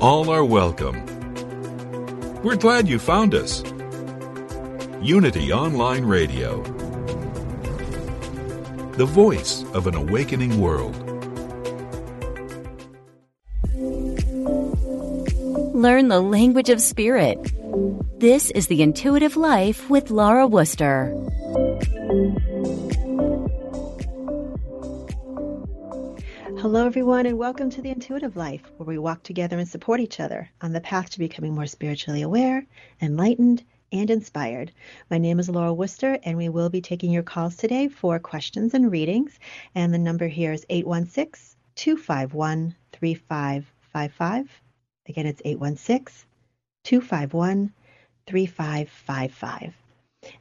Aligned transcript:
All 0.00 0.28
are 0.28 0.44
welcome. 0.44 1.04
We're 2.42 2.56
glad 2.56 2.88
you 2.88 2.98
found 2.98 3.34
us. 3.34 3.62
Unity 5.00 5.52
Online 5.52 6.04
Radio, 6.04 6.62
the 8.96 9.06
voice 9.06 9.64
of 9.72 9.86
an 9.86 9.94
awakening 9.94 10.60
world. 10.60 10.94
Learn 15.74 16.08
the 16.08 16.20
language 16.20 16.68
of 16.70 16.80
spirit. 16.80 17.38
This 18.18 18.50
is 18.50 18.66
The 18.66 18.82
Intuitive 18.82 19.36
Life 19.36 19.88
with 19.88 20.10
Laura 20.10 20.46
Wooster. 20.46 21.12
Hello, 26.64 26.86
everyone, 26.86 27.26
and 27.26 27.36
welcome 27.36 27.68
to 27.68 27.82
The 27.82 27.90
Intuitive 27.90 28.36
Life, 28.36 28.62
where 28.78 28.86
we 28.86 28.96
walk 28.96 29.22
together 29.22 29.58
and 29.58 29.68
support 29.68 30.00
each 30.00 30.18
other 30.18 30.48
on 30.62 30.72
the 30.72 30.80
path 30.80 31.10
to 31.10 31.18
becoming 31.18 31.54
more 31.54 31.66
spiritually 31.66 32.22
aware, 32.22 32.64
enlightened, 33.02 33.62
and 33.92 34.08
inspired. 34.08 34.72
My 35.10 35.18
name 35.18 35.38
is 35.38 35.50
Laura 35.50 35.74
Wooster, 35.74 36.18
and 36.22 36.38
we 36.38 36.48
will 36.48 36.70
be 36.70 36.80
taking 36.80 37.10
your 37.10 37.22
calls 37.22 37.56
today 37.56 37.88
for 37.88 38.18
questions 38.18 38.72
and 38.72 38.90
readings. 38.90 39.38
And 39.74 39.92
the 39.92 39.98
number 39.98 40.26
here 40.26 40.54
is 40.54 40.64
816 40.70 41.54
251 41.74 42.74
3555. 42.92 44.62
Again, 45.06 45.26
it's 45.26 45.42
816 45.44 46.26
251 46.84 47.72
3555. 48.26 49.74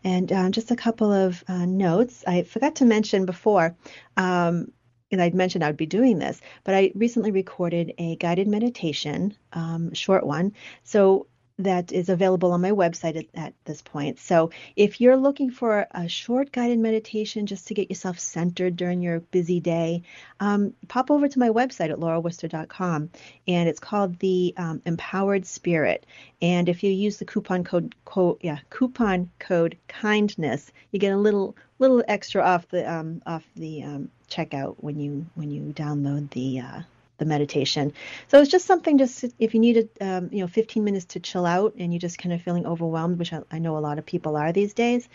And 0.06 0.32
um, 0.32 0.54
just 0.54 0.72
a 0.72 0.78
couple 0.78 1.12
of 1.12 1.44
uh, 1.50 1.66
notes. 1.66 2.24
I 2.26 2.44
forgot 2.44 2.76
to 2.78 2.86
mention 2.86 3.26
before, 3.26 3.76
um, 4.16 4.72
and 5.14 5.22
I'd 5.22 5.36
mentioned 5.36 5.64
I 5.64 5.68
would 5.68 5.78
be 5.78 5.86
doing 5.86 6.20
this, 6.20 6.42
but 6.64 6.76
I 6.76 6.92
recently 6.96 7.32
recorded 7.32 7.94
a 7.98 8.16
guided 8.18 8.48
meditation, 8.48 9.36
um, 9.54 9.94
short 9.94 10.26
one. 10.26 10.54
So 10.84 11.28
that 11.60 11.92
is 11.92 12.10
available 12.10 12.52
on 12.52 12.62
my 12.62 12.72
website 12.72 13.16
at, 13.16 13.26
at, 13.36 13.54
this 13.66 13.82
point. 13.82 14.20
So 14.20 14.50
if 14.76 15.00
you're 15.00 15.16
looking 15.16 15.52
for 15.52 15.88
a 15.92 16.08
short 16.08 16.52
guided 16.52 16.80
meditation 16.80 17.46
just 17.46 17.68
to 17.68 17.74
get 17.74 17.90
yourself 17.90 18.20
centered 18.20 18.76
during 18.76 19.02
your 19.02 19.20
busy 19.20 19.60
day, 19.60 20.04
um, 20.40 20.74
pop 20.88 21.12
over 21.12 21.28
to 21.28 21.40
my 21.40 21.50
website 21.50 21.92
at 21.92 22.00
laurawooster.com 22.00 23.10
and 23.48 23.70
it's 23.70 23.80
called 23.80 24.18
the 24.20 24.54
um, 24.58 24.82
Empowered 24.86 25.46
Spirit. 25.46 26.06
And 26.42 26.68
if 26.68 26.84
you 26.84 26.92
use 26.92 27.18
the 27.18 27.26
coupon 27.26 27.64
code, 27.64 27.96
code 28.04 28.38
yeah, 28.42 28.60
coupon 28.70 29.30
code 29.40 29.78
kindness, 29.88 30.72
you 30.92 31.00
get 31.00 31.14
a 31.14 31.18
little 31.18 31.56
little 31.80 32.04
extra 32.08 32.42
off 32.42 32.68
the 32.70 32.92
um, 32.92 33.22
off 33.26 33.44
the 33.56 33.84
um, 33.84 34.10
checkout 34.30 34.76
when 34.80 35.00
you 35.00 35.26
when 35.36 35.52
you 35.52 35.74
download 35.76 36.30
the 36.32 36.60
uh, 36.60 36.82
the 37.24 37.30
meditation. 37.30 37.94
So 38.28 38.42
it's 38.42 38.52
just 38.52 38.66
something 38.66 38.98
just 38.98 39.26
if 39.40 39.54
you 39.54 39.60
needed 39.60 39.90
um, 40.02 40.30
you 40.32 40.42
know 40.42 40.48
15 40.48 40.84
minutes 40.84 41.06
to 41.06 41.20
chill 41.20 41.46
out 41.46 41.74
and 41.78 41.94
you're 41.94 42.00
just 42.00 42.18
kind 42.18 42.34
of 42.34 42.42
feeling 42.42 42.66
overwhelmed, 42.66 43.20
which 43.20 43.34
I, 43.34 43.42
I 43.52 43.60
know 43.60 43.78
a 43.78 43.80
lot 43.80 43.98
of 43.98 44.06
people 44.06 44.36
are 44.36 44.52
these 44.52 44.74
days, 44.74 45.08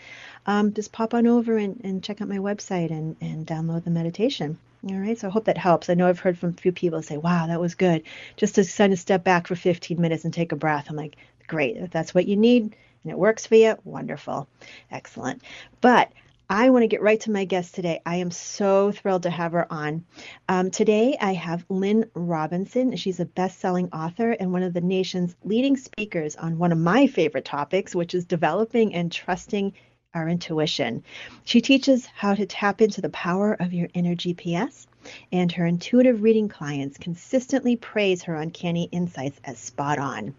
um, 0.45 0.73
just 0.73 0.91
pop 0.91 1.13
on 1.13 1.27
over 1.27 1.57
and, 1.57 1.79
and 1.83 2.03
check 2.03 2.21
out 2.21 2.27
my 2.27 2.37
website 2.37 2.91
and, 2.91 3.15
and 3.21 3.45
download 3.45 3.83
the 3.83 3.91
meditation. 3.91 4.57
All 4.89 4.95
right, 4.95 5.19
so 5.19 5.27
I 5.27 5.31
hope 5.31 5.45
that 5.45 5.57
helps. 5.57 5.89
I 5.89 5.93
know 5.93 6.07
I've 6.07 6.19
heard 6.19 6.37
from 6.37 6.51
a 6.51 6.61
few 6.61 6.71
people 6.71 7.01
say, 7.01 7.17
"Wow, 7.17 7.47
that 7.47 7.59
was 7.59 7.75
good," 7.75 8.03
just 8.37 8.55
to 8.55 8.63
kind 8.63 8.93
of 8.93 8.99
step 8.99 9.25
back 9.25 9.47
for 9.47 9.55
15 9.55 9.99
minutes 9.99 10.23
and 10.23 10.33
take 10.33 10.53
a 10.53 10.55
breath. 10.55 10.87
I'm 10.89 10.95
like, 10.95 11.17
great, 11.47 11.75
if 11.75 11.91
that's 11.91 12.15
what 12.15 12.27
you 12.27 12.37
need 12.37 12.75
and 13.03 13.11
it 13.11 13.17
works 13.17 13.45
for 13.45 13.55
you, 13.55 13.77
wonderful, 13.83 14.47
excellent. 14.91 15.41
But 15.81 16.11
I 16.51 16.71
want 16.71 16.81
to 16.81 16.87
get 16.87 17.03
right 17.03 17.19
to 17.21 17.31
my 17.31 17.45
guest 17.45 17.75
today. 17.75 18.01
I 18.07 18.15
am 18.15 18.31
so 18.31 18.91
thrilled 18.91 19.21
to 19.21 19.29
have 19.29 19.51
her 19.51 19.71
on. 19.71 20.03
Um, 20.47 20.71
today, 20.71 21.15
I 21.21 21.33
have 21.33 21.63
Lynn 21.69 22.09
Robinson. 22.15 22.95
She's 22.95 23.19
a 23.19 23.25
best 23.25 23.59
selling 23.59 23.87
author 23.93 24.31
and 24.31 24.51
one 24.51 24.63
of 24.63 24.73
the 24.73 24.81
nation's 24.81 25.35
leading 25.43 25.77
speakers 25.77 26.35
on 26.35 26.57
one 26.57 26.71
of 26.71 26.79
my 26.79 27.05
favorite 27.05 27.45
topics, 27.45 27.93
which 27.93 28.15
is 28.15 28.25
developing 28.25 28.95
and 28.95 29.11
trusting 29.11 29.73
our 30.15 30.27
intuition. 30.27 31.03
She 31.43 31.61
teaches 31.61 32.07
how 32.07 32.33
to 32.33 32.47
tap 32.47 32.81
into 32.81 32.99
the 32.99 33.11
power 33.11 33.53
of 33.53 33.71
your 33.71 33.89
inner 33.93 34.15
GPS, 34.15 34.87
and 35.31 35.51
her 35.51 35.67
intuitive 35.67 36.23
reading 36.23 36.49
clients 36.49 36.97
consistently 36.97 37.75
praise 37.75 38.23
her 38.23 38.33
uncanny 38.33 38.89
insights 38.91 39.39
as 39.43 39.59
spot 39.59 39.99
on. 39.99 40.33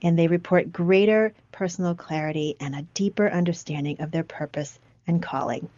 And 0.00 0.18
they 0.18 0.26
report 0.26 0.72
greater 0.72 1.34
personal 1.52 1.94
clarity 1.94 2.56
and 2.60 2.74
a 2.74 2.86
deeper 2.94 3.28
understanding 3.28 4.00
of 4.00 4.10
their 4.10 4.24
purpose 4.24 4.78
and 5.10 5.22
calling. 5.22 5.68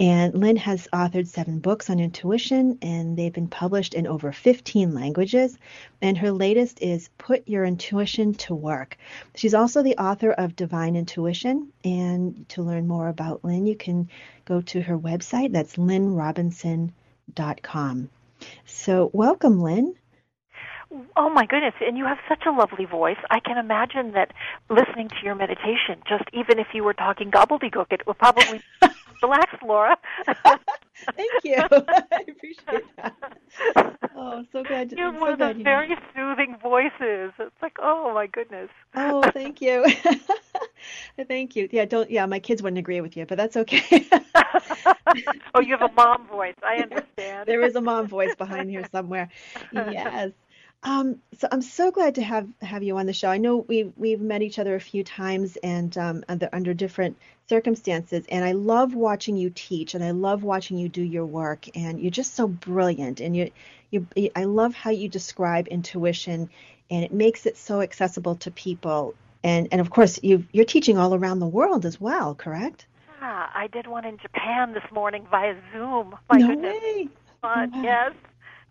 And 0.00 0.32
Lynn 0.32 0.56
has 0.56 0.88
authored 0.92 1.26
seven 1.26 1.58
books 1.58 1.90
on 1.90 1.98
intuition, 1.98 2.78
and 2.82 3.16
they've 3.16 3.32
been 3.32 3.48
published 3.48 3.94
in 3.94 4.06
over 4.06 4.30
15 4.30 4.94
languages. 4.94 5.58
And 6.00 6.16
her 6.18 6.30
latest 6.30 6.80
is 6.80 7.10
Put 7.18 7.48
Your 7.48 7.64
Intuition 7.64 8.34
to 8.34 8.54
Work. 8.54 8.96
She's 9.34 9.54
also 9.54 9.82
the 9.82 9.96
author 9.96 10.30
of 10.30 10.54
Divine 10.54 10.94
Intuition. 10.94 11.72
And 11.84 12.48
to 12.50 12.62
learn 12.62 12.86
more 12.86 13.08
about 13.08 13.44
Lynn, 13.44 13.66
you 13.66 13.74
can 13.74 14.08
go 14.44 14.60
to 14.60 14.80
her 14.80 14.96
website. 14.96 15.52
That's 15.52 15.74
lynnrobinson.com. 15.74 18.10
So, 18.66 19.10
welcome, 19.12 19.60
Lynn. 19.60 19.96
Oh 21.16 21.28
my 21.28 21.44
goodness, 21.44 21.74
and 21.80 21.98
you 21.98 22.04
have 22.06 22.18
such 22.28 22.44
a 22.46 22.50
lovely 22.50 22.86
voice. 22.86 23.18
I 23.30 23.40
can 23.40 23.58
imagine 23.58 24.12
that 24.12 24.32
listening 24.70 25.08
to 25.08 25.16
your 25.22 25.34
meditation, 25.34 26.00
just 26.08 26.24
even 26.32 26.58
if 26.58 26.68
you 26.72 26.82
were 26.82 26.94
talking 26.94 27.30
gobbledygook, 27.30 27.86
it 27.90 28.06
would 28.06 28.16
probably 28.18 28.62
relax, 29.22 29.52
Laura. 29.62 29.98
Thank 30.24 31.30
you. 31.44 31.56
I 31.70 32.24
appreciate 32.28 32.84
that. 32.96 33.14
Oh, 34.16 34.44
so 34.50 34.64
glad. 34.64 34.90
You 34.92 35.04
have 35.04 35.14
so 35.14 35.20
one 35.20 35.32
of 35.34 35.38
those 35.38 35.62
very 35.62 35.94
soothing 36.14 36.56
voices. 36.62 37.32
It's 37.38 37.62
like, 37.62 37.76
oh 37.80 38.12
my 38.14 38.26
goodness. 38.26 38.70
Oh, 38.94 39.22
thank 39.32 39.60
you. 39.60 39.84
thank 41.28 41.54
you. 41.54 41.68
Yeah, 41.70 41.84
don't. 41.84 42.10
Yeah, 42.10 42.26
my 42.26 42.38
kids 42.38 42.62
wouldn't 42.62 42.78
agree 42.78 43.00
with 43.00 43.16
you, 43.16 43.26
but 43.26 43.36
that's 43.36 43.56
okay. 43.56 44.08
oh, 45.54 45.60
you 45.60 45.76
have 45.76 45.88
a 45.88 45.92
mom 45.94 46.26
voice. 46.26 46.56
I 46.64 46.76
understand. 46.82 47.46
there 47.46 47.62
is 47.62 47.76
a 47.76 47.80
mom 47.80 48.08
voice 48.08 48.34
behind 48.34 48.70
here 48.70 48.88
somewhere. 48.90 49.28
Yes. 49.72 50.32
Um, 50.82 51.20
so 51.36 51.48
I'm 51.50 51.62
so 51.62 51.90
glad 51.90 52.14
to 52.16 52.22
have 52.22 52.48
have 52.62 52.82
you 52.84 52.98
on 52.98 53.06
the 53.06 53.12
show. 53.12 53.28
I 53.28 53.38
know 53.38 53.56
we've 53.56 53.92
we've 53.96 54.20
met 54.20 54.42
each 54.42 54.58
other 54.58 54.76
a 54.76 54.80
few 54.80 55.02
times 55.02 55.56
and 55.56 55.96
um, 55.98 56.24
under, 56.28 56.48
under 56.52 56.72
different 56.72 57.16
circumstances, 57.48 58.26
and 58.28 58.44
I 58.44 58.52
love 58.52 58.94
watching 58.94 59.36
you 59.36 59.50
teach, 59.50 59.94
and 59.94 60.04
I 60.04 60.12
love 60.12 60.44
watching 60.44 60.78
you 60.78 60.88
do 60.88 61.02
your 61.02 61.26
work, 61.26 61.66
and 61.76 62.00
you're 62.00 62.12
just 62.12 62.34
so 62.34 62.46
brilliant, 62.46 63.20
and 63.20 63.36
you 63.36 63.50
you 63.90 64.06
I 64.36 64.44
love 64.44 64.74
how 64.74 64.90
you 64.90 65.08
describe 65.08 65.66
intuition, 65.66 66.48
and 66.90 67.04
it 67.04 67.12
makes 67.12 67.46
it 67.46 67.56
so 67.56 67.80
accessible 67.80 68.36
to 68.36 68.52
people, 68.52 69.16
and 69.42 69.66
and 69.72 69.80
of 69.80 69.90
course 69.90 70.20
you 70.22 70.46
you're 70.52 70.64
teaching 70.64 70.96
all 70.96 71.12
around 71.12 71.40
the 71.40 71.46
world 71.46 71.86
as 71.86 72.00
well, 72.00 72.36
correct? 72.36 72.86
Yeah, 73.20 73.48
I 73.52 73.66
did 73.66 73.88
one 73.88 74.04
in 74.04 74.16
Japan 74.18 74.74
this 74.74 74.92
morning 74.92 75.26
via 75.28 75.56
Zoom. 75.72 76.16
My 76.30 76.38
no 76.38 76.46
goodness. 76.46 76.72
way! 76.72 77.08
Fun. 77.42 77.72
Oh, 77.74 77.78
wow. 77.78 77.82
Yes. 77.82 78.12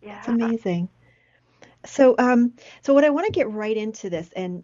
Yeah. 0.02 0.14
That's 0.16 0.28
amazing. 0.30 0.88
So, 1.86 2.16
um, 2.18 2.54
so 2.82 2.94
what 2.94 3.04
I 3.04 3.10
want 3.10 3.26
to 3.26 3.32
get 3.32 3.50
right 3.50 3.76
into 3.76 4.10
this, 4.10 4.30
and 4.36 4.64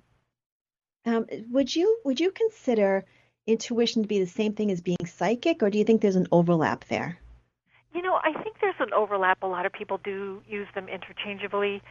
um, 1.06 1.26
would 1.52 1.76
you 1.76 2.00
would 2.06 2.20
you 2.20 2.32
consider 2.32 3.06
intuition 3.46 4.04
to 4.04 4.08
be 4.08 4.20
the 4.20 4.28
same 4.28 4.54
thing 4.54 4.72
as 4.72 4.82
being 4.82 5.06
psychic, 5.06 5.64
or 5.64 5.70
do 5.70 5.78
you 5.78 5.84
think 5.84 6.02
there's 6.02 6.16
an 6.16 6.28
overlap 6.32 6.86
there? 6.86 7.20
You 7.94 8.02
know, 8.02 8.20
I 8.24 8.34
think 8.42 8.58
there's 8.60 8.76
an 8.80 8.94
overlap. 8.94 9.44
A 9.44 9.48
lot 9.48 9.66
of 9.66 9.74
people 9.74 10.00
do 10.04 10.42
use 10.48 10.68
them 10.74 10.88
interchangeably. 10.88 11.82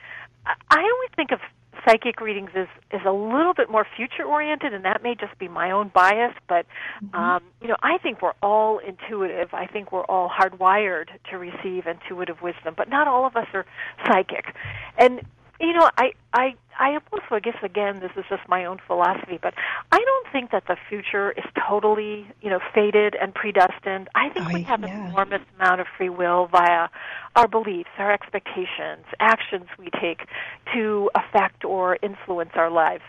I 0.44 0.78
always 0.78 1.10
think 1.14 1.30
of 1.30 1.38
psychic 1.86 2.20
readings 2.20 2.50
is 2.54 2.68
is 2.92 3.00
a 3.06 3.12
little 3.12 3.54
bit 3.54 3.70
more 3.70 3.86
future 3.96 4.24
oriented, 4.24 4.72
and 4.72 4.84
that 4.84 5.02
may 5.02 5.14
just 5.14 5.38
be 5.38 5.48
my 5.48 5.70
own 5.70 5.90
bias. 5.94 6.34
But 6.48 6.66
mm-hmm. 7.02 7.14
um, 7.14 7.42
you 7.60 7.68
know, 7.68 7.76
I 7.82 7.98
think 7.98 8.22
we're 8.22 8.34
all 8.42 8.78
intuitive. 8.78 9.52
I 9.52 9.66
think 9.66 9.92
we're 9.92 10.04
all 10.04 10.30
hardwired 10.30 11.08
to 11.30 11.38
receive 11.38 11.86
intuitive 11.86 12.42
wisdom, 12.42 12.74
but 12.76 12.88
not 12.88 13.08
all 13.08 13.26
of 13.26 13.36
us 13.36 13.46
are 13.54 13.66
psychic. 14.06 14.54
And 14.98 15.22
you 15.62 15.72
know, 15.72 15.88
I 15.96 16.12
I 16.32 16.54
I 16.78 16.98
also 17.12 17.24
I 17.30 17.40
guess 17.40 17.56
again 17.62 18.00
this 18.00 18.10
is 18.16 18.24
just 18.28 18.42
my 18.48 18.64
own 18.64 18.78
philosophy, 18.84 19.38
but 19.40 19.54
I 19.92 19.98
don't 19.98 20.32
think 20.32 20.50
that 20.50 20.64
the 20.66 20.76
future 20.88 21.30
is 21.32 21.44
totally 21.68 22.26
you 22.42 22.50
know 22.50 22.58
fated 22.74 23.14
and 23.14 23.32
predestined. 23.32 24.08
I 24.14 24.28
think 24.30 24.46
oh, 24.48 24.54
we 24.54 24.62
have 24.62 24.80
yeah. 24.80 24.88
an 24.88 25.10
enormous 25.10 25.42
amount 25.58 25.80
of 25.80 25.86
free 25.96 26.08
will 26.08 26.48
via 26.48 26.88
our 27.36 27.46
beliefs, 27.46 27.90
our 27.98 28.12
expectations, 28.12 29.04
actions 29.20 29.66
we 29.78 29.88
take 30.00 30.26
to 30.74 31.10
affect 31.14 31.64
or 31.64 31.96
influence 32.02 32.50
our 32.56 32.70
lives. 32.70 33.04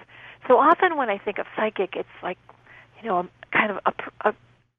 So 0.47 0.57
often 0.57 0.95
when 0.95 1.09
I 1.09 1.17
think 1.17 1.39
of 1.39 1.47
psychic, 1.55 1.95
it's 1.95 2.07
like 2.21 2.37
you 3.01 3.09
know 3.09 3.27
kind 3.51 3.71
of 3.71 3.79
a, 3.85 4.29
a 4.29 4.33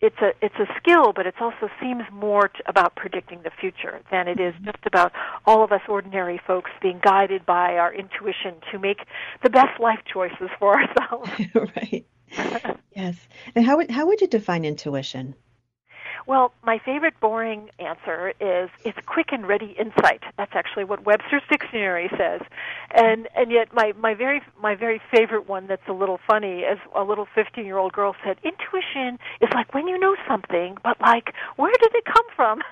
it's 0.04 0.20
a 0.20 0.32
it's 0.44 0.54
a 0.56 0.66
skill, 0.78 1.12
but 1.14 1.26
it 1.26 1.34
also 1.40 1.68
seems 1.80 2.02
more 2.12 2.48
t- 2.48 2.60
about 2.66 2.94
predicting 2.96 3.40
the 3.42 3.50
future 3.50 4.00
than 4.10 4.28
it 4.28 4.38
is 4.38 4.54
Mm-hmm. 4.54 4.64
just 4.64 4.84
about 4.86 5.12
all 5.46 5.64
of 5.64 5.72
us 5.72 5.80
ordinary 5.88 6.38
folks 6.46 6.70
being 6.82 7.00
guided 7.02 7.46
by 7.46 7.76
our 7.76 7.92
intuition 7.94 8.54
to 8.70 8.78
make 8.78 8.98
the 9.42 9.50
best 9.50 9.80
life 9.80 10.00
choices 10.12 10.50
for 10.58 10.74
ourselves. 10.80 11.30
right. 11.54 12.06
yes. 12.94 13.28
And 13.54 13.64
how 13.64 13.76
would 13.78 13.90
how 13.90 14.06
would 14.06 14.20
you 14.20 14.26
define 14.28 14.64
intuition? 14.64 15.34
Well, 16.26 16.52
my 16.64 16.78
favorite 16.78 17.14
boring 17.20 17.70
answer 17.78 18.32
is 18.40 18.70
it's 18.84 18.98
quick 19.06 19.32
and 19.32 19.46
ready 19.46 19.76
insight. 19.78 20.22
That's 20.36 20.52
actually 20.54 20.84
what 20.84 21.04
Webster's 21.04 21.42
dictionary 21.50 22.10
says. 22.16 22.40
And 22.94 23.28
and 23.34 23.50
yet 23.50 23.72
my 23.74 23.92
my 23.98 24.14
very 24.14 24.42
my 24.60 24.74
very 24.74 25.00
favorite 25.10 25.48
one 25.48 25.66
that's 25.66 25.86
a 25.88 25.92
little 25.92 26.20
funny 26.26 26.64
as 26.64 26.78
a 26.94 27.02
little 27.02 27.26
15-year-old 27.36 27.92
girl 27.92 28.14
said, 28.24 28.38
intuition 28.42 29.18
is 29.40 29.48
like 29.52 29.74
when 29.74 29.88
you 29.88 29.98
know 29.98 30.16
something, 30.28 30.76
but 30.82 31.00
like 31.00 31.34
where 31.56 31.72
did 31.80 31.94
it 31.94 32.04
come 32.04 32.26
from? 32.36 32.62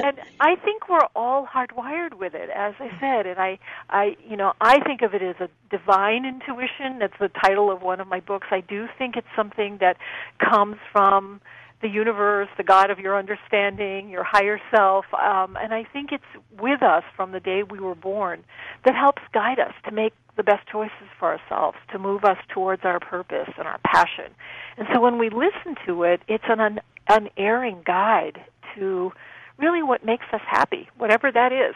and 0.04 0.18
I 0.40 0.56
think 0.56 0.88
we're 0.88 1.08
all 1.14 1.46
hardwired 1.46 2.14
with 2.14 2.34
it 2.34 2.50
as 2.50 2.74
I 2.80 2.90
said, 2.98 3.26
and 3.26 3.38
I 3.38 3.58
I 3.90 4.16
you 4.28 4.36
know, 4.36 4.54
I 4.60 4.80
think 4.80 5.02
of 5.02 5.14
it 5.14 5.22
as 5.22 5.36
a 5.40 5.48
divine 5.70 6.24
intuition. 6.24 6.98
That's 6.98 7.18
the 7.20 7.28
title 7.28 7.70
of 7.70 7.82
one 7.82 8.00
of 8.00 8.08
my 8.08 8.20
books. 8.20 8.48
I 8.50 8.60
do 8.60 8.88
think 8.98 9.16
it's 9.16 9.28
something 9.36 9.78
that 9.80 9.96
comes 10.38 10.76
from 10.92 11.40
the 11.82 11.88
universe, 11.88 12.48
the 12.56 12.62
God 12.62 12.90
of 12.90 12.98
your 12.98 13.18
understanding, 13.18 14.10
your 14.10 14.24
higher 14.24 14.60
self. 14.74 15.06
Um, 15.14 15.56
and 15.56 15.72
I 15.72 15.84
think 15.84 16.12
it's 16.12 16.24
with 16.60 16.82
us 16.82 17.04
from 17.16 17.32
the 17.32 17.40
day 17.40 17.62
we 17.62 17.78
were 17.80 17.94
born 17.94 18.44
that 18.84 18.94
helps 18.94 19.22
guide 19.32 19.58
us 19.58 19.72
to 19.86 19.90
make 19.90 20.12
the 20.36 20.42
best 20.42 20.66
choices 20.70 21.08
for 21.18 21.28
ourselves, 21.38 21.78
to 21.92 21.98
move 21.98 22.24
us 22.24 22.38
towards 22.48 22.84
our 22.84 23.00
purpose 23.00 23.48
and 23.58 23.66
our 23.66 23.80
passion. 23.84 24.32
And 24.76 24.88
so 24.92 25.00
when 25.00 25.18
we 25.18 25.30
listen 25.30 25.76
to 25.86 26.02
it, 26.04 26.20
it's 26.28 26.44
an 26.48 26.60
un- 26.60 26.80
unerring 27.08 27.82
guide 27.84 28.44
to 28.74 29.12
really 29.58 29.82
what 29.82 30.04
makes 30.04 30.26
us 30.32 30.40
happy, 30.46 30.88
whatever 30.96 31.32
that 31.32 31.52
is. 31.52 31.74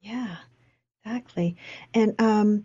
Yeah, 0.00 0.36
exactly. 1.04 1.56
And 1.92 2.20
um, 2.20 2.64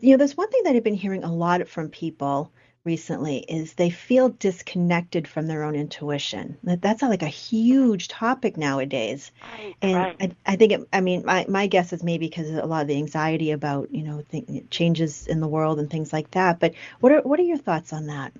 you 0.00 0.12
know, 0.12 0.16
there's 0.16 0.36
one 0.36 0.50
thing 0.50 0.62
that 0.64 0.74
I've 0.74 0.84
been 0.84 0.94
hearing 0.94 1.24
a 1.24 1.32
lot 1.32 1.66
from 1.68 1.88
people 1.88 2.52
recently 2.88 3.38
is 3.38 3.74
they 3.74 3.90
feel 3.90 4.30
disconnected 4.30 5.28
from 5.28 5.46
their 5.46 5.62
own 5.62 5.76
intuition. 5.76 6.56
That's 6.64 7.02
like 7.02 7.22
a 7.22 7.36
huge 7.50 8.08
topic 8.08 8.56
nowadays. 8.56 9.30
Right, 9.42 9.76
And 9.82 9.94
right. 9.94 10.34
I, 10.46 10.52
I 10.52 10.56
think 10.56 10.72
it, 10.72 10.88
I 10.92 11.00
mean 11.02 11.22
my 11.24 11.44
my 11.48 11.66
guess 11.68 11.92
is 11.92 12.02
maybe 12.02 12.26
because 12.28 12.48
of 12.50 12.56
a 12.56 12.66
lot 12.66 12.82
of 12.82 12.88
the 12.88 12.96
anxiety 12.96 13.50
about 13.50 13.92
you 13.92 14.02
know 14.02 14.22
th- 14.30 14.70
changes 14.70 15.26
in 15.26 15.40
the 15.40 15.52
world 15.56 15.78
and 15.78 15.90
things 15.90 16.12
like 16.12 16.30
that. 16.30 16.58
But 16.58 16.72
what 17.00 17.12
are 17.12 17.20
what 17.20 17.38
are 17.38 17.50
your 17.52 17.58
thoughts 17.58 17.92
on 17.92 18.06
that? 18.06 18.32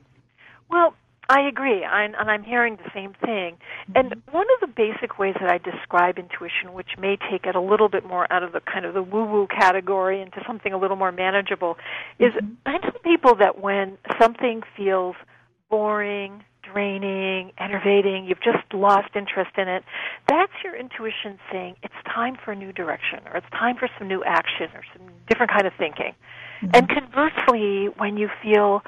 Well, 0.71 0.95
I 1.31 1.47
agree, 1.47 1.85
I'm, 1.85 2.15
and 2.19 2.31
I'm 2.31 2.43
hearing 2.43 2.77
the 2.77 2.91
same 2.95 3.13
thing. 3.25 3.59
And 3.95 4.13
mm-hmm. 4.13 4.33
one 4.33 4.47
of 4.55 4.61
the 4.69 4.75
basic 4.75 5.19
ways 5.19 5.35
that 5.41 5.51
I 5.51 5.59
describe 5.59 6.19
intuition, 6.19 6.73
which 6.73 6.97
may 6.99 7.19
take 7.31 7.45
it 7.45 7.55
a 7.55 7.61
little 7.61 7.91
bit 7.91 8.07
more 8.07 8.31
out 8.33 8.43
of 8.43 8.53
the 8.53 8.61
kind 8.61 8.87
of 8.87 8.95
the 8.95 9.03
woo-woo 9.03 9.47
category 9.47 10.23
into 10.23 10.43
something 10.47 10.73
a 10.73 10.79
little 10.79 10.97
more 10.97 11.13
manageable, 11.13 11.77
is 12.19 12.33
mm-hmm. 12.33 12.55
I 12.65 12.79
tell 12.79 12.99
people 13.05 13.35
that 13.37 13.61
when 13.61 13.99
something 14.21 14.63
feels 14.75 15.17
boring, 15.69 16.45
draining, 16.63 17.53
enervating, 17.59 18.25
you've 18.25 18.41
just 18.41 18.65
lost 18.73 19.09
interest 19.15 19.51
in 19.59 19.69
it, 19.69 19.85
that's 20.29 20.53
your 20.65 20.75
intuition 20.77 21.39
saying 21.53 21.77
it's 21.83 21.95
time 22.07 22.37
for 22.43 22.53
a 22.53 22.57
new 22.57 22.73
direction, 22.73 23.21
or 23.27 23.37
it's 23.37 23.51
time 23.51 23.77
for 23.79 23.89
some 23.99 24.09
new 24.09 24.25
action, 24.25 24.69
or 24.75 24.83
some 24.97 25.09
different 25.29 25.53
kind 25.53 25.67
of 25.67 25.75
thinking. 25.79 26.15
And 26.63 26.89
mm-hmm. 26.89 27.13
conversely, 27.13 27.89
when 27.99 28.17
you 28.17 28.29
feel 28.43 28.83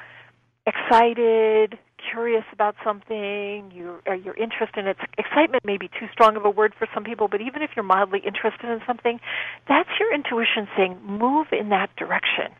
excited, 0.65 1.77
curious 2.11 2.43
about 2.53 2.75
something, 2.83 3.71
you 3.73 3.99
or 4.05 4.15
you're 4.15 4.37
interested 4.37 4.79
in 4.79 4.87
it. 4.87 4.97
Excitement 5.17 5.65
may 5.65 5.77
be 5.77 5.87
too 5.87 6.07
strong 6.11 6.35
of 6.35 6.45
a 6.45 6.49
word 6.49 6.73
for 6.77 6.87
some 6.93 7.03
people, 7.03 7.27
but 7.27 7.41
even 7.41 7.61
if 7.61 7.71
you're 7.75 7.83
mildly 7.83 8.19
interested 8.25 8.69
in 8.69 8.81
something, 8.87 9.19
that's 9.67 9.89
your 9.99 10.13
intuition 10.13 10.67
saying 10.75 10.97
move 11.03 11.47
in 11.51 11.69
that 11.69 11.95
direction. 11.95 12.51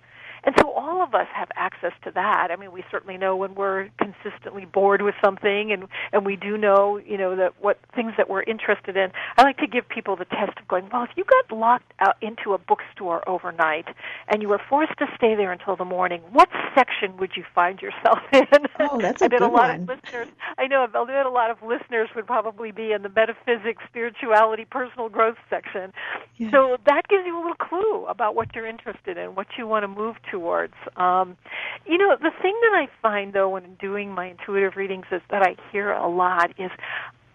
And 0.43 0.55
so 0.59 0.71
all 0.71 1.01
of 1.03 1.13
us 1.13 1.27
have 1.33 1.49
access 1.55 1.93
to 2.03 2.11
that. 2.11 2.49
I 2.51 2.55
mean, 2.55 2.71
we 2.71 2.83
certainly 2.89 3.17
know 3.17 3.35
when 3.35 3.55
we're 3.55 3.89
consistently 3.97 4.65
bored 4.65 5.01
with 5.01 5.15
something 5.23 5.71
and 5.71 5.87
and 6.11 6.25
we 6.25 6.35
do 6.35 6.57
know, 6.57 6.97
you 6.97 7.17
know, 7.17 7.35
that 7.35 7.53
what 7.61 7.79
things 7.95 8.13
that 8.17 8.29
we're 8.29 8.43
interested 8.43 8.97
in. 8.97 9.11
I 9.37 9.43
like 9.43 9.57
to 9.57 9.67
give 9.67 9.87
people 9.87 10.15
the 10.15 10.25
test 10.25 10.57
of 10.59 10.67
going, 10.67 10.89
well, 10.91 11.03
if 11.03 11.11
you 11.15 11.23
got 11.23 11.55
locked 11.55 11.93
out 11.99 12.15
into 12.21 12.53
a 12.53 12.57
bookstore 12.57 13.27
overnight 13.29 13.87
and 14.27 14.41
you 14.41 14.49
were 14.49 14.61
forced 14.69 14.97
to 14.99 15.07
stay 15.15 15.35
there 15.35 15.51
until 15.51 15.75
the 15.75 15.85
morning, 15.85 16.21
what 16.31 16.49
section 16.75 17.17
would 17.17 17.31
you 17.35 17.43
find 17.53 17.81
yourself 17.81 18.19
in? 18.33 18.45
Oh, 18.79 18.99
that's 18.99 19.21
a 19.21 19.25
I 19.25 19.27
bet 19.27 19.41
a 19.41 19.45
good 19.45 19.53
lot 19.53 19.69
one. 19.69 19.81
of 19.81 19.89
listeners. 19.89 20.27
I 20.57 20.67
know 20.67 20.83
I 20.83 21.05
bet 21.05 21.25
a 21.25 21.29
lot 21.29 21.51
of 21.51 21.61
listeners 21.61 22.09
would 22.15 22.25
probably 22.25 22.71
be 22.71 22.91
in 22.91 23.03
the 23.03 23.09
metaphysics, 23.09 23.83
spirituality, 23.87 24.65
personal 24.65 25.09
growth 25.09 25.37
section. 25.49 25.93
Yeah. 26.37 26.51
So 26.51 26.77
that 26.85 27.07
gives 27.07 27.25
you 27.25 27.35
a 27.37 27.41
little 27.41 27.55
clue 27.55 28.05
about 28.05 28.35
what 28.35 28.55
you're 28.55 28.67
interested 28.67 29.17
in, 29.17 29.35
what 29.35 29.47
you 29.57 29.67
want 29.67 29.83
to 29.83 29.87
move 29.87 30.15
towards. 30.31 30.73
Um, 30.95 31.37
you 31.85 31.97
know, 31.97 32.15
the 32.15 32.31
thing 32.41 32.57
that 32.61 32.73
I 32.73 32.87
find 33.01 33.33
though 33.33 33.49
when 33.49 33.75
doing 33.75 34.11
my 34.11 34.27
intuitive 34.27 34.75
readings 34.77 35.05
is 35.11 35.21
that 35.29 35.43
I 35.43 35.55
hear 35.71 35.91
a 35.91 36.07
lot 36.07 36.51
is 36.57 36.71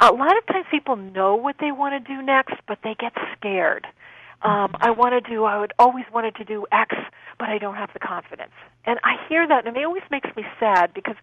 a 0.01 0.13
lot 0.13 0.37
of 0.37 0.47
times 0.47 0.67
people 0.71 0.97
know 0.97 1.37
what 1.37 1.57
they 1.61 1.73
want 1.73 1.93
to 1.95 2.15
do 2.15 2.23
next, 2.23 2.55
but 2.67 2.79
they 2.83 2.95
get 2.99 3.13
scared. 3.37 3.87
Um, 4.43 4.77
I 4.81 4.91
want 4.91 5.13
to 5.13 5.31
do. 5.31 5.45
I 5.45 5.59
would 5.59 5.73
always 5.79 6.05
wanted 6.13 6.37
to 6.37 6.45
do 6.45 6.67
X, 6.71 6.95
but 7.39 7.49
I 7.49 7.59
don't 7.59 7.75
have 7.75 7.91
the 7.93 7.99
confidence. 7.99 8.53
And 8.85 8.99
I 9.03 9.17
hear 9.29 9.49
that, 9.49 9.67
and 9.67 9.77
it 9.77 9.85
always 9.85 10.03
makes 10.11 10.29
me 10.37 10.45
sad 10.61 10.93
because, 10.95 11.17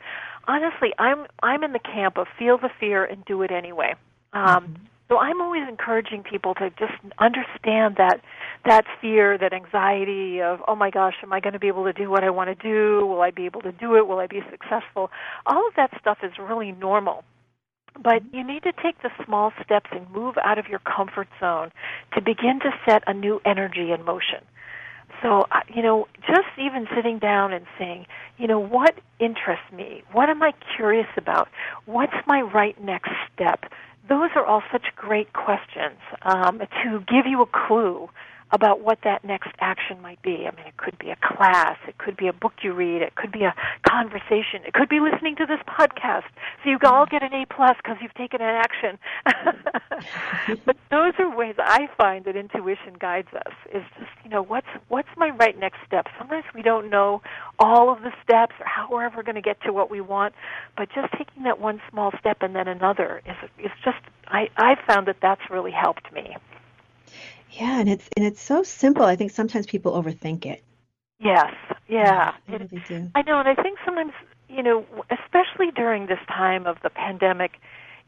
honestly, 0.47 0.93
I'm 0.97 1.27
I'm 1.41 1.63
in 1.63 1.73
the 1.73 1.79
camp 1.79 2.17
of 2.17 2.27
feel 2.39 2.57
the 2.57 2.69
fear 2.79 3.05
and 3.05 3.23
do 3.25 3.43
it 3.43 3.51
anyway. 3.51 3.93
Um, 4.33 4.75
So 5.09 5.17
I'm 5.17 5.41
always 5.41 5.63
encouraging 5.67 6.23
people 6.23 6.53
to 6.55 6.69
just 6.71 6.93
understand 7.19 7.97
that 7.97 8.21
that 8.65 8.85
fear, 9.01 9.37
that 9.37 9.53
anxiety 9.53 10.41
of, 10.41 10.61
oh 10.67 10.75
my 10.75 10.89
gosh, 10.89 11.15
am 11.21 11.33
I 11.33 11.39
going 11.39 11.53
to 11.53 11.59
be 11.59 11.67
able 11.67 11.83
to 11.83 11.93
do 11.93 12.09
what 12.09 12.23
I 12.23 12.29
want 12.29 12.49
to 12.49 12.55
do? 12.55 13.05
Will 13.05 13.21
I 13.21 13.31
be 13.31 13.45
able 13.45 13.61
to 13.61 13.71
do 13.71 13.95
it? 13.95 14.07
Will 14.07 14.19
I 14.19 14.27
be 14.27 14.41
successful? 14.49 15.11
All 15.45 15.67
of 15.67 15.75
that 15.75 15.91
stuff 15.99 16.19
is 16.23 16.31
really 16.39 16.71
normal. 16.71 17.23
But 18.01 18.23
mm-hmm. 18.23 18.35
you 18.35 18.43
need 18.43 18.63
to 18.63 18.71
take 18.71 19.01
the 19.03 19.09
small 19.25 19.51
steps 19.63 19.89
and 19.91 20.09
move 20.11 20.35
out 20.43 20.57
of 20.57 20.67
your 20.67 20.79
comfort 20.79 21.27
zone 21.39 21.71
to 22.15 22.21
begin 22.21 22.59
to 22.61 22.71
set 22.87 23.03
a 23.05 23.13
new 23.13 23.41
energy 23.45 23.91
in 23.91 24.03
motion. 24.05 24.39
So, 25.21 25.45
you 25.73 25.81
know, 25.81 26.07
just 26.27 26.49
even 26.57 26.87
sitting 26.95 27.19
down 27.19 27.53
and 27.53 27.65
saying, 27.77 28.07
you 28.37 28.47
know, 28.47 28.59
what 28.59 28.95
interests 29.19 29.71
me? 29.71 30.03
What 30.11 30.29
am 30.29 30.41
I 30.41 30.53
curious 30.75 31.07
about? 31.17 31.47
What's 31.85 32.13
my 32.27 32.41
right 32.41 32.81
next 32.83 33.11
step? 33.33 33.65
Those 34.07 34.29
are 34.35 34.45
all 34.45 34.61
such 34.71 34.87
great 34.95 35.31
questions 35.33 35.99
um, 36.23 36.59
to 36.83 36.99
give 37.07 37.25
you 37.25 37.41
a 37.41 37.45
clue 37.45 38.09
about 38.51 38.81
what 38.81 38.99
that 39.03 39.23
next 39.23 39.49
action 39.59 40.01
might 40.01 40.21
be. 40.21 40.45
I 40.47 40.55
mean, 40.55 40.67
it 40.67 40.77
could 40.77 40.97
be 40.99 41.09
a 41.09 41.17
class, 41.21 41.77
it 41.87 41.97
could 41.97 42.17
be 42.17 42.27
a 42.27 42.33
book 42.33 42.53
you 42.61 42.73
read, 42.73 43.01
it 43.01 43.15
could 43.15 43.31
be 43.31 43.43
a 43.43 43.53
conversation, 43.87 44.61
it 44.65 44.73
could 44.73 44.89
be 44.89 44.99
listening 44.99 45.35
to 45.37 45.45
this 45.45 45.59
podcast. 45.67 46.23
So 46.63 46.69
you 46.69 46.77
all 46.83 47.05
get 47.05 47.23
an 47.23 47.33
A 47.33 47.45
plus 47.45 47.75
because 47.77 47.97
you've 48.01 48.13
taken 48.13 48.41
an 48.41 48.55
action. 48.55 48.99
but 50.65 50.77
those 50.91 51.13
are 51.19 51.35
ways 51.35 51.55
I 51.57 51.87
find 51.97 52.25
that 52.25 52.35
intuition 52.35 52.95
guides 52.99 53.29
us. 53.33 53.53
Is 53.73 53.83
just 53.97 54.11
you 54.23 54.29
know 54.29 54.43
what's 54.43 54.67
what's 54.89 55.09
my 55.17 55.29
right 55.29 55.57
next 55.57 55.77
step. 55.85 56.07
Sometimes 56.17 56.45
we 56.53 56.61
don't 56.61 56.89
know 56.89 57.21
all 57.59 57.91
of 57.91 58.01
the 58.01 58.11
steps 58.23 58.53
or 58.59 58.65
how 58.65 58.87
we're 58.89 59.03
ever 59.03 59.23
going 59.23 59.35
to 59.35 59.41
get 59.41 59.61
to 59.61 59.73
what 59.73 59.89
we 59.89 60.01
want, 60.01 60.33
but 60.77 60.89
just 60.93 61.11
taking 61.13 61.43
that 61.43 61.59
one 61.59 61.81
small 61.89 62.11
step 62.19 62.37
and 62.41 62.55
then 62.55 62.67
another 62.67 63.21
is 63.25 63.49
is 63.59 63.71
just 63.83 63.97
I 64.27 64.49
I 64.57 64.75
found 64.87 65.07
that 65.07 65.17
that's 65.21 65.41
really 65.49 65.71
helped 65.71 66.11
me. 66.13 66.35
Yeah, 67.59 67.79
and 67.79 67.89
it's 67.89 68.09
and 68.17 68.25
it's 68.25 68.41
so 68.41 68.63
simple. 68.63 69.05
I 69.05 69.15
think 69.15 69.31
sometimes 69.31 69.67
people 69.67 69.93
overthink 69.93 70.45
it. 70.45 70.63
Yes, 71.19 71.53
yeah. 71.87 72.33
Really 72.47 72.81
do. 72.87 73.11
I 73.15 73.21
know, 73.21 73.39
and 73.39 73.47
I 73.47 73.55
think 73.55 73.77
sometimes, 73.85 74.11
you 74.49 74.63
know, 74.63 74.85
especially 75.09 75.71
during 75.75 76.07
this 76.07 76.19
time 76.27 76.65
of 76.65 76.77
the 76.83 76.89
pandemic, 76.89 77.51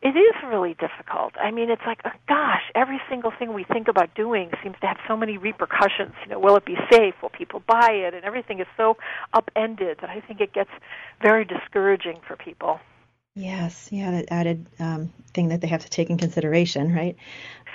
it 0.01 0.09
is 0.09 0.35
really 0.45 0.75
difficult. 0.79 1.33
I 1.39 1.51
mean, 1.51 1.69
it's 1.69 1.81
like, 1.85 2.01
oh, 2.05 2.11
gosh, 2.27 2.63
every 2.73 2.99
single 3.09 3.31
thing 3.37 3.53
we 3.53 3.63
think 3.63 3.87
about 3.87 4.13
doing 4.15 4.51
seems 4.61 4.75
to 4.81 4.87
have 4.87 4.97
so 5.07 5.15
many 5.15 5.37
repercussions. 5.37 6.13
You 6.23 6.31
know, 6.31 6.39
will 6.39 6.57
it 6.57 6.65
be 6.65 6.75
safe? 6.91 7.13
Will 7.21 7.29
people 7.29 7.61
buy 7.65 7.91
it? 7.91 8.13
And 8.13 8.25
everything 8.25 8.59
is 8.59 8.67
so 8.75 8.97
upended 9.33 9.99
that 10.01 10.09
I 10.09 10.21
think 10.21 10.41
it 10.41 10.53
gets 10.53 10.71
very 11.21 11.45
discouraging 11.45 12.19
for 12.27 12.35
people. 12.35 12.79
Yes, 13.35 13.89
yeah, 13.91 14.11
that 14.11 14.25
added 14.29 14.65
um, 14.79 15.13
thing 15.33 15.49
that 15.49 15.61
they 15.61 15.67
have 15.67 15.81
to 15.81 15.89
take 15.89 16.09
in 16.09 16.17
consideration, 16.17 16.93
right? 16.93 17.15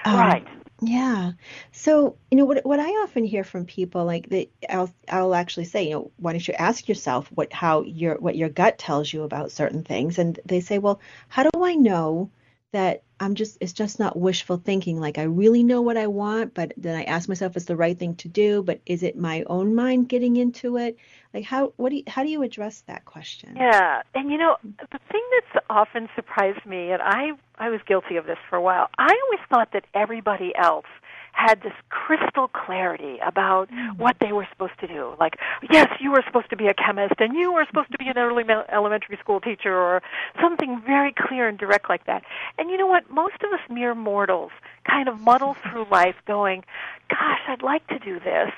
Um, 0.05 0.19
right. 0.19 0.47
Yeah. 0.83 1.33
So, 1.73 2.17
you 2.31 2.39
know, 2.39 2.45
what 2.47 2.65
what 2.65 2.81
I 2.81 2.89
often 3.03 3.25
hear 3.25 3.45
from 3.45 3.67
people 3.67 4.05
like 4.05 4.29
that 4.31 4.49
I'll 4.71 4.91
I'll 5.11 5.35
actually 5.35 5.65
say, 5.67 5.85
you 5.85 5.91
know, 5.91 6.11
why 6.17 6.33
don't 6.33 6.47
you 6.49 6.55
ask 6.55 6.89
yourself 6.89 7.29
what 7.33 7.53
how 7.53 7.83
your 7.83 8.17
what 8.19 8.37
your 8.37 8.49
gut 8.49 8.79
tells 8.79 9.13
you 9.13 9.23
about 9.23 9.53
certain 9.53 9.85
things? 9.85 10.19
And 10.19 10.41
they 10.47 10.61
say, 10.61 10.79
well, 10.79 11.01
how 11.29 11.43
do 11.45 11.65
I 11.65 11.75
know 11.75 12.31
that 12.73 13.03
I'm 13.19 13.35
just 13.35 13.59
it's 13.61 13.73
just 13.73 13.99
not 13.99 14.19
wishful 14.19 14.57
thinking 14.57 14.99
like 14.99 15.19
I 15.19 15.25
really 15.25 15.63
know 15.63 15.83
what 15.83 15.97
I 15.97 16.07
want, 16.07 16.55
but 16.55 16.73
then 16.77 16.97
I 16.97 17.05
ask 17.05 17.29
myself 17.29 17.57
it's 17.57 17.67
the 17.67 17.77
right 17.77 17.99
thing 17.99 18.15
to 18.17 18.29
do, 18.29 18.63
but 18.63 18.81
is 18.87 19.03
it 19.03 19.17
my 19.17 19.45
own 19.47 19.75
mind 19.75 20.09
getting 20.09 20.37
into 20.37 20.79
it? 20.79 20.97
Like 21.35 21.45
how 21.45 21.73
what 21.77 21.91
do 21.91 21.97
you, 21.97 22.05
how 22.07 22.23
do 22.23 22.31
you 22.31 22.43
address 22.43 22.83
that 22.87 23.05
question? 23.05 23.57
Yeah. 23.57 24.03
And 24.15 24.31
you 24.31 24.39
know, 24.39 24.57
the 24.63 24.99
thing 25.11 25.23
that's 25.33 25.65
often 25.69 26.09
surprised 26.15 26.65
me 26.65 26.93
and 26.93 27.03
I 27.03 27.33
I 27.59 27.69
was 27.69 27.81
guilty 27.87 28.17
of 28.17 28.27
this 28.27 28.39
for 28.49 28.57
a 28.57 28.63
while. 28.63 28.89
I 28.99 29.15
always 29.25 29.47
thought 29.51 29.73
that 29.73 29.85
everybody 29.95 30.53
else 30.57 30.87
had 31.33 31.63
this 31.63 31.73
crystal 31.89 32.49
clarity 32.49 33.19
about 33.25 33.71
mm. 33.71 33.99
what 33.99 34.17
they 34.21 34.33
were 34.33 34.47
supposed 34.53 34.79
to 34.81 34.87
do. 34.87 35.15
Like, 35.19 35.37
yes, 35.71 35.89
you 36.01 36.11
were 36.11 36.23
supposed 36.27 36.51
to 36.51 36.57
be 36.57 36.67
a 36.67 36.75
chemist, 36.75 37.15
and 37.19 37.35
you 37.35 37.53
were 37.53 37.65
supposed 37.67 37.93
to 37.93 37.99
be 37.99 38.09
an 38.09 38.19
early 38.19 38.45
elementary 38.73 39.17
school 39.19 39.41
teacher, 39.41 39.75
or 39.75 40.03
something 40.41 40.81
very 40.85 41.13
clear 41.13 41.49
and 41.49 41.59
direct 41.59 41.89
like 41.89 42.05
that. 42.07 42.23
And 42.59 42.71
you 42.71 42.77
know 42.77 42.87
what? 42.87 43.11
Most 43.11 43.43
of 43.43 43.53
us 43.53 43.61
mere 43.71 43.95
mortals 43.95 44.53
kind 44.85 45.09
of 45.09 45.21
muddle 45.21 45.55
through 45.55 45.87
life 45.91 46.17
going, 46.27 46.65
gosh, 47.09 47.41
I'd 47.49 47.63
like 47.63 47.87
to 47.89 47.99
do 47.99 48.21
this. 48.21 48.51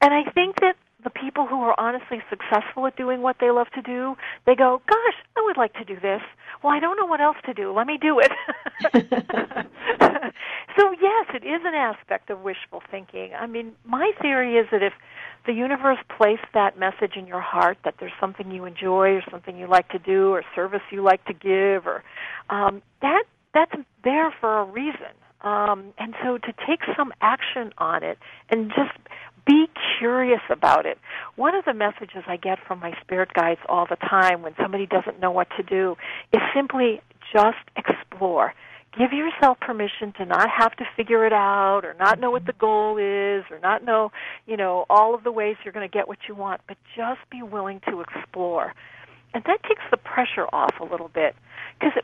And 0.00 0.14
I 0.14 0.24
think 0.30 0.60
that 0.60 0.76
the 1.02 1.10
people 1.10 1.46
who 1.46 1.60
are 1.62 1.74
honestly 1.78 2.18
successful 2.28 2.86
at 2.86 2.96
doing 2.96 3.22
what 3.22 3.36
they 3.40 3.50
love 3.50 3.68
to 3.74 3.82
do, 3.82 4.16
they 4.46 4.54
go, 4.54 4.82
gosh, 4.88 5.14
I 5.36 5.42
would 5.44 5.56
like 5.56 5.72
to 5.74 5.84
do 5.84 5.94
this. 5.94 6.20
Well, 6.62 6.72
I 6.72 6.80
don't 6.80 6.96
know 6.96 7.06
what 7.06 7.20
else 7.20 7.36
to 7.46 7.54
do. 7.54 7.72
Let 7.72 7.86
me 7.86 7.98
do 8.00 8.20
it. 8.20 8.30
so, 10.76 10.92
yes, 11.00 11.26
it 11.34 11.44
is 11.44 11.62
an 11.64 11.74
aspect 11.74 12.30
of 12.30 12.40
wishful 12.40 12.82
thinking. 12.90 13.32
I 13.38 13.46
mean, 13.46 13.72
my 13.84 14.12
theory 14.20 14.56
is 14.56 14.66
that 14.72 14.82
if 14.82 14.92
the 15.46 15.52
universe 15.52 15.98
placed 16.16 16.46
that 16.54 16.78
message 16.78 17.16
in 17.16 17.26
your 17.26 17.40
heart 17.40 17.78
that 17.84 17.94
there's 17.98 18.12
something 18.20 18.50
you 18.50 18.64
enjoy 18.64 19.14
or 19.14 19.22
something 19.30 19.56
you 19.56 19.66
like 19.66 19.88
to 19.88 19.98
do 19.98 20.30
or 20.30 20.42
service 20.54 20.82
you 20.90 21.02
like 21.02 21.24
to 21.24 21.32
give 21.32 21.86
or 21.86 22.04
um, 22.50 22.82
that 23.00 23.24
that's 23.54 23.74
there 24.04 24.32
for 24.40 24.60
a 24.60 24.64
reason. 24.64 25.14
Um, 25.42 25.94
and 25.98 26.14
so 26.22 26.36
to 26.36 26.52
take 26.66 26.80
some 26.96 27.12
action 27.22 27.72
on 27.78 28.02
it 28.02 28.18
and 28.50 28.68
just 28.68 28.96
be 29.50 29.66
curious 29.98 30.40
about 30.48 30.86
it. 30.86 30.98
One 31.34 31.56
of 31.56 31.64
the 31.64 31.74
messages 31.74 32.22
I 32.28 32.36
get 32.36 32.58
from 32.66 32.78
my 32.78 32.92
spirit 33.00 33.30
guides 33.34 33.60
all 33.68 33.86
the 33.88 33.96
time 33.96 34.42
when 34.42 34.54
somebody 34.62 34.86
doesn't 34.86 35.18
know 35.18 35.32
what 35.32 35.48
to 35.56 35.64
do 35.64 35.96
is 36.32 36.40
simply 36.54 37.00
just 37.32 37.58
explore. 37.76 38.54
Give 38.96 39.12
yourself 39.12 39.58
permission 39.60 40.12
to 40.18 40.24
not 40.24 40.48
have 40.56 40.76
to 40.76 40.84
figure 40.96 41.26
it 41.26 41.32
out 41.32 41.80
or 41.84 41.94
not 41.98 42.20
know 42.20 42.30
what 42.30 42.46
the 42.46 42.52
goal 42.52 42.96
is 42.96 43.44
or 43.50 43.58
not 43.60 43.84
know, 43.84 44.12
you 44.46 44.56
know, 44.56 44.84
all 44.88 45.14
of 45.14 45.24
the 45.24 45.32
ways 45.32 45.56
you're 45.64 45.72
going 45.72 45.88
to 45.88 45.92
get 45.92 46.06
what 46.06 46.18
you 46.28 46.34
want, 46.36 46.60
but 46.68 46.76
just 46.96 47.20
be 47.30 47.42
willing 47.42 47.80
to 47.88 48.00
explore. 48.00 48.72
And 49.34 49.42
that 49.44 49.62
takes 49.64 49.82
the 49.90 49.96
pressure 49.96 50.46
off 50.52 50.74
a 50.80 50.84
little 50.84 51.08
bit 51.08 51.34
because 51.78 52.00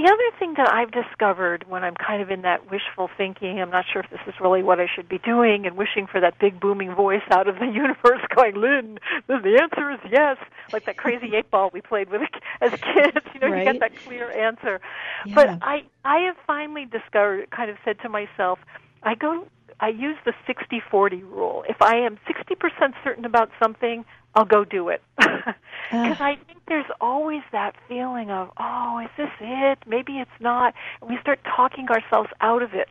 the 0.00 0.10
other 0.10 0.38
thing 0.38 0.54
that 0.56 0.72
I've 0.72 0.90
discovered 0.90 1.64
when 1.68 1.84
I'm 1.84 1.94
kind 1.94 2.22
of 2.22 2.30
in 2.30 2.42
that 2.42 2.70
wishful 2.70 3.10
thinking, 3.16 3.60
I'm 3.60 3.70
not 3.70 3.84
sure 3.92 4.02
if 4.02 4.10
this 4.10 4.20
is 4.26 4.34
really 4.40 4.62
what 4.62 4.80
I 4.80 4.86
should 4.86 5.08
be 5.08 5.18
doing, 5.18 5.66
and 5.66 5.76
wishing 5.76 6.06
for 6.06 6.20
that 6.20 6.38
big 6.38 6.58
booming 6.58 6.94
voice 6.94 7.22
out 7.30 7.48
of 7.48 7.56
the 7.56 7.66
universe 7.72 8.22
going, 8.34 8.54
Lynn, 8.56 8.98
the 9.26 9.58
answer 9.60 9.90
is 9.90 10.00
yes, 10.10 10.38
like 10.72 10.86
that 10.86 10.96
crazy 10.96 11.34
eight 11.36 11.50
ball 11.50 11.70
we 11.72 11.80
played 11.80 12.08
with 12.10 12.22
as 12.60 12.70
kids. 12.70 13.26
You 13.34 13.40
know, 13.40 13.48
right. 13.48 13.66
you 13.66 13.72
get 13.72 13.80
that 13.80 13.96
clear 14.04 14.30
answer. 14.30 14.80
Yeah. 15.26 15.34
But 15.34 15.58
I, 15.62 15.84
I 16.04 16.18
have 16.20 16.36
finally 16.46 16.86
discovered, 16.86 17.50
kind 17.50 17.70
of 17.70 17.76
said 17.84 17.98
to 18.00 18.08
myself, 18.08 18.58
I 19.02 19.14
go, 19.14 19.46
I 19.80 19.88
use 19.88 20.16
the 20.24 20.34
60-40 20.46 21.22
rule. 21.22 21.64
If 21.68 21.80
I 21.80 21.96
am 21.96 22.18
60% 22.28 22.92
certain 23.02 23.24
about 23.24 23.50
something, 23.62 24.04
I'll 24.34 24.44
go 24.44 24.64
do 24.64 24.88
it. 24.88 25.02
Because 25.90 26.20
I 26.20 26.36
think 26.46 26.60
there's 26.68 26.86
always 27.00 27.42
that 27.50 27.74
feeling 27.88 28.30
of, 28.30 28.50
oh, 28.58 29.00
is 29.02 29.10
this 29.16 29.30
it? 29.40 29.78
Maybe 29.88 30.18
it's 30.18 30.30
not. 30.38 30.72
And 31.00 31.10
we 31.10 31.18
start 31.20 31.40
talking 31.44 31.88
ourselves 31.88 32.30
out 32.40 32.62
of 32.62 32.74
it. 32.74 32.88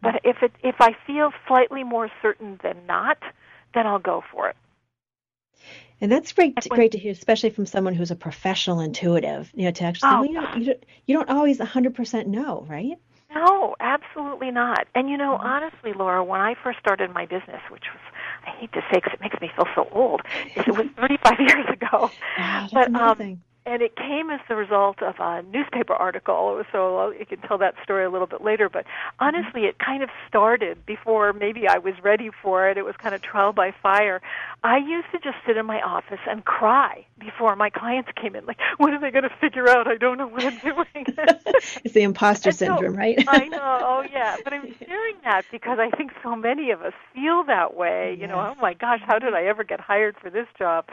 But 0.00 0.20
if 0.24 0.42
it 0.42 0.52
if 0.62 0.76
I 0.80 0.96
feel 1.06 1.32
slightly 1.46 1.84
more 1.84 2.10
certain 2.22 2.58
than 2.62 2.86
not, 2.86 3.18
then 3.74 3.86
I'll 3.86 3.98
go 3.98 4.22
for 4.32 4.48
it. 4.48 4.56
And 6.00 6.10
that's 6.10 6.32
great, 6.32 6.54
great 6.68 6.92
to 6.92 6.98
hear, 6.98 7.12
especially 7.12 7.50
from 7.50 7.66
someone 7.66 7.94
who's 7.94 8.10
a 8.10 8.16
professional 8.16 8.80
intuitive. 8.80 9.50
You 9.54 9.66
know, 9.66 9.70
to 9.72 9.84
actually, 9.84 10.10
oh, 10.10 10.20
well, 10.20 10.26
you, 10.26 10.34
don't, 10.34 10.58
you, 10.58 10.64
don't, 10.66 10.84
you 11.06 11.16
don't 11.16 11.30
always 11.30 11.58
100% 11.58 12.26
know, 12.26 12.66
right? 12.68 12.98
No, 13.34 13.74
absolutely 13.80 14.50
not. 14.50 14.86
And 14.94 15.08
you 15.10 15.16
know, 15.16 15.36
mm-hmm. 15.36 15.46
honestly, 15.46 15.92
Laura, 15.92 16.22
when 16.22 16.40
I 16.40 16.54
first 16.62 16.78
started 16.78 17.12
my 17.12 17.26
business, 17.26 17.60
which 17.70 17.84
was 17.92 18.00
I 18.46 18.50
hate 18.60 18.72
to 18.72 18.80
say 18.92 19.00
because 19.00 19.12
it 19.14 19.20
makes 19.20 19.40
me 19.40 19.50
feel 19.54 19.66
so 19.74 19.88
old. 19.92 20.22
It 20.56 20.68
was 20.68 20.86
35 20.96 21.40
years 21.40 21.66
ago. 21.68 22.10
Wow, 22.38 22.68
but 22.72 22.88
um, 22.88 22.94
amazing. 22.96 23.32
um, 23.32 23.42
and 23.66 23.82
it 23.82 23.96
came 23.96 24.28
as 24.28 24.40
the 24.48 24.56
result 24.56 25.02
of 25.02 25.14
a 25.18 25.42
newspaper 25.42 25.94
article. 25.94 26.62
So 26.70 27.12
you 27.18 27.24
can 27.24 27.38
tell 27.38 27.56
that 27.58 27.74
story 27.82 28.04
a 28.04 28.10
little 28.10 28.26
bit 28.26 28.42
later. 28.42 28.68
But 28.68 28.84
honestly, 29.20 29.62
it 29.64 29.78
kind 29.78 30.02
of 30.02 30.10
started 30.28 30.84
before 30.84 31.32
maybe 31.32 31.66
I 31.66 31.78
was 31.78 31.94
ready 32.02 32.30
for 32.42 32.68
it. 32.68 32.76
It 32.76 32.84
was 32.84 32.94
kind 32.98 33.14
of 33.14 33.22
trial 33.22 33.52
by 33.52 33.72
fire. 33.82 34.20
I 34.64 34.78
used 34.78 35.08
to 35.12 35.18
just 35.18 35.36
sit 35.46 35.58
in 35.58 35.66
my 35.66 35.82
office 35.82 36.20
and 36.26 36.42
cry 36.42 37.04
before 37.18 37.54
my 37.54 37.68
clients 37.68 38.08
came 38.20 38.34
in. 38.34 38.46
Like, 38.46 38.56
what 38.78 38.94
are 38.94 38.98
they 38.98 39.10
going 39.10 39.24
to 39.24 39.36
figure 39.38 39.68
out 39.68 39.86
I 39.86 39.96
don't 39.96 40.16
know 40.16 40.26
what 40.26 40.42
I'm 40.42 40.58
doing? 40.58 40.86
it's 41.84 41.92
the 41.92 42.00
imposter 42.02 42.50
syndrome, 42.50 42.96
right? 42.96 43.22
I 43.28 43.44
know. 43.48 43.78
Oh, 43.82 44.04
yeah. 44.10 44.38
But 44.42 44.54
I'm 44.54 44.74
sharing 44.78 45.16
that 45.24 45.42
because 45.52 45.78
I 45.78 45.94
think 45.94 46.12
so 46.22 46.34
many 46.34 46.70
of 46.70 46.80
us 46.80 46.94
feel 47.12 47.44
that 47.44 47.76
way. 47.76 48.16
You 48.18 48.26
know, 48.26 48.54
oh 48.56 48.60
my 48.60 48.72
gosh, 48.72 49.00
how 49.06 49.18
did 49.18 49.34
I 49.34 49.44
ever 49.44 49.64
get 49.64 49.80
hired 49.80 50.16
for 50.16 50.30
this 50.30 50.46
job? 50.58 50.86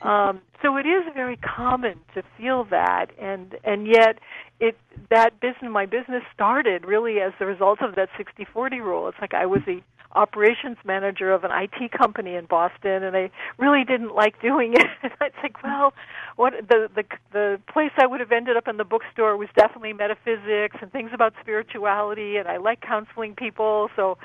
Um, 0.00 0.40
so 0.62 0.78
it 0.78 0.86
is 0.86 1.04
very 1.14 1.36
common 1.36 2.00
to 2.14 2.22
feel 2.38 2.64
that, 2.70 3.10
and 3.20 3.56
and 3.62 3.86
yet 3.86 4.20
it 4.58 4.76
that 5.10 5.38
business 5.38 5.70
my 5.70 5.84
business 5.84 6.22
started 6.32 6.86
really 6.86 7.20
as 7.20 7.32
the 7.38 7.44
result 7.46 7.82
of 7.82 7.94
that 7.96 8.08
60-40 8.18 8.80
rule. 8.80 9.08
It's 9.08 9.18
like 9.20 9.34
I 9.34 9.44
was 9.44 9.60
a 9.68 9.82
operations 10.12 10.76
manager 10.84 11.32
of 11.32 11.44
an 11.44 11.50
IT 11.52 11.92
company 11.92 12.34
in 12.34 12.46
Boston, 12.46 13.02
and 13.02 13.16
I 13.16 13.30
really 13.58 13.84
didn't 13.84 14.14
like 14.14 14.40
doing 14.40 14.74
it. 14.74 14.86
It's 15.20 15.36
like, 15.42 15.62
well, 15.62 15.92
what 16.36 16.54
the 16.68 16.88
the 16.94 17.04
the 17.32 17.60
place 17.70 17.90
I 17.98 18.06
would 18.06 18.20
have 18.20 18.32
ended 18.32 18.56
up 18.56 18.66
in 18.68 18.76
the 18.76 18.84
bookstore 18.84 19.36
was 19.36 19.48
definitely 19.54 19.92
metaphysics 19.92 20.76
and 20.80 20.90
things 20.90 21.10
about 21.12 21.34
spirituality, 21.40 22.36
and 22.36 22.48
I 22.48 22.56
like 22.56 22.80
counseling 22.80 23.34
people, 23.34 23.90
so 23.94 24.16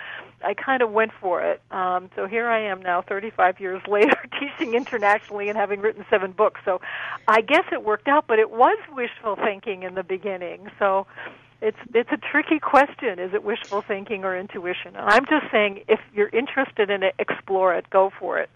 I 0.43 0.53
kind 0.53 0.81
of 0.81 0.91
went 0.91 1.11
for 1.19 1.41
it. 1.41 1.61
Um, 1.71 2.09
so 2.15 2.27
here 2.27 2.47
I 2.47 2.59
am 2.59 2.81
now, 2.81 3.01
35 3.01 3.59
years 3.59 3.81
later, 3.87 4.17
teaching 4.39 4.75
internationally 4.75 5.49
and 5.49 5.57
having 5.57 5.81
written 5.81 6.05
seven 6.09 6.31
books. 6.31 6.61
So 6.63 6.79
I 7.27 7.41
guess 7.41 7.65
it 7.71 7.83
worked 7.83 8.07
out, 8.07 8.25
but 8.27 8.39
it 8.39 8.51
was 8.51 8.77
wishful 8.93 9.35
thinking 9.35 9.83
in 9.83 9.95
the 9.95 10.03
beginning. 10.03 10.69
So 10.79 11.07
it's 11.63 11.77
it's 11.93 12.12
a 12.12 12.17
tricky 12.17 12.60
question. 12.60 13.20
Is 13.20 13.34
it 13.34 13.43
wishful 13.43 13.82
thinking 13.82 14.24
or 14.24 14.38
intuition? 14.38 14.96
And 14.96 15.10
I'm 15.10 15.25
just 15.25 15.51
saying, 15.51 15.84
if 15.88 16.00
you're 16.13 16.29
interested 16.29 16.89
in 16.89 17.03
it, 17.03 17.15
explore 17.17 17.74
it. 17.74 17.89
Go 17.89 18.12
for 18.20 18.39
it. 18.39 18.50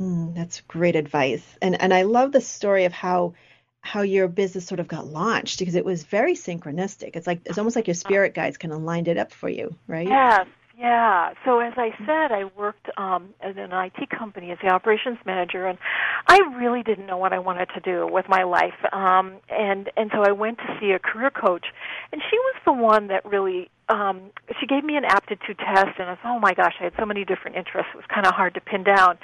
Mm, 0.00 0.34
that's 0.34 0.60
great 0.62 0.94
advice. 0.94 1.44
And 1.62 1.80
and 1.80 1.92
I 1.92 2.02
love 2.02 2.32
the 2.32 2.40
story 2.40 2.84
of 2.84 2.92
how 2.92 3.34
how 3.82 4.02
your 4.02 4.28
business 4.28 4.66
sort 4.66 4.80
of 4.80 4.88
got 4.88 5.06
launched 5.06 5.58
because 5.58 5.74
it 5.74 5.84
was 5.84 6.04
very 6.04 6.34
synchronistic. 6.34 7.16
It's 7.16 7.26
like 7.26 7.40
it's 7.46 7.58
almost 7.58 7.76
like 7.76 7.88
your 7.88 7.94
spirit 7.94 8.34
guides 8.34 8.58
kind 8.58 8.74
of 8.74 8.82
lined 8.82 9.08
it 9.08 9.16
up 9.16 9.32
for 9.32 9.48
you, 9.48 9.74
right? 9.86 10.06
Yes, 10.06 10.46
yeah. 10.80 11.34
So 11.44 11.60
as 11.60 11.74
I 11.76 11.90
said, 12.06 12.32
I 12.32 12.44
worked 12.56 12.88
um, 12.96 13.34
at 13.42 13.58
an 13.58 13.70
IT 13.72 14.08
company 14.08 14.50
as 14.50 14.58
the 14.62 14.70
operations 14.70 15.18
manager, 15.26 15.66
and 15.66 15.78
I 16.26 16.38
really 16.58 16.82
didn't 16.82 17.06
know 17.06 17.18
what 17.18 17.34
I 17.34 17.38
wanted 17.38 17.68
to 17.74 17.80
do 17.80 18.08
with 18.10 18.24
my 18.28 18.44
life. 18.44 18.80
Um, 18.90 19.34
and 19.50 19.90
and 19.98 20.10
so 20.14 20.22
I 20.22 20.32
went 20.32 20.56
to 20.58 20.78
see 20.80 20.92
a 20.92 20.98
career 20.98 21.30
coach, 21.30 21.66
and 22.12 22.22
she 22.30 22.38
was 22.38 22.54
the 22.64 22.72
one 22.72 23.08
that 23.08 23.26
really 23.26 23.68
um, 23.90 24.30
she 24.58 24.66
gave 24.66 24.82
me 24.82 24.96
an 24.96 25.04
aptitude 25.04 25.58
test, 25.58 25.98
and 25.98 26.08
I 26.08 26.12
was 26.12 26.18
oh 26.24 26.38
my 26.38 26.54
gosh, 26.54 26.74
I 26.80 26.84
had 26.84 26.94
so 26.98 27.04
many 27.04 27.26
different 27.26 27.58
interests. 27.58 27.90
It 27.92 27.98
was 27.98 28.06
kind 28.12 28.26
of 28.26 28.32
hard 28.32 28.54
to 28.54 28.60
pin 28.62 28.82
down. 28.82 29.18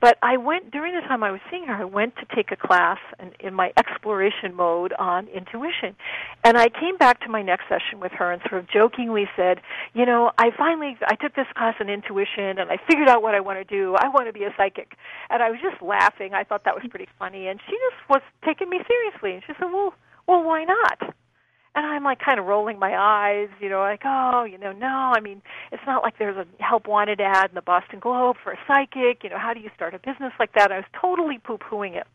But 0.00 0.16
I 0.22 0.36
went 0.36 0.70
during 0.70 0.94
the 0.94 1.00
time 1.00 1.24
I 1.24 1.32
was 1.32 1.40
seeing 1.50 1.64
her. 1.64 1.74
I 1.74 1.84
went 1.84 2.14
to 2.16 2.26
take 2.34 2.52
a 2.52 2.56
class 2.56 2.98
in, 3.18 3.32
in 3.40 3.54
my 3.54 3.72
exploration 3.76 4.54
mode 4.54 4.92
on 4.92 5.26
intuition, 5.28 5.96
and 6.44 6.56
I 6.56 6.68
came 6.68 6.96
back 6.96 7.20
to 7.22 7.28
my 7.28 7.42
next 7.42 7.64
session 7.68 7.98
with 7.98 8.12
her 8.12 8.30
and 8.30 8.40
sort 8.48 8.62
of 8.62 8.70
jokingly 8.70 9.28
said, 9.34 9.60
"You 9.94 10.06
know, 10.06 10.30
I 10.38 10.50
finally 10.56 10.96
I 11.06 11.16
took 11.16 11.34
this 11.34 11.46
class 11.56 11.74
on 11.80 11.88
intuition 11.88 12.58
and 12.58 12.70
I 12.70 12.76
figured 12.86 13.08
out 13.08 13.22
what 13.22 13.34
I 13.34 13.40
want 13.40 13.58
to 13.58 13.64
do. 13.64 13.96
I 13.98 14.08
want 14.08 14.26
to 14.28 14.32
be 14.32 14.44
a 14.44 14.54
psychic." 14.56 14.94
And 15.30 15.42
I 15.42 15.50
was 15.50 15.58
just 15.60 15.82
laughing. 15.82 16.32
I 16.32 16.44
thought 16.44 16.64
that 16.64 16.74
was 16.74 16.84
pretty 16.88 17.08
funny, 17.18 17.48
and 17.48 17.58
she 17.66 17.72
just 17.72 18.08
was 18.08 18.22
taking 18.44 18.70
me 18.70 18.78
seriously. 18.86 19.34
And 19.34 19.42
she 19.46 19.52
said, 19.58 19.72
"Well, 19.72 19.94
well, 20.28 20.44
why 20.44 20.64
not?" 20.64 21.14
And 21.78 21.86
I'm 21.86 22.02
like 22.02 22.18
kind 22.18 22.40
of 22.40 22.46
rolling 22.46 22.78
my 22.78 22.96
eyes, 22.98 23.48
you 23.60 23.68
know, 23.68 23.78
like, 23.78 24.02
oh, 24.04 24.42
you 24.42 24.58
know, 24.58 24.72
no, 24.72 25.12
I 25.14 25.20
mean, 25.20 25.40
it's 25.70 25.82
not 25.86 26.02
like 26.02 26.18
there's 26.18 26.36
a 26.36 26.46
help 26.62 26.88
wanted 26.88 27.20
ad 27.20 27.50
in 27.50 27.54
the 27.54 27.62
Boston 27.62 28.00
Globe 28.00 28.36
for 28.42 28.52
a 28.52 28.58
psychic, 28.66 29.22
you 29.22 29.30
know, 29.30 29.38
how 29.38 29.54
do 29.54 29.60
you 29.60 29.70
start 29.76 29.94
a 29.94 29.98
business 29.98 30.32
like 30.40 30.54
that? 30.54 30.72
I 30.72 30.76
was 30.76 30.86
totally 31.00 31.38
poo 31.38 31.56
pooing 31.56 31.94
it. 31.96 32.06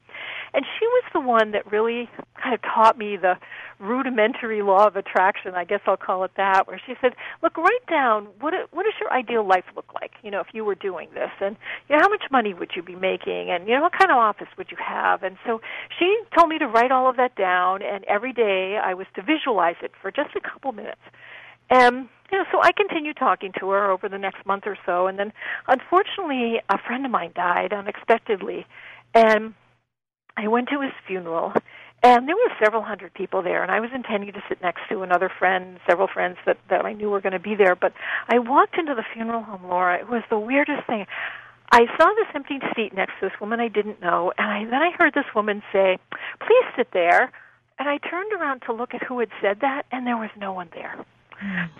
And 0.53 0.65
she 0.77 0.86
was 0.86 1.03
the 1.13 1.20
one 1.20 1.51
that 1.51 1.72
really 1.72 2.10
kind 2.42 2.53
of 2.53 2.62
taught 2.62 2.98
me 2.98 3.18
the 3.18 3.38
rudimentary 3.80 4.62
law 4.62 4.88
of 4.88 4.96
attraction, 4.96 5.56
I 5.56 5.65
guess 5.65 5.82
I'll 5.86 5.98
call 5.98 6.24
it 6.24 6.32
that, 6.38 6.68
where 6.68 6.80
she 6.86 6.94
said, 7.01 7.15
"Look, 7.42 7.58
write 7.58 7.86
down 7.89 8.27
what 8.39 8.53
what 8.72 8.84
does 8.84 8.94
your 9.00 9.12
ideal 9.12 9.46
life 9.46 9.65
look 9.75 9.94
like? 9.94 10.12
You 10.24 10.32
know, 10.32 10.39
if 10.39 10.48
you 10.53 10.63
were 10.63 10.75
doing 10.75 11.10
this, 11.13 11.32
and 11.42 11.58
you 11.89 11.96
know, 11.96 12.01
how 12.01 12.10
much 12.10 12.24
money 12.32 12.53
would 12.53 12.72
you 12.75 12.84
be 12.84 12.96
making, 12.96 13.50
and 13.50 13.68
you 13.68 13.75
know, 13.75 13.82
what 13.82 13.94
kind 13.94 14.12
of 14.12 14.18
office 14.18 14.48
would 14.58 14.72
you 14.72 14.77
have?" 14.77 15.24
And 15.24 15.38
so 15.46 15.62
she 15.98 16.22
told 16.38 16.50
me 16.50 16.60
to 16.60 16.68
write 16.68 16.92
all 16.92 17.10
of 17.10 17.18
that 17.18 17.36
down, 17.36 17.82
and 17.82 18.03
every 18.06 18.34
day 18.34 18.77
I 18.77 18.94
was 18.94 19.08
to 19.15 19.22
visualize 19.22 19.77
it 19.82 19.92
for 20.01 20.12
just 20.12 20.36
a 20.36 20.42
couple 20.42 20.72
minutes. 20.72 21.01
And 21.70 22.08
you 22.32 22.38
know, 22.38 22.46
so 22.51 22.60
I 22.62 22.72
continued 22.72 23.18
talking 23.18 23.51
to 23.60 23.70
her 23.70 23.92
over 23.92 24.10
the 24.10 24.18
next 24.18 24.46
month 24.46 24.63
or 24.65 24.77
so, 24.86 25.08
and 25.08 25.20
then 25.20 25.34
unfortunately, 25.68 26.62
a 26.70 26.77
friend 26.77 27.06
of 27.06 27.12
mine 27.12 27.32
died 27.36 27.74
unexpectedly, 27.74 28.65
and 29.13 29.53
I 30.36 30.48
went 30.48 30.70
to 30.70 30.82
his 30.82 30.92
funeral, 31.08 31.54
and 32.02 32.28
there 32.28 32.36
were 32.36 32.52
several 32.62 32.82
hundred 32.82 33.13
people 33.13 33.42
there, 33.42 33.63
and 33.63 33.72
I 33.72 33.80
was 33.80 33.92
intending 33.94 34.34
to 34.34 34.44
sit 34.50 34.62
next 34.62 34.82
to 34.90 35.04
another 35.04 35.30
friend, 35.30 35.80
several 35.88 36.08
friends 36.08 36.38
that 36.46 36.58
that 36.70 36.86
I 36.86 36.94
knew 36.94 37.10
were 37.10 37.22
going 37.22 37.34
to 37.34 37.40
be 37.40 37.56
there. 37.56 37.75
But 37.75 37.94
I 38.28 38.40
walked 38.40 38.78
into 38.78 38.96
the 38.96 39.06
funeral 39.13 39.44
home, 39.44 39.63
Laura. 39.63 40.00
It 40.00 40.10
was 40.10 40.24
the 40.30 40.40
weirdest 40.40 40.86
thing. 40.88 41.06
I 41.72 41.86
saw 41.98 42.13
this 42.16 42.28
empty 42.36 42.60
seat 42.75 42.94
next 42.94 43.13
to 43.20 43.30
this 43.30 43.40
woman 43.40 43.60
I 43.60 43.68
didn't 43.68 44.02
know, 44.02 44.32
and 44.38 44.48
I, 44.50 44.66
then 44.66 44.82
I 44.82 44.92
heard 44.92 45.13
this 45.13 45.34
woman 45.34 45.63
say, 45.72 45.98
"Please 46.40 46.66
sit 46.75 46.92
there." 46.92 47.32
And 47.80 47.90
I 47.90 47.98
turned 47.98 48.32
around 48.34 48.62
to 48.68 48.74
look 48.74 48.94
at 48.94 49.02
who 49.02 49.20
had 49.20 49.30
said 49.42 49.62
that, 49.62 49.88
and 49.92 50.06
there 50.06 50.18
was 50.18 50.30
no 50.38 50.54
one 50.54 50.70
there. 50.74 50.96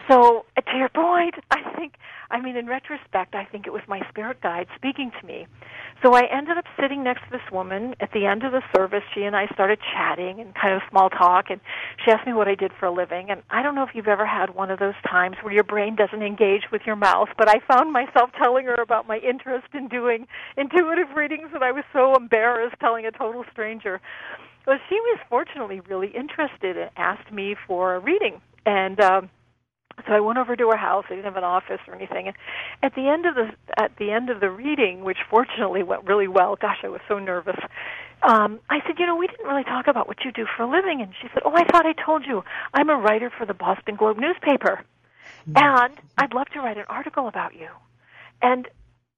So, 0.10 0.46
to 0.58 0.78
your 0.78 0.90
point, 0.90 1.36
I 1.52 1.62
think, 1.76 1.94
I 2.32 2.42
mean, 2.42 2.56
in 2.56 2.68
retrospect, 2.68 3.36
I 3.36 3.46
think 3.46 3.68
it 3.68 3.74
was 3.74 3.82
my 3.88 4.02
spirit 4.10 4.42
guide 4.42 4.68
speaking 4.76 5.12
to 5.20 5.26
me. 5.26 5.48
So 6.04 6.14
I 6.14 6.24
ended 6.30 6.58
up 6.58 6.66
sitting 6.80 7.04
next 7.04 7.22
to 7.22 7.30
this 7.32 7.52
woman 7.52 7.96
at 8.02 8.12
the 8.12 8.26
end 8.26 8.44
of 8.44 8.52
the 8.52 8.62
service. 8.76 9.04
She 9.14 9.24
and 9.24 9.36
I 9.36 9.48
started 9.54 9.80
chatting 9.94 10.42
and 10.42 10.54
kind 10.54 10.74
of 10.74 10.82
small 10.90 11.10
talk, 11.10 11.46
and 11.50 11.62
she 12.04 12.12
asked 12.12 12.28
me 12.28 12.34
what 12.34 12.48
I 12.48 12.56
did 12.56 12.72
for 12.78 12.88
a 12.88 12.92
living. 12.92 13.30
And 13.30 13.42
I 13.50 13.64
don't 13.64 13.74
know 13.76 13.84
if 13.84 13.92
you've 13.94 14.08
ever 14.08 14.26
had 14.26 14.54
one 14.54 14.70
of 14.70 14.80
those 14.80 15.00
times 15.10 15.38
where 15.42 15.54
your 15.54 15.64
brain 15.64 15.96
doesn't 15.96 16.22
engage 16.22 16.64
with 16.72 16.82
your 16.86 16.98
mouth, 16.98 17.30
but 17.38 17.48
I 17.48 17.60
found 17.68 17.94
myself 17.94 18.32
telling 18.38 18.66
her 18.66 18.76
about 18.82 19.08
my 19.08 19.18
interest 19.20 19.68
in 19.74 19.88
doing 19.88 20.28
intuitive 20.58 21.16
readings, 21.16 21.50
and 21.54 21.64
I 21.64 21.72
was 21.72 21.86
so 21.94 22.16
embarrassed 22.16 22.76
telling 22.82 23.06
a 23.06 23.12
total 23.12 23.46
stranger. 23.52 24.02
Well, 24.68 24.80
she 24.90 24.96
was 24.96 25.20
fortunately 25.30 25.80
really 25.82 26.10
interested 26.10 26.78
and 26.78 26.90
asked 26.98 27.32
me 27.32 27.56
for 27.68 27.96
a 27.96 28.00
reading. 28.00 28.42
And, 28.66 29.00
um, 29.00 29.30
so 30.08 30.14
I 30.14 30.20
went 30.20 30.40
over 30.40 30.56
to 30.56 30.70
her 30.70 30.78
house. 30.78 31.06
I 31.08 31.16
didn't 31.16 31.26
have 31.26 31.38
an 31.38 31.44
office 31.44 31.80
or 31.88 31.96
anything. 31.96 32.28
And 32.28 32.36
at 32.82 32.96
the 32.96 33.08
end 33.08 33.26
of 33.26 33.36
the 33.36 33.52
at 33.78 33.96
the 33.98 34.12
end 34.12 34.30
of 34.30 34.40
the 34.40 34.50
reading, 34.50 35.04
which 35.04 35.20
fortunately 35.30 35.84
went 35.84 36.04
really 36.06 36.28
well. 36.28 36.56
Gosh, 36.56 36.80
I 36.84 36.90
was 36.90 37.02
so 37.08 37.20
nervous. 37.20 37.60
Um, 38.24 38.60
I 38.70 38.80
said, 38.88 38.96
you 39.00 39.06
know, 39.06 39.16
we 39.16 39.28
didn't 39.28 39.46
really 39.46 39.66
talk 39.66 39.88
about 39.88 40.08
what 40.08 40.24
you 40.24 40.32
do 40.32 40.46
for 40.56 40.64
a 40.64 40.70
living. 40.70 41.02
And 41.02 41.14
she 41.22 41.28
said, 41.34 41.44
oh, 41.46 41.54
I 41.54 41.66
thought 41.66 41.86
I 41.86 41.94
told 41.94 42.26
you. 42.26 42.44
I'm 42.74 42.90
a 42.90 42.96
writer 42.96 43.30
for 43.38 43.46
the 43.46 43.54
Boston 43.54 43.96
Globe 43.96 44.18
newspaper, 44.18 44.84
mm-hmm. 45.48 45.58
and 45.58 45.94
I'd 46.18 46.34
love 46.34 46.48
to 46.54 46.60
write 46.60 46.78
an 46.78 46.86
article 46.88 47.28
about 47.28 47.54
you. 47.54 47.68
And 48.42 48.68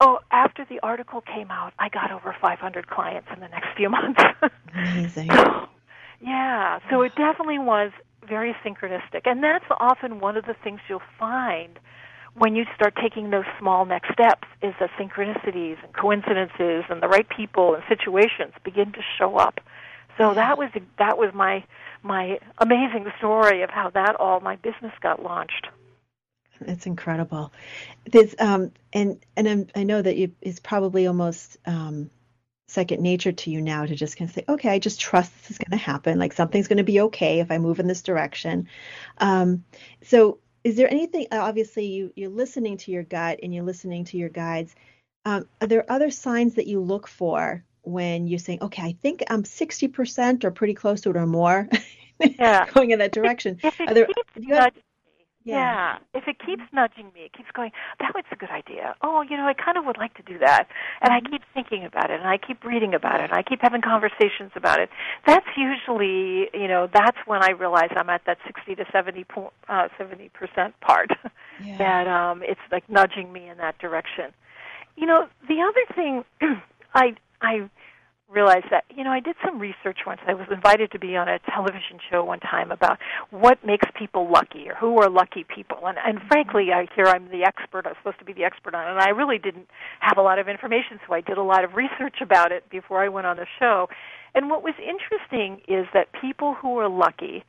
oh, 0.02 0.20
after 0.32 0.66
the 0.66 0.80
article 0.82 1.22
came 1.22 1.52
out, 1.52 1.74
I 1.78 1.90
got 1.90 2.12
over 2.12 2.36
500 2.42 2.88
clients 2.88 3.28
in 3.34 3.40
the 3.40 3.48
next 3.48 3.68
few 3.78 3.90
months. 3.90 4.22
Amazing. 4.74 5.30
yeah, 6.22 6.80
so 6.90 7.02
it 7.02 7.16
definitely 7.16 7.60
was 7.60 7.92
very 8.28 8.56
synchronistic. 8.66 9.22
And 9.26 9.44
that's 9.44 9.66
often 9.80 10.20
one 10.20 10.38
of 10.38 10.46
the 10.46 10.56
things 10.64 10.80
you'll 10.90 11.02
find 11.20 11.80
when 12.38 12.56
you 12.56 12.66
start 12.76 12.96
taking 13.02 13.30
those 13.30 13.46
small 13.60 13.86
next 13.86 14.12
steps 14.12 14.48
is 14.62 14.74
that 14.80 14.90
synchronicities 15.00 15.78
and 15.84 15.94
coincidences 15.94 16.84
and 16.90 17.02
the 17.02 17.08
right 17.08 17.28
people 17.30 17.76
and 17.76 17.84
situations 17.88 18.54
begin 18.64 18.92
to 18.92 19.00
show 19.18 19.38
up. 19.38 19.62
So 20.18 20.34
that 20.34 20.58
was 20.58 20.70
that 20.98 21.18
was 21.18 21.34
my 21.34 21.64
my 22.04 22.40
amazing 22.58 23.06
story 23.18 23.64
of 23.64 23.70
how 23.70 23.90
that 23.92 24.16
all 24.16 24.40
my 24.40 24.56
business 24.58 24.94
got 25.02 25.22
launched. 25.22 25.68
It's 26.62 26.86
incredible. 26.86 27.52
There's 28.06 28.36
um 28.40 28.72
and 28.94 29.24
and 29.36 29.48
I'm, 29.48 29.68
i 29.76 29.84
know 29.84 30.02
that 30.02 30.16
you, 30.16 30.32
it's 30.42 30.60
probably 30.60 31.08
almost 31.08 31.58
um 31.66 32.10
second 32.68 33.02
nature 33.02 33.32
to 33.32 33.52
you 33.52 33.62
now 33.62 33.86
to 33.86 33.96
just 33.96 34.18
kind 34.18 34.30
of 34.30 34.36
say, 34.36 34.44
okay, 34.50 34.70
I 34.70 34.80
just 34.80 35.00
trust 35.00 35.32
this 35.42 35.52
is 35.52 35.58
going 35.58 35.78
to 35.78 35.84
happen. 35.84 36.20
Like 36.20 36.34
something's 36.34 36.68
going 36.68 36.78
to 36.78 36.84
be 36.84 37.02
okay 37.02 37.40
if 37.40 37.52
I 37.52 37.58
move 37.58 37.80
in 37.80 37.88
this 37.88 38.02
direction. 38.02 38.68
Um, 39.18 39.64
so, 40.04 40.40
is 40.64 40.76
there 40.76 40.90
anything? 40.90 41.28
Uh, 41.32 41.40
obviously, 41.40 41.86
you 41.86 42.12
you're 42.16 42.30
listening 42.30 42.78
to 42.78 42.92
your 42.92 43.04
gut 43.04 43.40
and 43.44 43.54
you're 43.54 43.64
listening 43.64 44.06
to 44.06 44.18
your 44.18 44.30
guides. 44.30 44.76
Um, 45.26 45.48
are 45.62 45.68
there 45.68 45.92
other 45.92 46.10
signs 46.10 46.56
that 46.56 46.68
you 46.68 46.80
look 46.80 47.08
for 47.08 47.64
when 47.82 48.28
you're 48.28 48.40
saying, 48.40 48.60
okay, 48.64 48.84
I 48.84 48.98
think 49.02 49.24
I'm 49.30 49.44
60% 49.44 50.44
or 50.44 50.52
pretty 50.52 50.74
close 50.74 51.02
to 51.02 51.12
it 51.12 51.18
or 51.18 51.26
more, 51.26 51.70
yeah. 52.20 52.70
going 52.72 52.92
in 52.92 53.00
that 53.00 53.12
direction? 53.12 53.60
Are 53.64 53.94
there, 53.94 54.06
keeps 54.06 54.48
nudging 54.48 54.84
yeah. 55.46 55.56
yeah. 55.56 56.20
If 56.20 56.28
it 56.28 56.38
keeps 56.44 56.64
nudging 56.74 57.06
me, 57.14 57.22
it 57.26 57.34
keeps 57.34 57.50
going, 57.54 57.72
that 58.00 58.14
was 58.16 58.26
a 58.32 58.36
good 58.36 58.50
idea. 58.50 58.96
Oh, 59.02 59.22
you 59.22 59.38
know, 59.38 59.46
I 59.46 59.54
kind 59.54 59.78
of 59.78 59.86
would 59.86 59.98
like 59.98 60.14
to 60.16 60.24
do 60.24 60.40
that. 60.40 60.68
And 61.02 61.14
I 61.14 61.20
mm-hmm. 61.20 61.34
keep 61.34 61.42
thinking 61.54 61.86
about 61.86 62.10
it 62.10 62.20
and 62.20 62.28
I 62.28 62.38
keep 62.38 62.64
reading 62.64 62.94
about 62.94 63.22
it 63.22 63.30
and 63.30 63.34
I 63.34 63.44
keep 63.44 63.60
having 63.62 63.82
conversations 63.82 64.52
about 64.56 64.80
it. 64.80 64.90
That's 65.28 65.46
usually, 65.56 66.50
you 66.54 66.68
know, 66.68 66.90
that's 66.92 67.18
when 67.26 67.44
I 67.44 67.52
realize 67.52 67.90
I'm 67.96 68.10
at 68.10 68.22
that 68.26 68.40
60 68.46 68.76
to 68.76 68.86
70 68.92 69.26
uh 69.70 69.88
70% 70.00 70.30
part. 70.82 71.12
Yeah. 71.64 71.78
that 71.78 72.08
um 72.10 72.44
it's 72.44 72.60
like 72.70 72.84
nudging 72.90 73.32
me 73.32 73.48
in 73.48 73.58
that 73.60 73.80
direction. 73.80 74.34
You 74.98 75.06
know, 75.06 75.30
the 75.48 75.62
other 75.62 75.96
thing 75.96 76.26
I 76.94 77.16
I 77.42 77.70
realized 78.30 78.66
that 78.72 78.86
you 78.96 79.04
know 79.04 79.12
I 79.12 79.20
did 79.20 79.36
some 79.44 79.60
research 79.60 80.00
once. 80.06 80.20
I 80.28 80.34
was 80.34 80.48
invited 80.52 80.92
to 80.92 81.00
be 81.00 81.16
on 81.16 81.28
a 81.28 81.40
television 81.40 82.00
show 82.10 82.24
one 82.24 82.40
time 82.40 82.72
about 82.72 82.98
what 83.30 83.64
makes 83.66 83.86
people 83.98 84.30
lucky 84.32 84.68
or 84.70 84.76
who 84.76 84.98
are 85.02 85.10
lucky 85.10 85.44
people. 85.44 85.80
And 85.86 85.98
and 86.04 86.18
mm-hmm. 86.18 86.28
frankly, 86.28 86.70
I 86.74 86.88
hear 86.96 87.06
I'm 87.06 87.30
the 87.30 87.44
expert. 87.44 87.86
I'm 87.86 87.94
supposed 87.98 88.20
to 88.20 88.26
be 88.26 88.34
the 88.34 88.44
expert 88.44 88.74
on 88.74 88.88
it, 88.88 88.92
and 88.92 89.00
I 89.00 89.10
really 89.10 89.38
didn't 89.38 89.68
have 90.00 90.18
a 90.18 90.22
lot 90.22 90.40
of 90.40 90.48
information, 90.48 91.00
so 91.08 91.14
I 91.14 91.22
did 91.22 91.38
a 91.38 91.44
lot 91.44 91.64
of 91.64 91.76
research 91.76 92.22
about 92.22 92.52
it 92.52 92.70
before 92.70 93.04
I 93.04 93.10
went 93.10 93.28
on 93.28 93.38
the 93.38 93.48
show. 93.60 93.88
And 94.34 94.50
what 94.50 94.64
was 94.64 94.74
interesting 94.80 95.62
is 95.68 95.88
that 95.94 96.08
people 96.20 96.56
who 96.56 96.78
are 96.80 96.90
lucky 96.90 97.44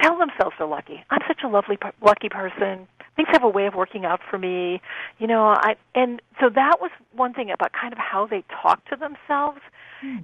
tell 0.00 0.18
themselves 0.18 0.54
they're 0.58 0.66
lucky. 0.66 1.04
I'm 1.10 1.20
such 1.28 1.40
a 1.44 1.48
lovely, 1.48 1.78
lucky 2.02 2.28
person. 2.28 2.88
Things 3.16 3.28
have 3.32 3.44
a 3.44 3.48
way 3.48 3.66
of 3.66 3.74
working 3.74 4.04
out 4.06 4.20
for 4.30 4.38
me, 4.38 4.80
you 5.18 5.26
know. 5.26 5.48
I 5.48 5.74
and 5.94 6.22
so 6.40 6.48
that 6.48 6.76
was 6.80 6.90
one 7.14 7.34
thing 7.34 7.50
about 7.50 7.72
kind 7.72 7.92
of 7.92 7.98
how 7.98 8.26
they 8.26 8.44
talk 8.62 8.84
to 8.86 8.96
themselves 8.96 9.60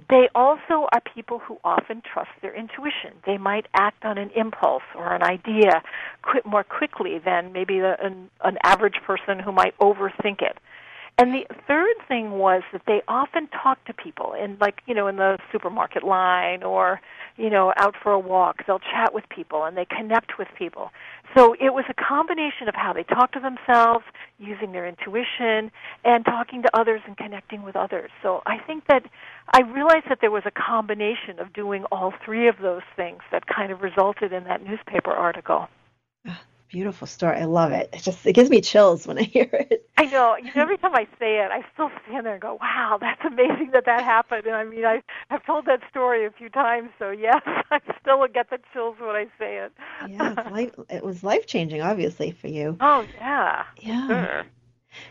they 0.09 0.29
also 0.33 0.87
are 0.91 1.01
people 1.13 1.39
who 1.39 1.57
often 1.63 2.01
trust 2.01 2.29
their 2.41 2.55
intuition. 2.55 3.13
They 3.25 3.37
might 3.37 3.67
act 3.73 4.05
on 4.05 4.17
an 4.17 4.31
impulse 4.35 4.83
or 4.95 5.13
an 5.13 5.23
idea 5.23 5.81
quit 6.21 6.45
more 6.45 6.63
quickly 6.63 7.19
than 7.23 7.53
maybe 7.53 7.79
an, 7.79 8.29
an 8.43 8.57
average 8.63 9.01
person 9.05 9.39
who 9.39 9.51
might 9.51 9.77
overthink 9.79 10.41
it. 10.41 10.57
And 11.19 11.33
the 11.33 11.45
third 11.67 11.95
thing 12.07 12.31
was 12.31 12.61
that 12.71 12.83
they 12.85 13.01
often 13.07 13.47
talk 13.47 13.83
to 13.85 13.93
people 13.93 14.33
in 14.33 14.57
like, 14.61 14.81
you 14.85 14.93
know, 14.93 15.07
in 15.07 15.15
the 15.15 15.39
supermarket 15.51 16.03
line 16.03 16.61
or, 16.61 17.01
you 17.37 17.49
know, 17.49 17.71
out 17.77 17.95
for 18.01 18.11
a 18.11 18.19
walk. 18.19 18.65
They'll 18.65 18.79
chat 18.79 19.13
with 19.13 19.23
people 19.29 19.63
and 19.63 19.77
they 19.77 19.85
connect 19.85 20.37
with 20.37 20.47
people. 20.57 20.91
So 21.35 21.53
it 21.53 21.73
was 21.73 21.85
a 21.89 21.93
combination 21.93 22.67
of 22.67 22.75
how 22.75 22.93
they 22.93 23.03
talk 23.03 23.31
to 23.33 23.39
themselves, 23.39 24.03
using 24.39 24.71
their 24.71 24.87
intuition, 24.87 25.71
and 26.03 26.25
talking 26.25 26.63
to 26.63 26.69
others 26.73 27.01
and 27.05 27.15
connecting 27.15 27.63
with 27.63 27.75
others. 27.75 28.09
So 28.23 28.41
I 28.45 28.57
think 28.65 28.85
that 28.87 29.03
I 29.53 29.61
realized 29.61 30.05
that 30.09 30.19
there 30.19 30.31
was 30.31 30.43
a 30.45 30.51
combination 30.51 31.39
of 31.39 31.53
doing 31.53 31.85
all 31.91 32.13
three 32.25 32.47
of 32.47 32.55
those 32.61 32.81
things 32.95 33.19
that 33.31 33.43
kind 33.47 33.71
of 33.71 33.81
resulted 33.81 34.33
in 34.33 34.43
that 34.45 34.63
newspaper 34.63 35.11
article. 35.11 35.67
Beautiful 36.69 37.07
story. 37.07 37.37
I 37.37 37.45
love 37.45 37.71
it. 37.71 37.89
It 37.93 38.03
just 38.03 38.25
it 38.25 38.33
gives 38.33 38.49
me 38.49 38.61
chills 38.61 39.07
when 39.07 39.17
I 39.17 39.23
hear 39.35 39.49
it. 39.51 39.89
I 39.97 40.05
know. 40.05 40.35
You 40.37 40.51
know 40.55 40.61
every 40.61 40.77
time 40.77 40.93
I 40.93 41.05
say 41.19 41.39
it, 41.39 41.49
I 41.51 41.65
still 41.73 41.89
stand 42.05 42.25
there 42.25 42.33
and 42.33 42.41
go, 42.41 42.57
"Wow, 42.61 42.97
that's 42.99 43.21
amazing 43.25 43.71
that 43.73 43.85
that 43.85 44.03
happened." 44.03 44.45
And 44.45 44.55
I 44.55 44.63
mean, 44.63 44.85
I 44.85 45.01
have 45.29 45.45
told 45.45 45.65
that 45.65 45.79
story 45.89 46.25
a 46.25 46.31
few 46.31 46.49
times, 46.49 46.89
so 46.99 47.09
yes, 47.09 47.41
I 47.71 47.79
still 48.01 48.25
get 48.27 48.49
the 48.49 48.59
chills 48.73 48.97
when 48.99 49.15
I 49.15 49.25
say 49.39 49.57
it. 49.57 49.71
yeah, 50.09 50.35
life, 50.51 50.71
it 50.89 51.03
was 51.03 51.23
life 51.23 51.47
changing, 51.47 51.81
obviously, 51.81 52.31
for 52.31 52.47
you. 52.47 52.77
Oh 52.81 53.05
yeah. 53.15 53.63
Yeah. 53.79 54.07
Sure. 54.07 54.45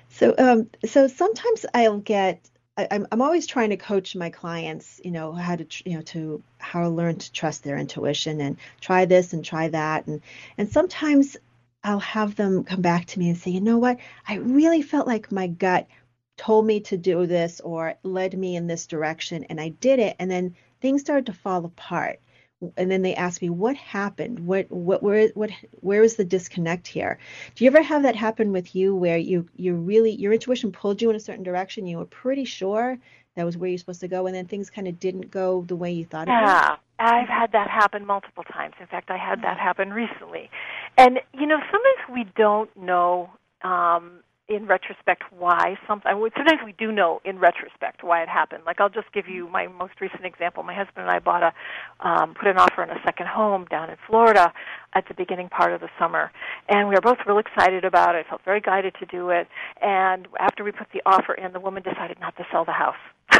So, 0.08 0.34
um, 0.38 0.68
so 0.84 1.06
sometimes 1.08 1.66
I'll 1.74 1.98
get 1.98 2.48
I, 2.76 2.88
I'm 2.90 3.06
I'm 3.10 3.22
always 3.22 3.46
trying 3.46 3.70
to 3.70 3.76
coach 3.76 4.14
my 4.14 4.30
clients, 4.30 5.00
you 5.04 5.10
know, 5.10 5.32
how 5.32 5.56
to 5.56 5.66
you 5.84 5.96
know 5.96 6.02
to 6.02 6.42
how 6.58 6.82
to 6.82 6.88
learn 6.88 7.16
to 7.16 7.32
trust 7.32 7.64
their 7.64 7.78
intuition 7.78 8.40
and 8.40 8.56
try 8.80 9.04
this 9.04 9.32
and 9.32 9.44
try 9.44 9.68
that 9.68 10.06
and 10.06 10.20
and 10.58 10.68
sometimes 10.68 11.36
I'll 11.86 12.00
have 12.00 12.34
them 12.34 12.64
come 12.64 12.82
back 12.82 13.06
to 13.06 13.20
me 13.20 13.28
and 13.28 13.38
say, 13.38 13.52
you 13.52 13.60
know 13.60 13.78
what, 13.78 13.98
I 14.26 14.34
really 14.34 14.82
felt 14.82 15.06
like 15.06 15.30
my 15.30 15.46
gut 15.46 15.86
told 16.36 16.66
me 16.66 16.80
to 16.80 16.96
do 16.96 17.26
this 17.26 17.60
or 17.60 17.94
led 18.02 18.36
me 18.36 18.56
in 18.56 18.66
this 18.66 18.88
direction 18.88 19.44
and 19.44 19.60
I 19.60 19.68
did 19.68 20.00
it. 20.00 20.16
And 20.18 20.28
then 20.28 20.56
things 20.80 21.02
started 21.02 21.26
to 21.26 21.32
fall 21.32 21.64
apart. 21.64 22.18
And 22.76 22.90
then 22.90 23.02
they 23.02 23.14
ask 23.14 23.40
me 23.40 23.50
what 23.50 23.76
happened? 23.76 24.40
What 24.40 24.68
what 24.68 25.00
where 25.00 25.28
what 25.34 25.50
where 25.74 26.02
is 26.02 26.16
the 26.16 26.24
disconnect 26.24 26.88
here? 26.88 27.20
Do 27.54 27.64
you 27.64 27.70
ever 27.70 27.82
have 27.82 28.02
that 28.02 28.16
happen 28.16 28.50
with 28.50 28.74
you 28.74 28.96
where 28.96 29.18
you 29.18 29.48
you 29.54 29.76
really 29.76 30.10
your 30.10 30.32
intuition 30.32 30.72
pulled 30.72 31.00
you 31.00 31.10
in 31.10 31.16
a 31.16 31.20
certain 31.20 31.44
direction? 31.44 31.86
You 31.86 31.98
were 31.98 32.06
pretty 32.06 32.46
sure 32.46 32.98
that 33.36 33.44
was 33.44 33.56
where 33.56 33.68
you're 33.68 33.78
supposed 33.78 34.00
to 34.00 34.08
go 34.08 34.26
and 34.26 34.34
then 34.34 34.46
things 34.46 34.70
kind 34.70 34.88
of 34.88 34.98
didn't 34.98 35.30
go 35.30 35.64
the 35.68 35.76
way 35.76 35.92
you 35.92 36.04
thought 36.04 36.26
yeah, 36.26 36.64
it 36.64 36.70
would 36.70 36.78
I've 36.98 37.28
had 37.28 37.52
that 37.52 37.68
happen 37.68 38.06
multiple 38.06 38.42
times. 38.44 38.74
In 38.80 38.86
fact, 38.86 39.10
I 39.10 39.18
had 39.18 39.42
that 39.42 39.58
happen 39.58 39.92
recently. 39.92 40.50
And 40.96 41.20
you 41.34 41.46
know, 41.46 41.58
sometimes 41.70 42.12
we 42.12 42.24
don't 42.36 42.74
know 42.76 43.30
um 43.62 44.20
in 44.48 44.66
retrospect 44.66 45.24
why 45.36 45.76
something. 45.86 46.18
Would 46.20 46.32
sometimes 46.36 46.60
we 46.64 46.72
do 46.72 46.92
know 46.92 47.20
in 47.24 47.38
retrospect 47.38 48.04
why 48.04 48.22
it 48.22 48.28
happened. 48.28 48.62
Like 48.64 48.80
I'll 48.80 48.88
just 48.88 49.12
give 49.12 49.28
you 49.28 49.48
my 49.48 49.66
most 49.66 50.00
recent 50.00 50.24
example. 50.24 50.62
My 50.62 50.74
husband 50.74 51.06
and 51.06 51.10
I 51.10 51.18
bought 51.18 51.42
a 51.42 51.52
um, 52.06 52.34
put 52.34 52.46
an 52.46 52.56
offer 52.56 52.82
on 52.82 52.90
a 52.90 53.00
second 53.04 53.26
home 53.26 53.66
down 53.70 53.90
in 53.90 53.96
Florida 54.06 54.52
at 54.94 55.08
the 55.08 55.14
beginning 55.14 55.48
part 55.48 55.72
of 55.72 55.80
the 55.80 55.88
summer, 55.98 56.30
and 56.68 56.88
we 56.88 56.94
were 56.94 57.00
both 57.00 57.18
real 57.26 57.38
excited 57.38 57.84
about 57.84 58.14
it. 58.14 58.24
I 58.26 58.28
felt 58.28 58.42
very 58.44 58.60
guided 58.60 58.94
to 59.00 59.06
do 59.06 59.30
it. 59.30 59.48
And 59.82 60.28
after 60.38 60.62
we 60.62 60.72
put 60.72 60.88
the 60.92 61.02
offer 61.04 61.34
in, 61.34 61.52
the 61.52 61.60
woman 61.60 61.82
decided 61.82 62.20
not 62.20 62.36
to 62.36 62.46
sell 62.52 62.64
the 62.64 62.72
house. 62.72 62.94
so 63.32 63.38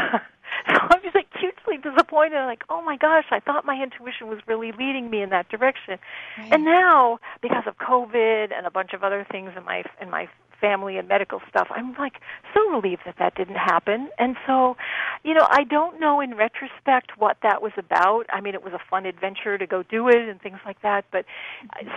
I'm 0.67 1.01
just 1.01 1.15
like 1.15 1.27
hugely 1.39 1.77
disappointed. 1.77 2.45
Like, 2.45 2.63
oh 2.69 2.81
my 2.81 2.97
gosh, 2.97 3.25
I 3.31 3.39
thought 3.39 3.65
my 3.65 3.81
intuition 3.81 4.27
was 4.27 4.39
really 4.47 4.71
leading 4.71 5.09
me 5.09 5.21
in 5.21 5.29
that 5.29 5.49
direction. 5.49 5.99
Right. 6.37 6.51
And 6.51 6.65
now, 6.65 7.19
because 7.41 7.63
of 7.65 7.77
COVID 7.77 8.51
and 8.55 8.65
a 8.65 8.71
bunch 8.71 8.93
of 8.93 9.03
other 9.03 9.25
things 9.31 9.51
in 9.55 9.63
my 9.63 9.83
in 10.01 10.09
my 10.09 10.27
family 10.59 10.97
and 10.97 11.07
medical 11.07 11.41
stuff. 11.49 11.67
I'm 11.71 11.93
like 11.95 12.21
so 12.53 12.69
relieved 12.69 13.01
that 13.05 13.15
that 13.19 13.35
didn't 13.35 13.55
happen. 13.55 14.09
And 14.17 14.35
so, 14.45 14.77
you 15.23 15.33
know, 15.33 15.47
I 15.49 15.63
don't 15.63 15.99
know 15.99 16.19
in 16.19 16.35
retrospect 16.35 17.11
what 17.17 17.37
that 17.43 17.61
was 17.61 17.71
about. 17.77 18.25
I 18.29 18.41
mean, 18.41 18.53
it 18.53 18.63
was 18.63 18.73
a 18.73 18.81
fun 18.89 19.05
adventure 19.05 19.57
to 19.57 19.67
go 19.67 19.83
do 19.83 20.07
it 20.09 20.29
and 20.29 20.41
things 20.41 20.59
like 20.65 20.81
that, 20.81 21.05
but 21.11 21.25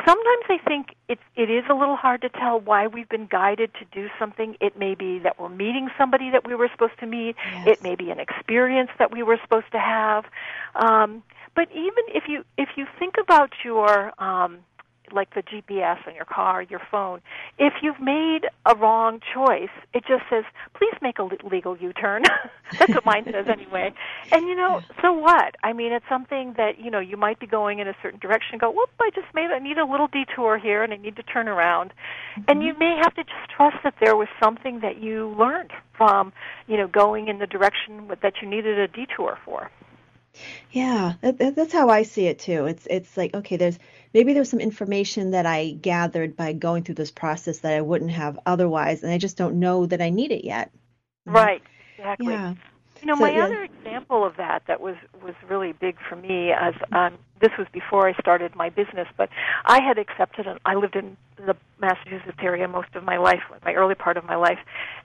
sometimes 0.07 0.45
I 0.49 0.59
think 0.67 0.95
it 1.09 1.19
it 1.37 1.51
is 1.51 1.65
a 1.71 1.75
little 1.75 1.97
hard 1.97 2.23
to 2.23 2.29
tell 2.29 2.61
why 2.61 2.87
we've 2.87 3.09
been 3.09 3.27
guided 3.27 3.73
to 3.75 3.85
do 3.93 4.09
something. 4.19 4.57
It 4.61 4.79
may 4.79 4.95
be 4.95 5.19
that 5.21 5.41
we're 5.41 5.49
meeting 5.49 5.89
somebody 5.99 6.31
that 6.31 6.47
we 6.47 6.55
were 6.55 6.69
supposed 6.73 6.99
to 7.01 7.07
meet. 7.07 7.37
Yes. 7.53 7.67
It 7.79 7.83
may 7.83 7.95
be 7.95 8.11
an 8.11 8.21
experience 8.21 8.91
that 8.99 9.13
we 9.13 9.23
were 9.23 9.39
supposed 9.43 9.71
to 9.73 9.79
have. 9.79 10.25
Um 10.75 11.23
but 11.55 11.69
even 11.73 12.05
if 12.09 12.25
you 12.29 12.45
if 12.57 12.71
you 12.77 12.87
think 12.99 13.15
about 13.21 13.53
your 13.65 14.13
um 14.23 14.59
like 15.13 15.35
the 15.35 15.43
GPS 15.43 16.07
on 16.07 16.15
your 16.15 16.25
car, 16.25 16.63
your 16.63 16.81
phone, 16.91 17.21
if 17.59 17.75
you've 17.83 18.01
made 18.01 18.47
a 18.67 18.75
wrong 18.75 19.21
choice, 19.35 19.71
it 19.95 20.05
just 20.07 20.25
says, 20.31 20.45
please 20.75 20.95
make 21.03 21.19
a 21.19 21.29
legal 21.47 21.77
U-turn. 21.77 22.23
That's 22.79 22.95
what 22.95 23.05
mine 23.05 23.25
says 23.25 23.47
anyway. 23.49 23.93
And 24.33 24.47
you 24.47 24.55
know, 24.55 24.81
so 25.03 25.13
what? 25.13 25.57
I 25.63 25.73
mean, 25.73 25.93
it's 25.93 26.05
something 26.09 26.55
that, 26.57 26.79
you 26.79 26.91
know, 26.91 27.01
you 27.01 27.17
might 27.17 27.41
be 27.41 27.47
going 27.47 27.79
in 27.79 27.89
a 27.89 27.95
certain 28.03 28.21
direction 28.21 28.59
go, 28.59 28.71
whoop, 28.71 28.91
I 29.01 29.11
just 29.15 29.27
made, 29.35 29.51
I 29.51 29.59
need 29.59 29.79
a 29.79 29.85
little 29.85 30.09
detour 30.09 30.59
here 30.59 30.83
and 30.83 30.93
I 30.93 30.97
need 30.97 31.17
to 31.17 31.23
turn 31.23 31.49
around. 31.49 31.93
Mm-hmm. 32.37 32.43
And 32.49 32.63
you 32.63 32.75
may 32.79 32.97
have 33.03 33.15
to 33.15 33.25
just 33.25 33.51
trust 33.57 33.77
that 33.85 33.95
there 34.01 34.17
was 34.17 34.29
something 34.43 34.81
that 34.81 35.03
you 35.03 35.35
learned 35.39 35.73
from, 35.97 36.33
you 36.67 36.77
know, 36.77 36.87
going 36.87 37.29
in 37.29 37.39
the 37.39 37.47
direction 37.47 38.11
that 38.23 38.35
you 38.41 38.49
needed 38.49 38.79
a 38.79 38.89
detour 38.89 39.39
for. 39.45 39.71
Yeah, 40.71 41.15
that, 41.23 41.57
that's 41.57 41.73
how 41.73 41.89
I 41.89 42.05
see 42.05 42.27
it 42.27 42.39
too. 42.39 42.67
It's 42.67 42.87
it's 42.89 43.17
like 43.17 43.35
okay, 43.35 43.57
there's 43.57 43.79
maybe 44.13 44.33
there's 44.33 44.51
some 44.51 44.61
information 44.61 45.33
that 45.33 45.47
I 45.47 45.71
gathered 45.71 46.37
by 46.37 46.53
going 46.53 46.85
through 46.85 46.97
this 46.97 47.11
process 47.11 47.59
that 47.61 47.75
I 47.75 47.81
wouldn't 47.81 48.11
have 48.11 48.39
otherwise, 48.47 49.03
and 49.03 49.13
I 49.13 49.19
just 49.19 49.37
don't 49.37 49.61
know 49.61 49.87
that 49.87 50.01
I 50.01 50.11
need 50.11 50.33
it 50.33 50.45
yet. 50.45 50.71
Right. 51.25 51.63
Exactly. 51.99 52.33
Yeah. 52.33 52.55
You 53.01 53.07
know, 53.07 53.15
so, 53.15 53.21
my 53.21 53.31
yeah. 53.31 53.45
other 53.45 53.63
example 53.63 54.25
of 54.25 54.37
that 54.37 54.63
that 54.67 54.81
was 54.81 54.97
was 55.23 55.35
really 55.49 55.73
big 55.73 55.97
for 56.09 56.17
me 56.17 56.53
as 56.53 56.75
um, 56.93 57.19
this 57.41 57.51
was 57.59 57.67
before 57.73 58.09
I 58.09 58.13
started 58.15 58.55
my 58.55 58.69
business, 58.69 59.09
but 59.17 59.31
I 59.65 59.81
had 59.81 59.99
accepted. 59.99 60.47
An, 60.47 60.59
I 60.65 60.75
lived 60.75 60.97
in 60.97 61.17
the 61.37 61.57
Massachusetts 61.81 62.39
area 62.43 62.69
most 62.69 62.95
of 62.95 63.03
my 63.03 63.17
life, 63.17 63.41
my 63.65 63.75
early 63.75 63.95
part 63.95 64.17
of 64.19 64.25
my 64.25 64.37
life, 64.37 64.59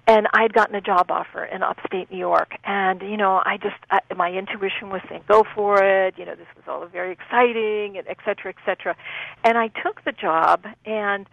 and 0.08 0.27
I 0.34 0.41
had 0.41 0.53
gotten 0.53 0.75
a 0.75 0.81
job 0.81 1.10
offer 1.10 1.45
in 1.45 1.63
upstate 1.63 2.12
New 2.12 2.17
York. 2.17 2.58
And 2.65 3.01
you 3.01 3.17
know, 3.17 3.41
I 3.45 3.58
just 3.58 3.77
I, 3.89 3.99
my 4.15 4.31
intuition 4.31 4.89
was 4.89 5.01
saying, 5.08 5.23
"Go 5.27 5.45
for 5.55 5.81
it." 5.81 6.17
You 6.17 6.25
know, 6.25 6.36
this 6.36 6.47
was 6.55 6.65
all 6.67 6.86
very 6.88 7.12
exciting, 7.12 7.97
and 7.97 8.08
et 8.08 8.17
cetera, 8.25 8.53
et 8.58 8.62
cetera. 8.65 8.95
And 9.43 9.58
I 9.58 9.69
took 9.69 10.03
the 10.03 10.12
job, 10.12 10.65
and 10.86 11.27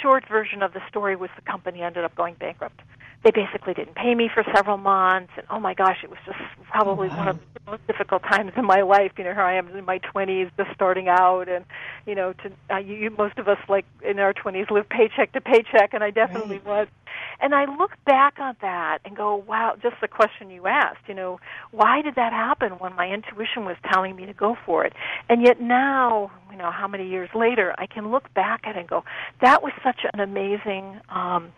short 0.00 0.26
version 0.28 0.62
of 0.62 0.72
the 0.72 0.80
story 0.88 1.14
was 1.16 1.30
the 1.36 1.42
company 1.42 1.82
ended 1.82 2.04
up 2.04 2.14
going 2.14 2.34
bankrupt 2.34 2.80
they 3.24 3.30
basically 3.30 3.72
didn't 3.72 3.94
pay 3.94 4.14
me 4.14 4.30
for 4.32 4.44
several 4.54 4.76
months 4.76 5.32
and 5.36 5.46
oh 5.50 5.58
my 5.58 5.74
gosh 5.74 5.96
it 6.04 6.10
was 6.10 6.18
just 6.26 6.38
probably 6.70 7.08
wow. 7.08 7.16
one 7.16 7.28
of 7.28 7.38
the 7.54 7.70
most 7.70 7.86
difficult 7.86 8.22
times 8.30 8.52
in 8.56 8.64
my 8.64 8.82
life 8.82 9.12
you 9.16 9.24
know 9.24 9.32
here 9.32 9.42
i 9.42 9.56
am 9.56 9.68
in 9.68 9.84
my 9.84 9.98
twenties 9.98 10.48
just 10.56 10.70
starting 10.74 11.08
out 11.08 11.48
and 11.48 11.64
you 12.06 12.14
know 12.14 12.32
to 12.34 12.52
uh, 12.70 12.78
you, 12.78 12.94
you 12.94 13.10
most 13.10 13.38
of 13.38 13.48
us 13.48 13.58
like 13.68 13.86
in 14.04 14.18
our 14.18 14.32
twenties 14.32 14.66
live 14.70 14.88
paycheck 14.88 15.32
to 15.32 15.40
paycheck 15.40 15.94
and 15.94 16.04
i 16.04 16.10
definitely 16.10 16.58
right. 16.58 16.66
was 16.66 16.88
and 17.40 17.54
i 17.54 17.64
look 17.78 17.92
back 18.04 18.38
on 18.38 18.54
that 18.60 18.98
and 19.04 19.16
go 19.16 19.36
wow 19.48 19.74
just 19.82 19.96
the 20.02 20.08
question 20.08 20.50
you 20.50 20.66
asked 20.66 21.08
you 21.08 21.14
know 21.14 21.40
why 21.70 22.02
did 22.02 22.14
that 22.16 22.32
happen 22.32 22.72
when 22.72 22.94
my 22.94 23.08
intuition 23.08 23.64
was 23.64 23.76
telling 23.90 24.14
me 24.14 24.26
to 24.26 24.34
go 24.34 24.56
for 24.66 24.84
it 24.84 24.92
and 25.30 25.42
yet 25.42 25.60
now 25.60 26.30
you 26.50 26.58
know 26.58 26.70
how 26.70 26.86
many 26.86 27.08
years 27.08 27.30
later 27.34 27.74
i 27.78 27.86
can 27.86 28.10
look 28.10 28.32
back 28.34 28.60
at 28.64 28.76
it 28.76 28.80
and 28.80 28.88
go 28.88 29.02
that 29.40 29.62
was 29.62 29.72
such 29.82 30.00
an 30.12 30.20
amazing 30.20 31.00
um 31.08 31.50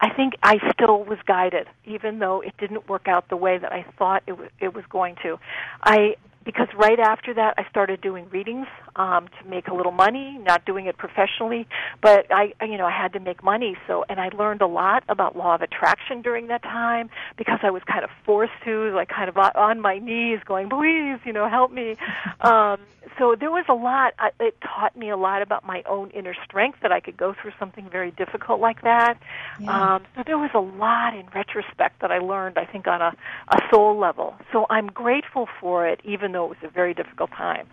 I 0.00 0.10
think 0.14 0.34
I 0.42 0.58
still 0.72 1.04
was 1.04 1.18
guided, 1.26 1.66
even 1.84 2.18
though 2.18 2.40
it 2.40 2.54
didn't 2.58 2.88
work 2.88 3.06
out 3.06 3.28
the 3.28 3.36
way 3.36 3.58
that 3.58 3.72
I 3.72 3.84
thought 3.98 4.22
it 4.26 4.38
was, 4.38 4.48
it 4.58 4.74
was 4.74 4.84
going 4.88 5.16
to. 5.22 5.38
I 5.82 6.16
because 6.44 6.68
right 6.74 6.98
after 6.98 7.34
that 7.34 7.54
I 7.58 7.68
started 7.68 8.00
doing 8.00 8.28
readings 8.30 8.66
um, 8.96 9.28
to 9.40 9.48
make 9.48 9.68
a 9.68 9.74
little 9.74 9.92
money, 9.92 10.38
not 10.42 10.64
doing 10.64 10.86
it 10.86 10.98
professionally, 10.98 11.66
but 12.00 12.26
I 12.30 12.52
you 12.62 12.76
know 12.76 12.86
I 12.86 12.92
had 12.92 13.12
to 13.14 13.20
make 13.20 13.42
money. 13.42 13.76
So 13.86 14.04
and 14.08 14.20
I 14.20 14.28
learned 14.28 14.62
a 14.62 14.66
lot 14.66 15.04
about 15.08 15.36
law 15.36 15.54
of 15.54 15.62
attraction 15.62 16.22
during 16.22 16.48
that 16.48 16.62
time 16.62 17.10
because 17.36 17.60
I 17.62 17.70
was 17.70 17.82
kind 17.84 18.04
of 18.04 18.10
forced 18.24 18.52
to, 18.64 18.92
like 18.94 19.08
kind 19.08 19.28
of 19.28 19.36
on 19.36 19.80
my 19.80 19.98
knees, 19.98 20.40
going, 20.44 20.68
please, 20.68 21.18
you 21.24 21.32
know, 21.32 21.48
help 21.48 21.72
me. 21.72 21.96
Um, 22.40 22.78
so 23.18 23.34
there 23.38 23.50
was 23.50 23.64
a 23.68 23.74
lot. 23.74 24.14
It 24.40 24.56
taught 24.62 24.96
me 24.96 25.10
a 25.10 25.16
lot 25.16 25.42
about 25.42 25.66
my 25.66 25.82
own 25.88 26.10
inner 26.10 26.34
strength 26.44 26.78
that 26.82 26.92
I 26.92 27.00
could 27.00 27.16
go 27.16 27.34
through 27.40 27.52
something 27.58 27.88
very 27.90 28.10
difficult 28.12 28.60
like 28.60 28.82
that. 28.82 29.18
Yeah. 29.58 29.94
Um, 29.94 30.04
so 30.16 30.22
there 30.24 30.38
was 30.38 30.50
a 30.54 30.60
lot 30.60 31.14
in 31.14 31.26
retrospect 31.34 32.00
that 32.00 32.10
I 32.10 32.18
learned. 32.18 32.58
I 32.58 32.64
think 32.64 32.86
on 32.86 33.02
a, 33.02 33.14
a 33.48 33.58
soul 33.70 33.98
level. 33.98 34.36
So 34.52 34.66
I'm 34.70 34.86
grateful 34.86 35.48
for 35.60 35.86
it, 35.86 36.00
even 36.04 36.32
though 36.32 36.46
it 36.46 36.48
was 36.48 36.58
a 36.62 36.68
very 36.68 36.94
difficult 36.94 37.30
time. 37.30 37.66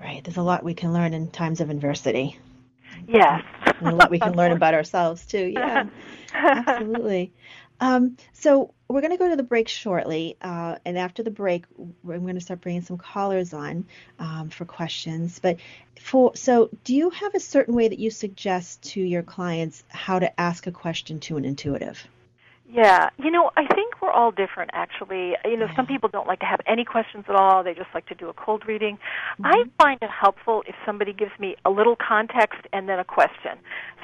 Right. 0.00 0.24
There's 0.24 0.38
a 0.38 0.42
lot 0.42 0.64
we 0.64 0.74
can 0.74 0.92
learn 0.92 1.12
in 1.12 1.30
times 1.30 1.60
of 1.60 1.70
adversity. 1.70 2.38
Yes. 3.06 3.44
and 3.80 3.88
a 3.88 3.94
lot 3.94 4.10
we 4.10 4.18
can 4.18 4.34
learn 4.34 4.52
about 4.56 4.74
ourselves 4.74 5.26
too. 5.26 5.52
Yeah. 5.52 5.86
Absolutely. 6.34 7.32
Um, 7.80 8.16
so 8.32 8.74
we're 8.88 9.00
going 9.00 9.12
to 9.12 9.16
go 9.16 9.30
to 9.30 9.36
the 9.36 9.42
break 9.42 9.68
shortly, 9.68 10.36
uh, 10.42 10.76
and 10.84 10.98
after 10.98 11.22
the 11.22 11.30
break, 11.30 11.64
I'm 11.78 12.22
going 12.22 12.34
to 12.34 12.40
start 12.40 12.60
bringing 12.60 12.82
some 12.82 12.98
callers 12.98 13.54
on 13.54 13.86
um, 14.18 14.50
for 14.50 14.66
questions. 14.66 15.38
But 15.38 15.58
for 15.98 16.36
so, 16.36 16.68
do 16.84 16.94
you 16.94 17.08
have 17.10 17.34
a 17.34 17.40
certain 17.40 17.74
way 17.74 17.88
that 17.88 17.98
you 17.98 18.10
suggest 18.10 18.82
to 18.92 19.00
your 19.00 19.22
clients 19.22 19.82
how 19.88 20.18
to 20.18 20.40
ask 20.40 20.66
a 20.66 20.72
question 20.72 21.20
to 21.20 21.38
an 21.38 21.44
intuitive? 21.46 22.06
Yeah, 22.72 23.10
you 23.18 23.32
know, 23.32 23.50
I 23.56 23.66
think 23.74 24.00
we're 24.00 24.12
all 24.12 24.30
different 24.30 24.70
actually. 24.74 25.34
You 25.44 25.56
know, 25.56 25.66
yeah. 25.66 25.76
some 25.76 25.86
people 25.86 26.08
don't 26.08 26.28
like 26.28 26.38
to 26.40 26.46
have 26.46 26.60
any 26.66 26.84
questions 26.84 27.24
at 27.28 27.34
all. 27.34 27.64
They 27.64 27.74
just 27.74 27.88
like 27.94 28.06
to 28.06 28.14
do 28.14 28.28
a 28.28 28.32
cold 28.32 28.62
reading. 28.66 28.96
Mm-hmm. 29.40 29.46
I 29.46 29.64
find 29.82 29.98
it 30.00 30.10
helpful 30.10 30.62
if 30.68 30.76
somebody 30.86 31.12
gives 31.12 31.32
me 31.40 31.56
a 31.64 31.70
little 31.70 31.96
context 31.96 32.60
and 32.72 32.88
then 32.88 33.00
a 33.00 33.04
question. 33.04 33.58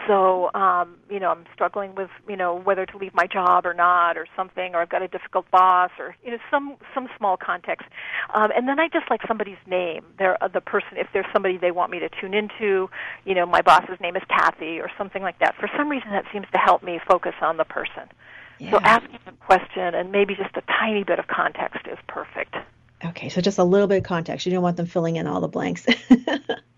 So, 0.09 0.52
um, 0.55 0.96
you 1.09 1.20
know, 1.20 1.31
I'm 1.31 1.44
struggling 1.55 1.94
with, 1.94 2.11
you 2.29 2.37
know, 2.37 2.57
whether 2.57 2.87
to 2.87 2.96
leave 2.96 3.14
my 3.14 3.26
job 3.26 3.66
or 3.66 3.74
not 3.74 4.16
or 4.16 4.26
something 4.35 4.74
or 4.74 4.81
I've 4.81 4.90
got 4.90 5.02
a 5.02 5.09
difficult 5.09 5.48
boss 5.52 5.90
or 5.98 6.16
you 6.24 6.33
know, 6.33 6.38
some 6.50 6.76
some 6.92 7.09
small 7.16 7.37
context. 7.37 7.87
Um, 8.35 8.50
and 8.57 8.68
then 8.68 8.81
I 8.81 8.88
just 8.88 9.09
like 9.11 9.20
somebody's 9.29 9.62
name. 9.68 10.05
They're 10.18 10.42
uh, 10.42 10.48
the 10.48 10.61
person 10.61 10.96
if 10.96 11.07
there's 11.12 11.26
somebody 11.33 11.57
they 11.57 11.70
want 11.70 11.92
me 11.92 12.00
to 12.00 12.09
tune 12.20 12.35
into, 12.35 12.90
you 13.24 13.35
know, 13.37 13.46
my 13.46 13.62
boss's 13.62 14.00
name 14.00 14.16
is 14.16 14.22
Kathy 14.29 14.81
or 14.81 14.90
something 14.98 15.22
like 15.22 15.38
that. 15.38 15.55
For 15.55 15.70
some 15.76 15.88
reason 15.88 16.11
that 16.11 16.24
seems 16.33 16.46
to 16.52 16.59
help 16.59 16.83
me 16.83 16.98
focus 17.07 17.35
on 17.40 17.59
the 17.59 17.64
person. 17.64 18.09
Yeah. 18.59 18.71
So 18.73 18.81
asking 18.83 19.19
a 19.27 19.33
question 19.33 19.95
and 19.95 20.11
maybe 20.11 20.35
just 20.35 20.57
a 20.57 20.62
tiny 20.62 21.05
bit 21.05 21.19
of 21.19 21.27
context 21.27 21.87
is 21.90 21.99
perfect. 22.09 22.55
Okay, 23.09 23.29
so 23.29 23.40
just 23.40 23.59
a 23.59 23.64
little 23.64 23.87
bit 23.87 23.99
of 23.99 24.05
context. 24.05 24.47
You 24.47 24.53
don't 24.53 24.62
want 24.62 24.77
them 24.77 24.87
filling 24.87 25.16
in 25.16 25.27
all 25.27 25.40
the 25.40 25.49
blanks. 25.49 25.87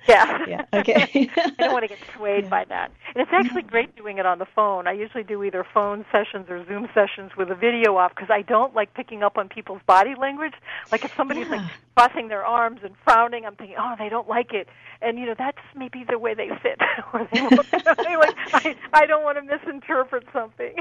Yeah. 0.08 0.38
Yeah. 0.48 0.64
Okay. 0.72 1.28
I 1.36 1.50
don't 1.58 1.72
want 1.74 1.82
to 1.82 1.88
get 1.88 1.98
swayed 2.16 2.44
Yeah. 2.44 2.48
by 2.48 2.64
that. 2.70 2.90
And 3.14 3.20
it's 3.20 3.30
actually 3.30 3.60
great 3.60 3.94
doing 3.94 4.16
it 4.16 4.24
on 4.24 4.38
the 4.38 4.46
phone. 4.56 4.86
I 4.86 4.92
usually 4.92 5.22
do 5.22 5.44
either 5.44 5.66
phone 5.74 6.06
sessions 6.10 6.46
or 6.48 6.64
Zoom 6.66 6.88
sessions 6.94 7.32
with 7.36 7.50
a 7.50 7.54
video 7.54 7.98
off 7.98 8.14
because 8.14 8.30
I 8.30 8.40
don't 8.40 8.74
like 8.74 8.94
picking 8.94 9.22
up 9.22 9.36
on 9.36 9.50
people's 9.50 9.82
body 9.86 10.14
language. 10.18 10.54
Like 10.90 11.04
if 11.04 11.10
somebody's 11.14 11.48
like 11.50 11.60
Yeah. 11.60 11.68
crossing 11.94 12.28
their 12.28 12.42
arms 12.42 12.80
and 12.84 12.94
frowning, 13.04 13.44
I'm 13.44 13.54
thinking, 13.56 13.76
oh, 13.78 13.96
they 13.98 14.08
don't 14.08 14.26
like 14.28 14.54
it. 14.54 14.66
And 15.02 15.18
you 15.18 15.26
know, 15.26 15.34
that's 15.36 15.58
maybe 15.76 16.04
the 16.08 16.18
way 16.18 16.32
they 16.32 16.48
sit, 16.62 16.80
or 17.12 17.28
they 17.30 17.42
look. 17.42 17.66
like 17.72 18.34
I, 18.54 18.76
I 18.94 19.06
don't 19.06 19.22
want 19.24 19.36
to 19.36 19.42
misinterpret 19.42 20.24
something. 20.32 20.74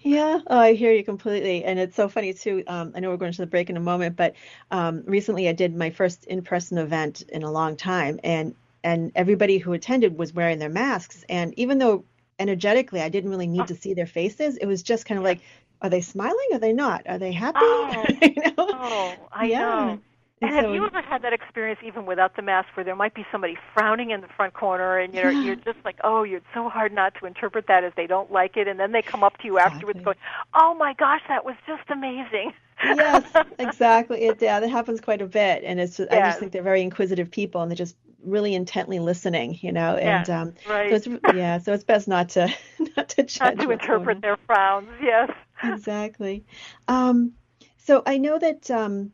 Yeah, 0.00 0.40
oh, 0.46 0.58
I 0.58 0.74
hear 0.74 0.92
you 0.92 1.02
completely, 1.02 1.64
and 1.64 1.78
it's 1.78 1.96
so 1.96 2.08
funny 2.08 2.32
too. 2.32 2.62
Um, 2.66 2.92
I 2.94 3.00
know 3.00 3.10
we're 3.10 3.16
going 3.16 3.32
to 3.32 3.40
the 3.42 3.46
break 3.46 3.70
in 3.70 3.76
a 3.76 3.80
moment, 3.80 4.16
but 4.16 4.34
um, 4.70 5.02
recently 5.06 5.48
I 5.48 5.52
did 5.52 5.74
my 5.74 5.90
first 5.90 6.24
in-person 6.26 6.78
event 6.78 7.22
in 7.28 7.42
a 7.42 7.50
long 7.50 7.76
time, 7.76 8.20
and 8.24 8.54
and 8.82 9.12
everybody 9.14 9.58
who 9.58 9.72
attended 9.74 10.16
was 10.18 10.32
wearing 10.32 10.58
their 10.58 10.70
masks, 10.70 11.24
and 11.28 11.52
even 11.58 11.78
though 11.78 12.04
energetically 12.38 13.00
I 13.02 13.08
didn't 13.10 13.30
really 13.30 13.46
need 13.46 13.66
to 13.68 13.74
see 13.74 13.92
their 13.94 14.06
faces, 14.06 14.56
it 14.56 14.66
was 14.66 14.82
just 14.82 15.04
kind 15.04 15.18
of 15.18 15.24
like, 15.24 15.40
are 15.82 15.90
they 15.90 16.00
smiling? 16.00 16.48
Are 16.52 16.58
they 16.58 16.72
not? 16.72 17.02
Are 17.06 17.18
they 17.18 17.32
happy? 17.32 17.58
Oh. 17.60 18.06
you 18.22 18.34
know? 18.42 18.54
oh, 18.58 19.28
I 19.32 19.44
Yeah. 19.46 19.58
know. 19.60 20.00
And 20.42 20.50
have 20.54 20.64
so- 20.64 20.72
you 20.72 20.86
ever 20.86 21.02
had 21.02 21.20
that 21.20 21.34
experience 21.34 21.80
even 21.84 22.06
without 22.06 22.34
the 22.36 22.40
mask 22.40 22.68
where 22.74 22.82
there 22.84 22.96
might 22.96 23.12
be 23.12 23.26
somebody 23.30 23.58
frowning 23.74 24.10
in 24.10 24.22
the 24.22 24.28
front 24.28 24.54
corner 24.54 24.96
and 24.96 25.12
you're 25.12 25.32
Yeah. 25.32 25.42
you're 25.42 25.56
just 25.56 25.76
like, 25.84 25.96
Oh, 26.02 26.22
you're 26.22 26.40
so 26.54 26.70
hard 26.70 26.92
not 26.94 27.12
to 27.20 27.26
interpret 27.26 27.66
that 27.66 27.84
as 27.84 27.92
they 27.94 28.06
don't 28.06 28.32
like 28.32 28.56
it 28.56 28.66
and 28.66 28.80
then 28.80 28.92
they 28.92 29.02
come 29.02 29.22
up 29.22 29.36
to 29.38 29.44
you 29.44 29.58
afterwards 29.58 30.00
going, 30.02 30.16
Oh 30.54 30.72
my 30.74 30.94
gosh, 30.94 31.20
that 31.28 31.44
was 31.44 31.56
just 31.66 31.82
amazing. 31.90 32.54
Yes, 32.82 33.24
exactly. 33.58 34.22
It, 34.22 34.40
yeah, 34.42 34.60
that 34.60 34.68
happens 34.68 35.00
quite 35.00 35.22
a 35.22 35.26
bit, 35.26 35.64
and 35.64 35.80
it's. 35.80 36.00
I 36.00 36.04
Yes. 36.10 36.28
just 36.28 36.38
think 36.40 36.52
they're 36.52 36.62
very 36.62 36.82
inquisitive 36.82 37.30
people, 37.30 37.60
and 37.62 37.70
they're 37.70 37.76
just 37.76 37.96
really 38.22 38.54
intently 38.54 38.98
listening, 38.98 39.58
you 39.62 39.72
know. 39.72 39.96
And 39.96 40.26
Yes, 40.26 40.28
um, 40.28 40.54
right. 40.68 41.02
so 41.02 41.12
it's 41.12 41.34
yeah, 41.34 41.58
so 41.58 41.72
it's 41.72 41.84
best 41.84 42.08
not 42.08 42.30
to 42.30 42.52
not 42.96 43.08
to 43.10 43.22
judge. 43.22 43.40
not 43.40 43.58
to 43.64 43.70
interpret 43.70 44.20
their 44.22 44.36
frowns, 44.46 44.88
yes. 45.00 45.30
exactly. 45.62 46.44
Um, 46.88 47.32
so 47.78 48.02
I 48.06 48.18
know 48.18 48.38
that 48.38 48.70
um, 48.70 49.12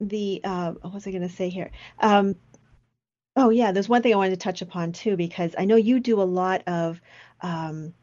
the 0.00 0.40
uh, 0.44 0.72
what 0.72 0.94
was 0.94 1.06
I 1.06 1.10
going 1.10 1.22
to 1.22 1.34
say 1.34 1.48
here? 1.48 1.70
Um, 2.00 2.36
oh 3.36 3.50
yeah, 3.50 3.72
there's 3.72 3.88
one 3.88 4.02
thing 4.02 4.12
I 4.12 4.16
wanted 4.16 4.30
to 4.30 4.36
touch 4.36 4.62
upon 4.62 4.92
too 4.92 5.16
because 5.16 5.54
I 5.58 5.64
know 5.64 5.76
you 5.76 6.00
do 6.00 6.20
a 6.20 6.24
lot 6.24 6.62
of 6.66 7.00
um, 7.40 7.94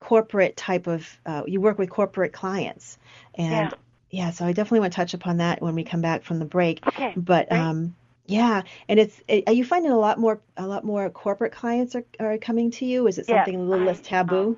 corporate 0.00 0.56
type 0.56 0.86
of 0.86 1.08
uh, 1.26 1.42
you 1.46 1.60
work 1.60 1.78
with 1.78 1.90
corporate 1.90 2.32
clients 2.32 2.98
and 3.34 3.72
Yeah. 4.12 4.26
yeah, 4.26 4.30
so 4.30 4.44
I 4.46 4.52
definitely 4.52 4.80
want 4.80 4.92
to 4.92 4.96
touch 4.96 5.14
upon 5.14 5.38
that 5.38 5.60
when 5.60 5.74
we 5.74 5.84
come 5.84 6.00
back 6.00 6.22
from 6.22 6.38
the 6.38 6.44
break. 6.44 6.86
Okay. 6.86 7.12
But 7.16 7.48
great. 7.48 7.60
um, 7.60 7.94
yeah, 8.26 8.62
and 8.88 9.00
it's 9.00 9.20
it, 9.26 9.44
are 9.48 9.52
you 9.52 9.64
finding 9.64 9.90
a 9.90 9.98
lot 9.98 10.18
more 10.18 10.40
a 10.56 10.66
lot 10.66 10.84
more 10.84 11.10
corporate 11.10 11.52
clients 11.52 11.96
are, 11.96 12.04
are 12.20 12.38
coming 12.38 12.70
to 12.72 12.84
you? 12.84 13.06
Is 13.08 13.18
it 13.18 13.26
something 13.26 13.56
a 13.56 13.62
little 13.62 13.84
less 13.84 14.00
taboo? 14.00 14.56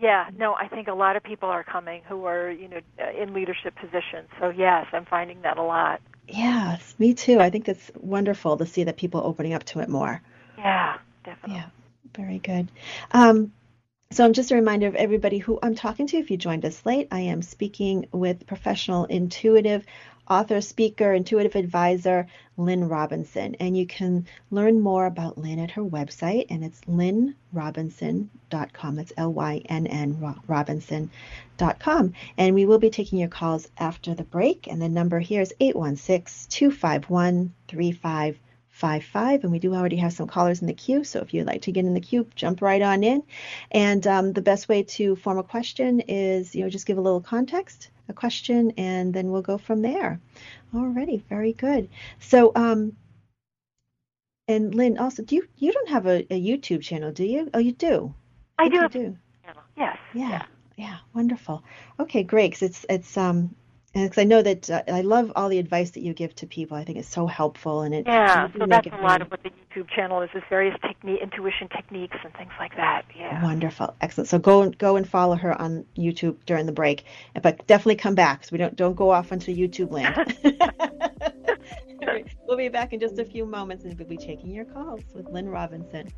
Yeah, 0.00 0.28
no, 0.36 0.54
I 0.54 0.68
think 0.68 0.88
a 0.88 0.94
lot 0.94 1.16
of 1.16 1.22
people 1.22 1.48
are 1.48 1.64
coming 1.64 2.02
who 2.08 2.26
are, 2.26 2.50
you 2.50 2.68
know, 2.68 2.80
uh, 3.00 3.22
in 3.22 3.32
leadership 3.32 3.74
positions. 3.76 4.28
So 4.40 4.50
yes, 4.50 4.86
I'm 4.92 5.06
finding 5.06 5.40
that 5.42 5.56
a 5.56 5.62
lot. 5.62 6.00
Yes, 6.28 6.94
me 6.98 7.14
too. 7.14 7.38
I 7.40 7.50
think 7.50 7.64
that's 7.64 7.90
wonderful 8.00 8.56
to 8.56 8.66
see 8.66 8.84
that 8.84 8.96
people 8.96 9.22
opening 9.24 9.54
up 9.54 9.64
to 9.64 9.80
it 9.80 9.88
more. 9.88 10.20
Yeah, 10.58 10.98
definitely. 11.24 11.56
Yeah, 11.56 11.66
very 12.14 12.38
good. 12.38 12.68
Um, 13.12 13.52
so 14.12 14.24
I'm 14.24 14.32
just 14.32 14.50
a 14.50 14.54
reminder 14.54 14.86
of 14.86 14.94
everybody 14.94 15.38
who 15.38 15.58
I'm 15.62 15.74
talking 15.74 16.06
to. 16.06 16.16
If 16.16 16.30
you 16.30 16.36
joined 16.36 16.64
us 16.64 16.86
late, 16.86 17.08
I 17.10 17.20
am 17.20 17.42
speaking 17.42 18.06
with 18.12 18.46
professional 18.46 19.04
intuitive 19.04 19.84
author, 20.30 20.60
speaker, 20.60 21.12
intuitive 21.12 21.56
advisor 21.56 22.26
Lynn 22.56 22.88
Robinson. 22.88 23.56
And 23.56 23.76
you 23.76 23.86
can 23.86 24.26
learn 24.50 24.80
more 24.80 25.06
about 25.06 25.38
Lynn 25.38 25.58
at 25.58 25.72
her 25.72 25.82
website, 25.82 26.46
and 26.50 26.64
it's 26.64 26.80
lynnrobinson.com. 26.82 28.96
That's 28.96 29.12
L 29.16 29.32
Y 29.32 29.62
N 29.68 29.86
N 29.86 30.20
Ro- 30.20 30.40
Robinson.com. 30.46 32.12
And 32.38 32.54
we 32.54 32.64
will 32.64 32.78
be 32.78 32.90
taking 32.90 33.18
your 33.18 33.28
calls 33.28 33.68
after 33.76 34.14
the 34.14 34.24
break. 34.24 34.68
And 34.68 34.80
the 34.80 34.88
number 34.88 35.18
here 35.18 35.42
is 35.42 35.52
816 35.60 36.48
251 36.48 37.52
3555. 38.76 39.44
And 39.44 39.52
we 39.52 39.58
do 39.58 39.74
already 39.74 39.96
have 39.96 40.12
some 40.12 40.26
callers 40.26 40.60
in 40.60 40.66
the 40.66 40.74
queue. 40.74 41.02
So 41.04 41.20
if 41.20 41.32
you'd 41.32 41.46
like 41.46 41.62
to 41.62 41.72
get 41.72 41.84
in 41.84 41.94
the 41.94 42.00
queue, 42.00 42.26
jump 42.34 42.60
right 42.60 42.82
on 42.82 43.02
in. 43.02 43.22
And 43.70 44.06
um, 44.06 44.32
the 44.32 44.42
best 44.42 44.68
way 44.68 44.82
to 44.82 45.16
form 45.16 45.38
a 45.38 45.42
question 45.42 46.00
is, 46.00 46.54
you 46.54 46.62
know, 46.62 46.70
just 46.70 46.86
give 46.86 46.98
a 46.98 47.00
little 47.00 47.20
context, 47.20 47.90
a 48.08 48.12
question, 48.12 48.72
and 48.76 49.14
then 49.14 49.30
we'll 49.30 49.42
go 49.42 49.58
from 49.58 49.82
there. 49.82 50.20
Alrighty, 50.74 51.22
very 51.24 51.52
good. 51.54 51.88
So, 52.20 52.52
um, 52.54 52.96
and 54.48 54.74
Lynn, 54.74 54.98
also, 54.98 55.24
do 55.24 55.34
you 55.34 55.48
you 55.56 55.72
don't 55.72 55.88
have 55.88 56.06
a, 56.06 56.18
a 56.32 56.40
YouTube 56.40 56.82
channel, 56.82 57.10
do 57.10 57.24
you? 57.24 57.50
Oh, 57.52 57.58
you 57.58 57.72
do. 57.72 58.14
I 58.58 58.68
do 58.68 58.74
you 58.74 58.80
have 58.82 58.92
do. 58.92 59.16
Yes. 59.76 59.98
Yeah, 60.14 60.42
yeah, 60.76 60.98
wonderful. 61.14 61.64
Okay, 61.98 62.22
Great. 62.22 62.52
Cause 62.52 62.62
it's 62.62 62.86
it's 62.88 63.16
um, 63.16 63.56
because 64.04 64.18
I 64.18 64.24
know 64.24 64.42
that 64.42 64.68
uh, 64.68 64.82
I 64.88 65.00
love 65.00 65.32
all 65.36 65.48
the 65.48 65.58
advice 65.58 65.90
that 65.92 66.00
you 66.00 66.12
give 66.12 66.34
to 66.36 66.46
people. 66.46 66.76
I 66.76 66.84
think 66.84 66.98
it's 66.98 67.08
so 67.08 67.26
helpful, 67.26 67.82
and 67.82 67.94
it 67.94 68.06
Yeah, 68.06 68.48
so 68.58 68.66
that's 68.66 68.86
a 68.86 68.96
lot 69.02 69.22
of 69.22 69.30
what 69.30 69.42
the 69.42 69.50
YouTube 69.50 69.88
channel 69.90 70.20
is, 70.22 70.30
is 70.34 70.42
various 70.48 70.76
technique, 70.82 71.20
intuition 71.22 71.68
techniques 71.68 72.16
and 72.22 72.32
things 72.34 72.52
like 72.58 72.76
that. 72.76 73.04
Yeah. 73.16 73.42
Wonderful, 73.42 73.94
excellent. 74.00 74.28
So 74.28 74.38
go 74.38 74.62
and 74.62 74.76
go 74.76 74.96
and 74.96 75.08
follow 75.08 75.36
her 75.36 75.58
on 75.60 75.84
YouTube 75.96 76.36
during 76.46 76.66
the 76.66 76.72
break, 76.72 77.04
but 77.42 77.66
definitely 77.66 77.96
come 77.96 78.14
back 78.14 78.44
so 78.44 78.50
we 78.52 78.58
don't 78.58 78.76
don't 78.76 78.96
go 78.96 79.10
off 79.10 79.32
into 79.32 79.50
YouTube 79.50 79.90
land. 79.90 80.36
we'll 82.46 82.56
be 82.56 82.68
back 82.68 82.92
in 82.92 83.00
just 83.00 83.18
a 83.18 83.24
few 83.24 83.46
moments, 83.46 83.84
and 83.84 83.98
we'll 83.98 84.08
be 84.08 84.16
taking 84.16 84.50
your 84.50 84.64
calls 84.64 85.02
with 85.14 85.26
Lynn 85.28 85.48
Robinson. 85.48 86.12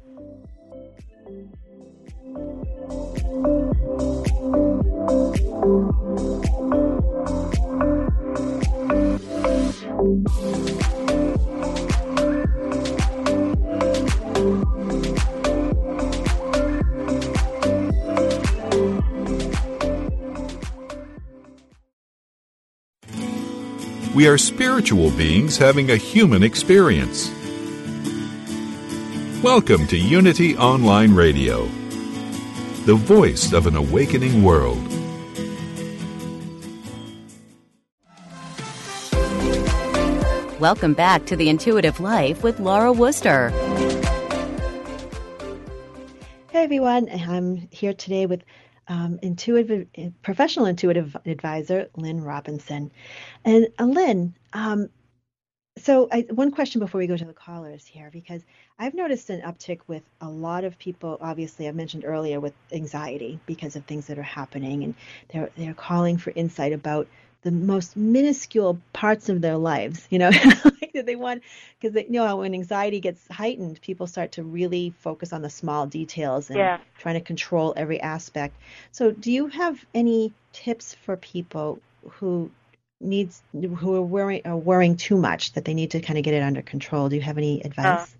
We 24.18 24.26
are 24.26 24.36
spiritual 24.36 25.12
beings 25.12 25.56
having 25.56 25.92
a 25.92 25.96
human 25.96 26.42
experience. 26.42 27.30
Welcome 29.44 29.86
to 29.86 29.96
Unity 29.96 30.56
Online 30.56 31.14
Radio, 31.14 31.66
the 32.84 32.96
voice 32.96 33.52
of 33.52 33.68
an 33.68 33.76
awakening 33.76 34.42
world. 34.42 34.84
Welcome 40.58 40.94
back 40.94 41.24
to 41.26 41.36
The 41.36 41.48
Intuitive 41.48 42.00
Life 42.00 42.42
with 42.42 42.58
Laura 42.58 42.90
Wooster. 42.90 43.50
Hey 46.50 46.64
everyone, 46.64 47.08
I'm 47.08 47.68
here 47.70 47.94
today 47.94 48.26
with 48.26 48.42
um, 48.88 49.18
intuitive, 49.22 49.86
professional 50.22 50.66
intuitive 50.66 51.16
advisor 51.26 51.88
Lynn 51.96 52.22
Robinson. 52.22 52.90
And 53.44 53.68
uh, 53.78 53.84
Lynn, 53.84 54.34
um, 54.52 54.88
so 55.78 56.08
I, 56.10 56.26
one 56.30 56.50
question 56.50 56.80
before 56.80 56.98
we 56.98 57.06
go 57.06 57.16
to 57.16 57.24
the 57.24 57.32
callers 57.32 57.86
here, 57.86 58.10
because 58.12 58.42
I've 58.78 58.94
noticed 58.94 59.30
an 59.30 59.42
uptick 59.42 59.80
with 59.86 60.02
a 60.20 60.28
lot 60.28 60.64
of 60.64 60.78
people. 60.78 61.18
Obviously, 61.20 61.68
I 61.68 61.72
mentioned 61.72 62.04
earlier 62.04 62.40
with 62.40 62.54
anxiety 62.72 63.38
because 63.46 63.76
of 63.76 63.84
things 63.84 64.06
that 64.06 64.18
are 64.18 64.22
happening, 64.22 64.84
and 64.84 64.94
they're 65.28 65.50
they're 65.56 65.74
calling 65.74 66.16
for 66.16 66.32
insight 66.34 66.72
about 66.72 67.06
the 67.42 67.50
most 67.52 67.96
minuscule 67.96 68.80
parts 68.92 69.28
of 69.28 69.40
their 69.40 69.56
lives. 69.56 70.06
You 70.10 70.18
know, 70.18 70.30
like 70.64 70.92
that 70.94 71.06
they 71.06 71.16
want 71.16 71.42
because 71.78 71.94
they 71.94 72.04
you 72.04 72.12
know 72.12 72.36
when 72.36 72.54
anxiety 72.54 73.00
gets 73.00 73.26
heightened, 73.30 73.80
people 73.80 74.06
start 74.06 74.32
to 74.32 74.42
really 74.42 74.90
focus 74.90 75.32
on 75.32 75.42
the 75.42 75.50
small 75.50 75.86
details 75.86 76.50
and 76.50 76.58
Yeah. 76.58 76.78
trying 76.98 77.14
to 77.14 77.20
control 77.20 77.74
every 77.76 78.00
aspect. 78.00 78.56
So, 78.92 79.12
do 79.12 79.32
you 79.32 79.48
have 79.48 79.84
any 79.94 80.32
tips 80.52 80.94
for 80.94 81.16
people 81.16 81.80
who 82.10 82.50
needs 83.00 83.42
who 83.52 83.94
are 83.94 84.02
worrying 84.02 84.42
are 84.44 84.56
worrying 84.56 84.96
too 84.96 85.16
much 85.16 85.52
that 85.52 85.64
they 85.64 85.74
need 85.74 85.92
to 85.92 86.00
kind 86.00 86.18
of 86.18 86.24
get 86.24 86.34
it 86.34 86.42
under 86.42 86.62
control? 86.62 87.08
Do 87.08 87.16
you 87.16 87.22
have 87.22 87.38
any 87.38 87.64
uh, 87.82 88.06
advice? 88.06 88.16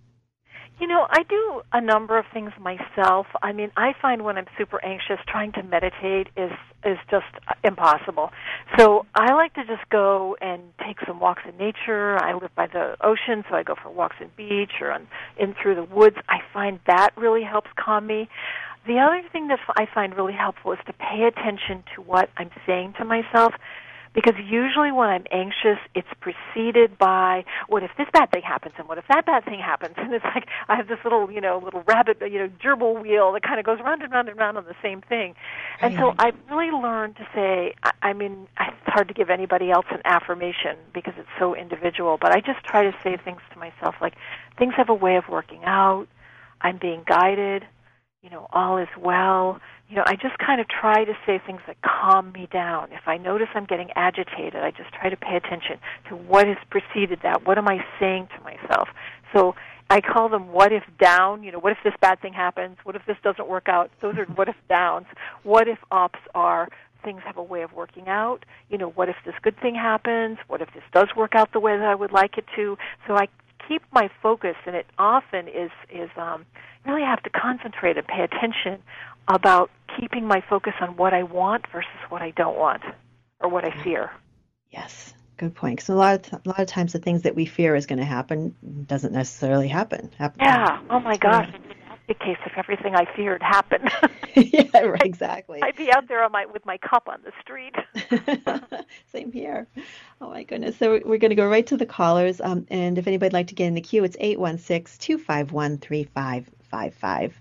You 0.81 0.87
know, 0.87 1.09
I 1.11 1.25
do 1.25 1.63
a 1.73 1.81
number 1.81 2.19
of 2.19 2.25
things 2.33 2.53
myself. 2.61 3.27
I 3.43 3.53
mean, 3.53 3.73
I 3.77 3.95
find 4.01 4.23
when 4.25 4.39
I'm 4.39 4.47
super 4.57 4.85
anxious, 4.85 5.19
trying 5.27 5.51
to 5.53 5.63
meditate 5.65 6.29
is 6.37 6.53
is 6.85 6.99
just 7.11 7.27
uh, 7.49 7.55
impossible. 7.65 8.31
So 8.79 9.05
I 9.13 9.33
like 9.33 9.55
to 9.55 9.65
just 9.65 9.89
go 9.91 10.37
and 10.41 10.63
take 10.87 10.99
some 11.05 11.19
walks 11.19 11.43
in 11.49 11.57
nature. 11.57 12.17
I 12.23 12.35
live 12.35 12.55
by 12.55 12.69
the 12.69 12.97
ocean, 13.01 13.45
so 13.51 13.57
I 13.57 13.65
go 13.65 13.75
for 13.83 13.91
walks 13.91 14.17
in 14.21 14.31
beach 14.37 14.71
or 14.81 14.93
on, 14.93 15.09
in 15.37 15.57
through 15.61 15.75
the 15.75 15.83
woods. 15.83 16.17
I 16.29 16.39
find 16.53 16.79
that 16.87 17.11
really 17.17 17.43
helps 17.43 17.71
calm 17.77 18.07
me. 18.07 18.29
The 18.87 19.01
other 19.01 19.23
thing 19.33 19.49
that 19.49 19.59
I 19.77 19.87
find 19.93 20.17
really 20.17 20.33
helpful 20.33 20.73
is 20.73 20.79
to 20.87 20.93
pay 20.93 21.25
attention 21.25 21.83
to 21.97 22.03
what 22.03 22.31
I'm 22.37 22.51
saying 22.67 22.95
to 22.99 23.05
myself 23.05 23.53
because 24.15 24.35
usually 24.39 24.93
when 24.93 25.09
I'm 25.09 25.25
anxious, 25.31 25.79
it's 25.95 26.09
preceded 26.21 26.99
by 26.99 27.45
what 27.69 27.83
if 27.83 27.91
this 27.97 28.09
bad 28.13 28.31
thing 28.31 28.43
happens 28.43 28.75
and 28.79 28.89
what 28.89 28.99
if 28.99 29.05
that 29.09 29.27
bad 29.27 29.45
thing 29.45 29.61
happens, 29.61 29.95
and 29.99 30.13
it's 30.13 30.25
like 30.25 30.49
I 30.69 30.77
have 30.77 30.89
this 30.89 30.99
little 31.05 31.31
you 31.31 31.41
know 31.41 31.61
little 31.63 31.83
rabbit 31.87 32.19
you 32.21 32.39
know 32.39 32.49
gerbil 32.63 33.01
wheel 33.03 33.33
that 33.33 33.43
kind 33.43 33.59
of 33.59 33.67
goes 33.67 33.81
round 33.81 34.03
and 34.03 34.13
round 34.13 34.29
and 34.29 34.39
round 34.39 34.57
on 34.57 34.65
the 34.65 34.77
same 34.83 35.01
thing, 35.01 35.35
and 35.81 35.95
so 35.95 36.15
I've 36.19 36.37
really 36.51 36.71
learned 36.71 37.17
to 37.17 37.27
say 37.35 37.75
I, 37.83 37.93
I 38.03 38.13
mean 38.13 38.49
it's 38.61 38.95
hard 38.95 39.09
to 39.09 39.15
give 39.15 39.31
anybody 39.31 39.71
else 39.71 39.87
an 39.91 40.01
affirmation 40.05 40.77
because 40.93 41.15
it's 41.17 41.29
so 41.39 41.55
individual, 41.55 42.19
but 42.21 42.33
I 42.33 42.41
just 42.41 42.65
try 42.65 42.85
to 42.85 42.97
say 43.03 43.17
things 43.17 43.41
to 43.53 43.59
myself 43.59 43.97
like 44.01 44.15
things 44.59 44.75
have 44.77 44.89
a 44.89 44.95
way 44.95 45.17
of 45.17 45.29
working 45.29 45.65
out. 45.65 46.07
I'm 46.61 46.79
being 46.79 47.03
guided. 47.07 47.65
You 48.23 48.31
know, 48.31 48.47
all 48.53 48.79
is 48.79 48.89
well 48.99 49.61
you 49.89 49.97
know, 49.97 50.05
I 50.07 50.17
just 50.17 50.37
kind 50.39 50.61
of 50.61 50.67
try 50.69 51.05
to 51.05 51.15
say 51.25 51.41
things 51.45 51.61
that 51.67 51.77
calm 51.81 52.33
me 52.33 52.47
down. 52.53 52.93
If 52.93 53.07
I 53.09 53.17
notice 53.17 53.49
I'm 53.55 53.65
getting 53.65 53.89
agitated, 53.97 54.57
I 54.57 54.71
just 54.71 54.93
try 54.93 55.09
to 55.09 55.17
pay 55.17 55.37
attention 55.37 55.79
to 56.11 56.17
what 56.17 56.47
has 56.47 56.59
preceded 56.71 57.21
that. 57.23 57.47
What 57.47 57.57
am 57.57 57.69
I 57.69 57.79
saying 57.99 58.29
to 58.37 58.43
myself? 58.45 58.89
So 59.33 59.55
I 59.89 60.03
call 60.03 60.29
them 60.29 60.53
what 60.53 60.73
if 60.73 60.83
down. 61.01 61.43
You 61.43 61.53
know, 61.53 61.59
what 61.59 61.73
if 61.73 61.79
this 61.83 61.95
bad 62.03 62.21
thing 62.21 62.35
happens? 62.35 62.77
What 62.85 62.97
if 62.97 63.03
this 63.07 63.17
doesn't 63.25 63.49
work 63.49 63.69
out? 63.69 63.91
Those 64.03 64.17
are 64.19 64.27
what 64.27 64.49
if 64.49 64.57
downs. 64.69 65.07
What 65.43 65.69
if 65.69 65.79
ups 65.91 66.21
are 66.35 66.69
things 67.03 67.23
have 67.25 67.39
a 67.39 67.43
way 67.43 67.63
of 67.63 67.73
working 67.73 68.09
out? 68.09 68.45
You 68.69 68.77
know, 68.77 68.91
what 68.91 69.09
if 69.09 69.17
this 69.25 69.35
good 69.41 69.59
thing 69.59 69.75
happens? 69.75 70.37
What 70.49 70.61
if 70.61 70.69
this 70.75 70.85
does 70.93 71.09
work 71.17 71.35
out 71.35 71.53
the 71.55 71.61
way 71.61 71.79
that 71.79 71.87
I 71.87 71.95
would 71.95 72.13
like 72.13 72.37
it 72.37 72.45
to? 72.57 72.77
So 73.07 73.15
I 73.15 73.29
keep 73.67 73.83
my 73.93 74.11
focus, 74.23 74.57
and 74.67 74.77
it 74.77 74.87
often 74.99 75.49
is 75.49 75.71
is 75.91 76.11
um, 76.17 76.45
really 76.87 77.03
have 77.03 77.23
to 77.23 77.31
concentrate 77.31 77.97
and 77.97 78.07
pay 78.07 78.23
attention 78.23 78.83
about 79.27 79.71
keeping 79.99 80.27
my 80.27 80.43
focus 80.49 80.75
on 80.81 80.97
what 80.97 81.13
I 81.13 81.23
want 81.23 81.67
versus 81.73 81.91
what 82.09 82.23
I 82.23 82.31
don't 82.31 82.59
want 82.59 82.83
or 83.41 83.49
what 83.49 83.65
I 83.65 83.83
fear. 83.83 84.11
Yes, 84.71 85.13
good 85.37 85.55
point. 85.55 85.77
Because 85.77 85.89
a 85.89 85.95
lot 85.95 86.15
of 86.15 86.23
t- 86.23 86.37
a 86.45 86.49
lot 86.49 86.61
of 86.61 86.67
times 86.67 86.93
the 86.93 86.99
things 86.99 87.23
that 87.23 87.35
we 87.35 87.47
fear 87.47 87.75
is 87.75 87.87
going 87.87 87.99
to 87.99 88.05
happen 88.05 88.55
doesn't 88.87 89.13
necessarily 89.13 89.69
happen. 89.69 90.11
happen. 90.19 90.41
Yeah. 90.41 90.81
Oh 90.91 91.01
my 91.01 91.17
gosh. 91.17 91.51
In 92.09 92.15
case 92.15 92.39
if 92.47 92.53
everything 92.57 92.95
I 92.95 93.05
feared 93.15 93.43
happened. 93.43 93.91
yeah, 94.35 94.79
right, 94.83 95.03
exactly. 95.03 95.61
I'd 95.63 95.77
be 95.77 95.93
out 95.93 96.09
there 96.09 96.25
on 96.25 96.33
my 96.33 96.47
with 96.47 96.65
my 96.65 96.79
cup 96.79 97.07
on 97.07 97.21
the 97.23 97.33
street. 97.43 97.75
Same 99.13 99.31
here. 99.31 99.67
Oh 100.19 100.31
my 100.31 100.43
goodness. 100.45 100.79
So 100.79 101.01
we're 101.05 101.19
going 101.19 101.31
to 101.31 101.35
go 101.35 101.47
right 101.47 101.67
to 101.67 101.77
the 101.77 101.85
callers. 101.85 102.41
Um, 102.41 102.67
and 102.71 102.97
if 102.97 103.07
anybody'd 103.07 103.35
like 103.35 103.49
to 103.49 103.55
get 103.55 103.67
in 103.67 103.75
the 103.75 103.83
queue, 103.83 104.05
it's 104.05 104.17
816 104.19 104.99
251 104.99 105.79
3555. 105.79 107.41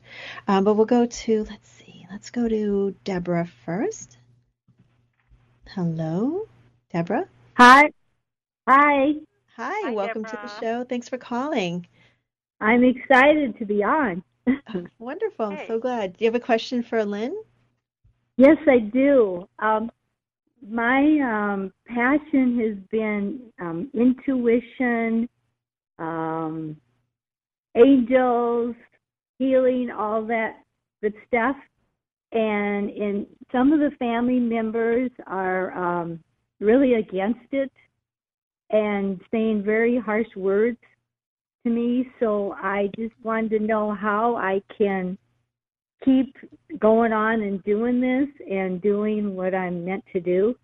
Um, 0.50 0.66
but 0.66 0.74
we'll 0.74 0.86
go 0.86 1.06
to, 1.06 1.46
let's 1.50 1.70
see. 1.70 2.06
let's 2.12 2.30
go 2.30 2.50
to 2.50 2.94
Deborah 3.06 3.48
first. 3.66 4.18
Hello, 5.70 6.46
Deborah. 6.92 7.26
Hi. 7.56 7.84
Hi. 8.68 9.14
Hi, 9.56 9.82
Hi 9.86 9.92
welcome 9.92 10.24
Deborah. 10.24 10.42
to 10.42 10.48
the 10.48 10.60
show. 10.60 10.84
Thanks 10.84 11.08
for 11.08 11.18
calling. 11.18 11.88
I'm 12.60 12.84
excited 12.84 13.58
to 13.60 13.66
be 13.66 13.82
on. 13.84 14.24
Wonderful. 15.00 15.46
I'm 15.46 15.58
Hey. 15.58 15.68
so 15.68 15.80
glad. 15.80 16.18
Do 16.18 16.26
you 16.26 16.28
have 16.32 16.42
a 16.42 16.44
question 16.44 16.84
for 16.84 17.04
Lynn? 17.04 17.36
Yes, 18.38 18.58
I 18.68 18.80
do. 18.80 19.48
Um, 19.60 19.92
my 20.68 21.02
um, 21.20 21.74
passion 21.88 22.60
has 22.60 22.78
been 22.92 23.40
um, 23.60 23.90
intuition, 23.94 25.28
um, 26.00 26.78
angels, 27.76 28.76
healing, 29.40 29.92
all 29.92 30.26
that 30.26 30.58
good 31.02 31.14
stuff. 31.28 31.56
And 32.32 32.90
in 32.90 33.26
some 33.52 33.72
of 33.72 33.80
the 33.80 33.92
family 33.98 34.40
members 34.40 35.12
are 35.28 35.72
um, 35.72 36.20
really 36.60 36.96
against 36.96 37.48
it 37.52 37.72
and 38.70 39.22
saying 39.32 39.64
very 39.64 39.98
harsh 39.98 40.28
words 40.36 40.80
to 41.68 41.74
me. 41.74 42.10
So 42.20 42.54
I 42.58 42.90
just 42.96 43.14
wanted 43.24 43.50
to 43.50 43.60
know 43.60 43.94
how 43.94 44.36
I 44.36 44.62
can 44.78 45.18
keep 46.04 46.36
going 46.80 47.12
on 47.12 47.42
and 47.42 47.64
doing 47.64 48.00
this 48.00 48.28
and 48.50 48.82
doing 48.82 49.36
what 49.36 49.54
I'm 49.54 49.84
meant 49.84 50.04
to 50.14 50.20
do. 50.20 50.56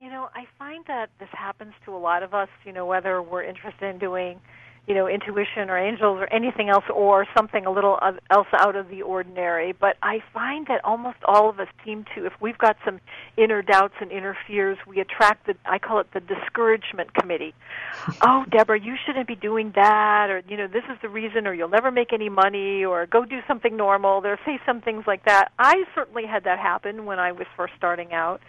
You 0.00 0.10
know, 0.10 0.28
I 0.34 0.44
find 0.58 0.84
that 0.86 1.08
this 1.18 1.28
happens 1.32 1.72
to 1.84 1.94
a 1.94 1.98
lot 1.98 2.22
of 2.22 2.34
us, 2.34 2.48
you 2.64 2.72
know, 2.72 2.86
whether 2.86 3.22
we're 3.22 3.44
interested 3.44 3.88
in 3.94 3.98
doing, 3.98 4.40
you 4.86 4.94
know, 4.94 5.08
intuition 5.08 5.70
or 5.70 5.78
angels 5.78 6.18
or 6.20 6.32
anything 6.32 6.68
else 6.68 6.84
or 6.94 7.26
something 7.34 7.64
a 7.64 7.70
little 7.70 7.98
else 8.30 8.46
out 8.52 8.76
of 8.76 8.88
the 8.90 9.00
ordinary. 9.02 9.72
But 9.72 9.96
I 10.02 10.22
find 10.32 10.66
that 10.66 10.84
almost 10.84 11.16
all 11.24 11.48
of 11.48 11.58
us 11.58 11.68
seem 11.84 12.04
to, 12.14 12.26
if 12.26 12.34
we've 12.40 12.58
got 12.58 12.76
some 12.84 13.00
inner 13.36 13.62
doubts 13.62 13.94
and 14.00 14.12
inner 14.12 14.36
fears, 14.46 14.76
we 14.86 15.00
attract 15.00 15.46
the, 15.46 15.54
I 15.64 15.78
call 15.78 16.00
it 16.00 16.12
the 16.12 16.20
discouragement 16.20 17.14
committee. 17.14 17.54
oh, 18.20 18.44
Deborah, 18.50 18.78
you 18.78 18.96
shouldn't 19.06 19.26
be 19.26 19.36
doing 19.36 19.72
that, 19.74 20.28
or, 20.28 20.42
you 20.48 20.56
know, 20.56 20.66
this 20.66 20.84
is 20.90 20.98
the 21.00 21.08
reason, 21.08 21.46
or 21.46 21.54
you'll 21.54 21.68
never 21.68 21.90
make 21.90 22.12
any 22.12 22.28
money, 22.28 22.84
or 22.84 23.06
go 23.06 23.24
do 23.24 23.40
something 23.48 23.76
normal. 23.76 24.20
They'll 24.20 24.36
say 24.44 24.58
some 24.66 24.82
things 24.82 25.04
like 25.06 25.24
that. 25.24 25.50
I 25.58 25.84
certainly 25.94 26.26
had 26.26 26.44
that 26.44 26.58
happen 26.58 27.06
when 27.06 27.18
I 27.18 27.32
was 27.32 27.46
first 27.56 27.72
starting 27.78 28.12
out. 28.12 28.42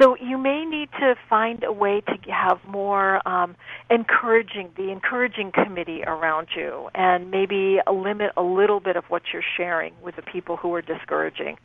So 0.00 0.16
you 0.16 0.38
may 0.38 0.64
need 0.64 0.90
to 1.00 1.16
find 1.28 1.64
a 1.64 1.72
way 1.72 2.02
to 2.02 2.30
have 2.30 2.58
more 2.68 3.26
um, 3.26 3.56
encouraging, 3.90 4.70
the 4.76 4.90
encouraging 4.90 5.50
committee 5.50 6.02
around 6.06 6.48
you, 6.54 6.88
and 6.94 7.30
maybe 7.30 7.78
limit 7.90 8.30
a 8.36 8.42
little 8.42 8.78
bit 8.78 8.96
of 8.96 9.04
what 9.08 9.22
you're 9.32 9.42
sharing 9.56 9.94
with 10.02 10.14
the 10.14 10.22
people 10.22 10.56
who 10.56 10.72
are 10.74 10.82
discouraging. 10.82 11.56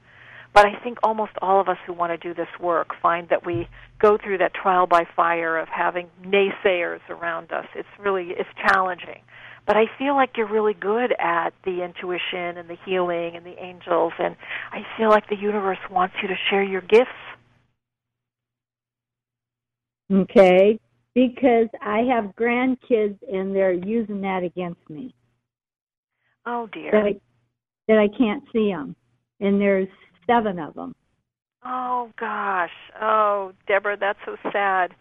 But 0.53 0.65
I 0.65 0.79
think 0.83 0.99
almost 1.03 1.33
all 1.41 1.59
of 1.59 1.67
us 1.67 1.77
who 1.85 1.93
want 1.93 2.11
to 2.11 2.17
do 2.17 2.33
this 2.33 2.47
work 2.59 2.91
find 3.01 3.29
that 3.29 3.45
we 3.45 3.67
go 3.99 4.17
through 4.17 4.37
that 4.39 4.53
trial 4.53 4.87
by 4.87 5.05
fire 5.15 5.57
of 5.57 5.67
having 5.67 6.07
naysayers 6.23 7.01
around 7.09 7.51
us. 7.51 7.65
It's 7.75 7.87
really 7.99 8.29
it's 8.37 8.49
challenging. 8.67 9.21
But 9.65 9.77
I 9.77 9.85
feel 9.97 10.13
like 10.13 10.31
you're 10.35 10.51
really 10.51 10.73
good 10.73 11.13
at 11.19 11.53
the 11.63 11.83
intuition 11.83 12.57
and 12.57 12.69
the 12.69 12.77
healing 12.85 13.35
and 13.35 13.45
the 13.45 13.57
angels 13.63 14.13
and 14.19 14.35
I 14.71 14.85
feel 14.97 15.09
like 15.09 15.29
the 15.29 15.37
universe 15.37 15.79
wants 15.89 16.15
you 16.21 16.27
to 16.27 16.35
share 16.49 16.63
your 16.63 16.81
gifts 16.81 17.11
Okay? 20.11 20.79
Because 21.15 21.67
I 21.81 21.99
have 21.99 22.35
grandkids 22.35 23.17
and 23.31 23.55
they're 23.55 23.73
using 23.73 24.21
that 24.21 24.43
against 24.43 24.89
me. 24.89 25.13
Oh 26.45 26.67
dear. 26.71 26.91
That 26.91 27.03
I, 27.05 27.15
that 27.87 27.99
I 27.99 28.07
can't 28.17 28.43
see 28.51 28.69
them. 28.69 28.95
And 29.39 29.61
there's 29.61 29.87
seven 30.27 30.59
of 30.59 30.73
them. 30.73 30.95
Oh 31.65 32.11
gosh. 32.19 32.71
Oh, 33.01 33.53
Deborah, 33.67 33.97
that's 33.97 34.19
so 34.25 34.35
sad. 34.51 34.93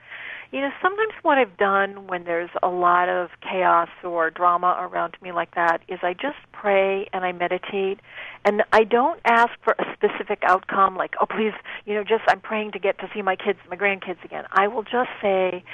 You 0.53 0.61
know, 0.61 0.71
sometimes 0.83 1.15
what 1.23 1.38
I've 1.38 1.57
done 1.57 2.09
when 2.09 2.25
there's 2.25 2.51
a 2.62 2.69
lot 2.69 3.09
of 3.09 3.31
chaos 3.41 3.88
or 4.05 4.29
drama 4.29 4.77
around 4.81 5.17
me 5.23 5.33
like 5.33 5.55
that 5.55 5.81
is 5.88 6.01
I 6.03 6.12
just 6.12 6.37
pray 6.53 7.09
and 7.15 7.25
I 7.25 7.33
meditate 7.33 8.01
and 8.45 8.62
I 8.71 8.85
don't 8.85 9.19
ask 9.25 9.53
for 9.65 9.75
a 9.79 9.85
specific 9.95 10.43
outcome 10.47 10.95
like, 10.95 11.15
oh 11.23 11.25
please, 11.25 11.55
you 11.87 11.95
know, 11.95 12.05
just 12.05 12.25
I'm 12.29 12.41
praying 12.41 12.73
to 12.73 12.79
get 12.79 12.99
to 12.99 13.09
see 13.15 13.23
my 13.23 13.35
kids, 13.35 13.61
my 13.71 13.77
grandkids 13.77 14.23
again. 14.27 14.45
I 14.53 14.69
will 14.69 14.83
just 14.83 15.09
say, 15.23 15.65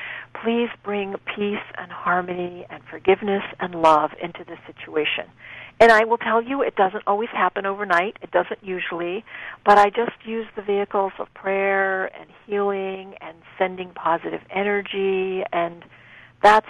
please 0.44 0.68
bring 0.84 1.16
peace 1.34 1.66
and 1.76 1.90
harmony 1.90 2.64
and 2.70 2.80
forgiveness 2.88 3.42
and 3.58 3.74
love 3.74 4.10
into 4.22 4.44
this 4.44 4.60
situation. 4.64 5.24
And 5.80 5.92
I 5.92 6.04
will 6.04 6.18
tell 6.18 6.42
you, 6.42 6.62
it 6.62 6.74
doesn't 6.74 7.04
always 7.06 7.28
happen 7.30 7.64
overnight. 7.64 8.16
It 8.20 8.32
doesn't 8.32 8.62
usually. 8.62 9.24
But 9.64 9.78
I 9.78 9.90
just 9.90 10.16
use 10.24 10.46
the 10.56 10.62
vehicles 10.62 11.12
of 11.18 11.32
prayer 11.34 12.06
and 12.18 12.28
healing 12.46 13.14
and 13.20 13.36
sending 13.58 13.90
positive 13.90 14.40
energy. 14.50 15.44
And 15.52 15.84
that's, 16.42 16.66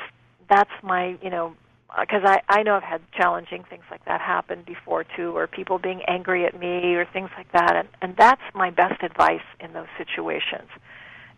that's 0.50 0.70
my, 0.82 1.16
you 1.22 1.30
know, 1.30 1.54
uh, 1.90 2.02
because 2.02 2.22
I, 2.24 2.42
I 2.50 2.62
know 2.62 2.74
I've 2.74 2.82
had 2.82 3.00
challenging 3.16 3.64
things 3.64 3.84
like 3.90 4.04
that 4.04 4.20
happen 4.20 4.62
before 4.66 5.04
too, 5.16 5.34
or 5.34 5.46
people 5.46 5.78
being 5.78 6.02
angry 6.06 6.44
at 6.44 6.58
me 6.58 6.94
or 6.94 7.06
things 7.06 7.30
like 7.34 7.50
that. 7.52 7.76
And, 7.76 7.88
and 8.02 8.14
that's 8.16 8.42
my 8.54 8.70
best 8.70 9.02
advice 9.02 9.40
in 9.58 9.72
those 9.72 9.88
situations. 9.96 10.68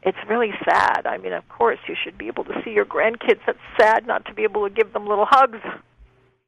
It's 0.02 0.18
really 0.28 0.50
sad. 0.64 1.06
I 1.06 1.18
mean, 1.18 1.34
of 1.34 1.48
course, 1.48 1.78
you 1.86 1.94
should 2.02 2.18
be 2.18 2.26
able 2.26 2.42
to 2.44 2.62
see 2.64 2.70
your 2.70 2.86
grandkids. 2.86 3.40
That's 3.46 3.58
sad 3.78 4.08
not 4.08 4.24
to 4.24 4.34
be 4.34 4.42
able 4.42 4.68
to 4.68 4.74
give 4.74 4.92
them 4.92 5.06
little 5.06 5.26
hugs. 5.28 5.60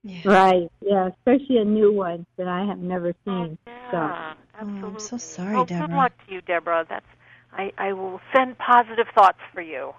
Yeah. 0.04 0.20
Right. 0.24 0.68
Yeah, 0.80 1.08
especially 1.08 1.58
a 1.58 1.64
new 1.64 1.92
one 1.92 2.26
that 2.36 2.48
I 2.48 2.64
have 2.64 2.78
never 2.78 3.14
seen. 3.24 3.56
So 3.66 3.72
Yeah, 3.96 4.34
Oh, 4.60 4.64
I'm 4.66 4.98
so 4.98 5.16
sorry, 5.16 5.58
oh, 5.58 5.64
Deborah. 5.64 5.88
Good 5.88 5.96
luck 5.96 6.12
to 6.26 6.34
you, 6.34 6.40
Deborah. 6.42 6.86
That's 6.88 7.06
I, 7.52 7.70
I 7.78 7.92
will 7.92 8.20
send 8.34 8.56
positive 8.58 9.06
thoughts 9.14 9.38
for 9.52 9.60
you. 9.60 9.92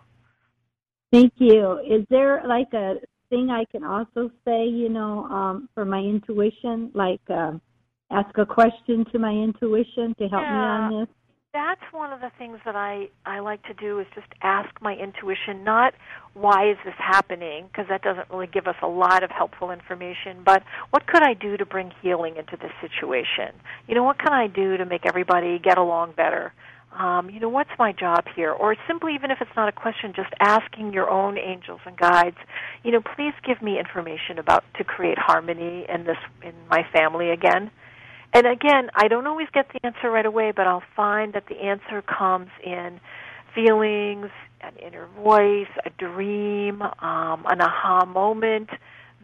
thank 1.12 1.34
you. 1.38 1.80
Is 1.80 2.06
there 2.10 2.42
like 2.48 2.74
a 2.74 2.96
thing 3.30 3.50
I 3.50 3.66
can 3.66 3.84
also 3.84 4.32
say, 4.46 4.66
you 4.68 4.90
know, 4.90 5.26
um, 5.26 5.70
for 5.74 5.86
my 5.86 6.00
intuition, 6.00 6.92
like 6.94 7.22
um, 7.30 7.62
ask 8.12 8.36
a 8.38 8.46
question 8.46 9.06
to 9.12 9.20
my 9.20 9.32
intuition 9.32 10.16
to 10.20 10.28
help 10.28 10.50
me 10.50 10.56
on 10.66 11.00
this? 11.00 11.10
That's 11.54 11.82
one 11.92 12.12
of 12.12 12.20
the 12.20 12.32
things 12.40 12.58
that 12.66 12.76
I 12.76 13.10
I 13.28 13.38
like 13.38 13.62
to 13.66 13.76
do 13.76 14.00
is 14.00 14.08
just 14.16 14.26
ask 14.42 14.70
my 14.82 14.96
intuition, 14.96 15.64
not 15.64 15.94
why 16.34 16.72
is 16.72 16.78
this 16.84 16.96
happening, 16.98 17.68
because 17.68 17.86
that 17.90 18.02
doesn't 18.02 18.28
really 18.32 18.48
give 18.48 18.66
us 18.66 18.76
a 18.82 18.88
lot 18.88 19.22
of 19.22 19.30
helpful 19.30 19.70
information, 19.70 20.42
but 20.44 20.64
what 20.90 21.06
could 21.06 21.22
I 21.22 21.36
do 21.36 21.56
to 21.56 21.64
bring 21.64 21.92
healing 22.02 22.38
into 22.38 22.58
this 22.58 22.72
situation? 22.82 23.54
You 23.88 23.94
know, 23.94 24.04
what 24.04 24.18
can 24.18 24.34
I 24.34 24.48
do 24.48 24.78
to 24.78 24.86
make 24.86 25.06
everybody 25.06 25.60
get 25.60 25.78
along 25.78 26.14
better? 26.18 26.54
Um, 26.98 27.30
you 27.30 27.40
know, 27.40 27.50
what's 27.50 27.78
my 27.78 27.92
job 27.92 28.26
here? 28.36 28.52
Or 28.52 28.76
simply, 28.88 29.14
even 29.14 29.30
if 29.30 29.38
it's 29.40 29.56
not 29.56 29.70
a 29.70 29.72
question, 29.72 30.12
just 30.16 30.34
asking 30.40 30.92
your 30.92 31.08
own 31.08 31.38
angels 31.38 31.82
and 31.86 31.96
guides, 31.96 32.38
you 32.84 32.92
know, 32.92 33.02
please 33.16 33.34
give 33.46 33.62
me 33.62 33.78
information 33.78 34.40
about 34.40 34.64
to 34.78 34.84
create 34.84 35.20
harmony 35.20 35.86
in 35.88 36.06
this 36.06 36.18
in 36.42 36.54
my 36.68 36.84
family 36.92 37.30
again. 37.30 37.70
And 38.34 38.48
again, 38.48 38.90
I 38.96 39.08
don't 39.08 39.28
always 39.28 39.48
get 39.54 39.68
the 39.72 39.86
answer 39.86 40.10
right 40.10 40.26
away, 40.26 40.52
but 40.56 40.66
I'll 40.66 40.84
find 40.96 41.34
that 41.34 41.46
the 41.48 41.58
answer 41.58 42.02
comes 42.02 42.50
in 42.64 43.00
feelings, 43.54 44.30
an 44.62 44.74
inner 44.84 45.08
voice, 45.22 45.68
a 45.86 45.92
dream, 45.92 46.82
um, 46.82 47.46
an 47.48 47.62
aha 47.62 48.06
moment. 48.06 48.70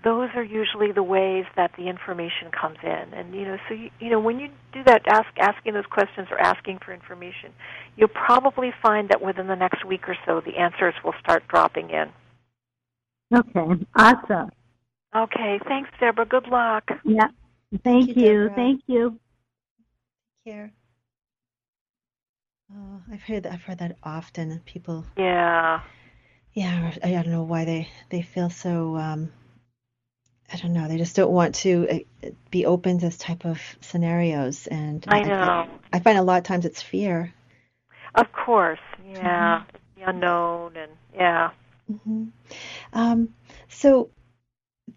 Those 0.04 0.30
are 0.36 0.44
usually 0.44 0.92
the 0.92 1.04
ways 1.04 1.46
that 1.56 1.72
the 1.76 1.90
information 1.90 2.52
comes 2.52 2.78
in. 2.84 3.14
And 3.14 3.34
you 3.34 3.46
know 3.46 3.58
so 3.68 3.74
you, 3.74 3.90
you 4.00 4.10
know 4.12 4.20
when 4.20 4.40
you 4.40 4.50
do 4.72 4.84
that 4.86 5.02
ask 5.08 5.28
asking 5.40 5.74
those 5.74 5.88
questions 5.88 6.28
or 6.32 6.40
asking 6.40 6.80
for 6.86 6.94
information 6.94 7.52
you'll 7.98 8.08
probably 8.08 8.72
find 8.82 9.10
that 9.10 9.22
within 9.22 9.48
the 9.48 9.56
next 9.56 9.84
week 9.84 10.08
or 10.08 10.16
so 10.26 10.40
the 10.40 10.56
answers 10.58 10.94
will 11.04 11.16
start 11.20 11.44
dropping 11.50 11.90
in. 11.90 12.10
Okay. 13.36 13.86
Awesome. 13.96 14.52
Okay. 15.16 15.60
Thanks 15.68 15.90
deborah. 16.00 16.26
Good 16.26 16.48
luck. 16.48 16.90
Yeah 17.04 17.28
thank, 17.72 17.84
thank 17.84 18.18
you, 18.18 18.24
you 18.24 18.52
thank 18.56 18.82
you 18.88 19.20
Take 20.46 20.54
care 20.54 20.72
oh 22.74 23.02
i've 23.12 23.24
heard 23.24 23.44
that 23.44 23.54
i've 23.54 23.64
heard 23.64 23.80
that 23.80 23.98
often 24.04 24.60
people 24.66 25.06
yeah 25.18 25.82
yeah 26.54 26.92
i 27.04 27.12
don't 27.12 27.28
know 27.28 27.44
why 27.44 27.66
they 27.66 27.90
they 28.10 28.22
feel 28.22 28.50
so 28.50 28.96
um 28.98 29.32
I 30.52 30.58
don't 30.58 30.74
know. 30.74 30.88
They 30.88 30.98
just 30.98 31.16
don't 31.16 31.32
want 31.32 31.56
to 31.56 31.88
uh, 32.24 32.30
be 32.50 32.66
open 32.66 32.98
to 33.00 33.06
this 33.06 33.18
type 33.18 33.46
of 33.46 33.62
scenarios, 33.82 34.68
and 34.68 35.06
I 35.08 35.22
know. 35.22 35.68
I, 35.94 35.98
I 35.98 36.00
find 36.00 36.18
a 36.18 36.24
lot 36.24 36.38
of 36.38 36.44
times 36.44 36.66
it's 36.66 36.82
fear. 36.82 37.34
Of 38.16 38.32
course, 38.32 38.80
yeah, 39.14 39.60
mm-hmm. 39.60 40.00
the 40.00 40.10
unknown, 40.10 40.76
and 40.76 40.92
yeah. 41.14 41.52
Mm-hmm. 41.92 42.26
Um, 42.94 43.30
so 43.68 44.10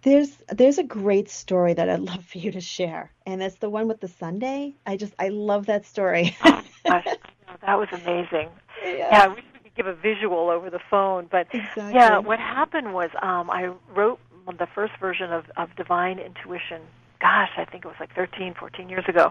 there's 0.03 0.43
there's 0.49 0.79
a 0.79 0.83
great 0.83 1.29
story 1.29 1.75
that 1.75 1.89
I'd 1.89 2.01
love 2.13 2.25
for 2.25 2.39
you 2.39 2.53
to 2.53 2.61
share, 2.61 3.13
and 3.27 3.43
it's 3.43 3.57
the 3.57 3.71
one 3.71 3.89
with 3.89 4.01
the 4.01 4.09
sundae. 4.09 4.75
I 4.87 4.97
just 4.97 5.15
I 5.19 5.29
love 5.29 5.67
that 5.67 5.85
story. 5.87 6.37
oh, 6.45 6.63
that 6.85 7.79
was 7.79 7.89
amazing. 7.93 8.49
Yeah. 8.85 8.97
yeah, 8.97 9.23
I 9.25 9.29
wish 9.29 9.45
we 9.55 9.61
could 9.61 9.75
give 9.77 9.87
a 9.87 9.95
visual 9.95 10.51
over 10.51 10.71
the 10.71 10.81
phone, 10.91 11.29
but 11.31 11.47
exactly. 11.53 11.95
yeah, 11.95 12.19
what 12.19 12.39
happened 12.39 12.93
was 12.95 13.11
um, 13.23 13.51
I 13.51 13.73
wrote 13.95 14.19
the 14.59 14.67
first 14.75 14.95
version 14.99 15.33
of, 15.33 15.45
of 15.57 15.75
Divine 15.77 16.19
Intuition 16.19 16.83
gosh, 17.23 17.51
I 17.57 17.65
think 17.65 17.85
it 17.85 17.89
was 17.89 17.97
like 18.01 18.13
13, 18.17 18.55
14 18.59 18.89
years 18.89 19.05
ago. 19.07 19.31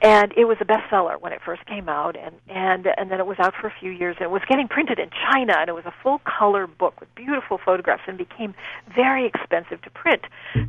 And 0.00 0.32
it 0.36 0.46
was 0.46 0.56
a 0.60 0.64
bestseller 0.64 1.20
when 1.20 1.32
it 1.32 1.40
first 1.44 1.64
came 1.66 1.88
out 1.88 2.16
and 2.16 2.34
and 2.48 2.86
and 2.96 3.10
then 3.10 3.20
it 3.20 3.26
was 3.26 3.36
out 3.38 3.54
for 3.60 3.66
a 3.66 3.74
few 3.78 3.90
years 3.90 4.16
and 4.18 4.24
it 4.24 4.30
was 4.30 4.42
getting 4.48 4.68
printed 4.68 4.98
in 4.98 5.10
China 5.10 5.54
and 5.58 5.68
it 5.68 5.74
was 5.74 5.84
a 5.84 5.94
full 6.02 6.20
color 6.24 6.66
book 6.66 6.98
with 6.98 7.14
beautiful 7.14 7.58
photographs 7.62 8.02
and 8.06 8.16
became 8.16 8.54
very 8.94 9.26
expensive 9.26 9.82
to 9.82 9.90
print. 9.90 10.22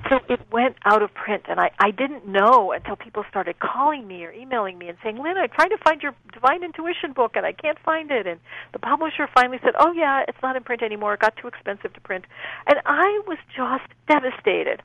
So 0.10 0.20
it 0.28 0.42
went 0.52 0.76
out 0.86 1.02
of 1.02 1.14
print 1.14 1.44
and 1.48 1.60
I 1.60 1.72
I 1.80 1.92
didn't 1.92 2.28
know 2.28 2.74
until 2.74 2.96
people 2.98 3.24
started 3.30 3.60
calling 3.60 4.08
me 4.08 4.26
or 4.26 4.32
emailing 4.32 4.78
me 4.78 4.90
and 4.90 4.98
saying, 5.02 5.18
"Lynn, 5.18 5.38
I'm 5.38 5.50
trying 5.50 5.70
to 5.70 5.78
find 5.78 6.04
your 6.04 6.14
Divine 6.34 6.64
Intuition 6.64 7.14
book 7.14 7.36
and 7.36 7.46
I 7.46 7.54
can't 7.54 7.80
find 7.80 8.12
it." 8.12 8.28
And 8.28 8.40
the 8.74 8.80
publisher 8.80 9.28
finally 9.34 9.60
said, 9.64 9.74
"Oh 9.80 9.94
yeah, 9.94 10.24
it's 10.28 10.42
not 10.44 10.58
in 10.58 10.64
print 10.64 10.84
anymore. 10.84 11.14
It 11.14 11.22
got 11.22 11.38
too 11.38 11.48
expensive 11.48 11.94
to 11.94 12.02
print." 12.02 12.26
And 12.68 12.82
I 12.86 13.22
was 13.26 13.38
just 13.56 13.88
devastated. 14.08 14.82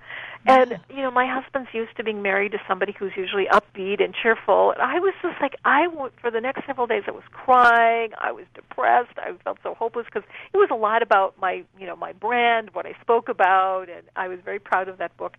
And 0.47 0.81
you 0.91 1.03
know, 1.03 1.11
my 1.11 1.27
husband's 1.27 1.69
used 1.73 1.97
to 1.97 2.05
being 2.05 2.23
married 2.23 2.53
to 2.53 2.59
somebody 2.67 2.95
who's 2.99 3.13
usually 3.17 3.47
upbeat 3.47 4.03
and 4.03 4.15
cheerful. 4.15 4.73
And 4.73 4.83
I 4.83 4.99
was 4.99 5.15
just 5.23 5.41
like, 5.41 5.57
I 5.65 5.87
went 5.87 6.15
for 6.21 6.31
the 6.31 6.41
next 6.41 6.67
several 6.67 6.87
days. 6.87 7.05
I 7.07 7.13
was 7.13 7.23
crying. 7.31 8.11
I 8.19 8.33
was 8.33 8.45
depressed. 8.55 9.19
I 9.19 9.33
felt 9.45 9.59
so 9.63 9.75
hopeless 9.75 10.07
because 10.07 10.29
it 10.53 10.57
was 10.57 10.69
a 10.71 10.77
lot 10.77 11.03
about 11.03 11.39
my, 11.41 11.65
you 11.79 11.87
know, 11.87 11.97
my 11.97 12.13
brand, 12.13 12.71
what 12.73 12.87
I 12.87 12.95
spoke 13.01 13.29
about, 13.29 13.89
and 13.89 14.03
I 14.17 14.29
was 14.29 14.41
very 14.45 14.59
proud 14.59 14.89
of 14.89 14.99
that 14.99 15.17
book. 15.17 15.37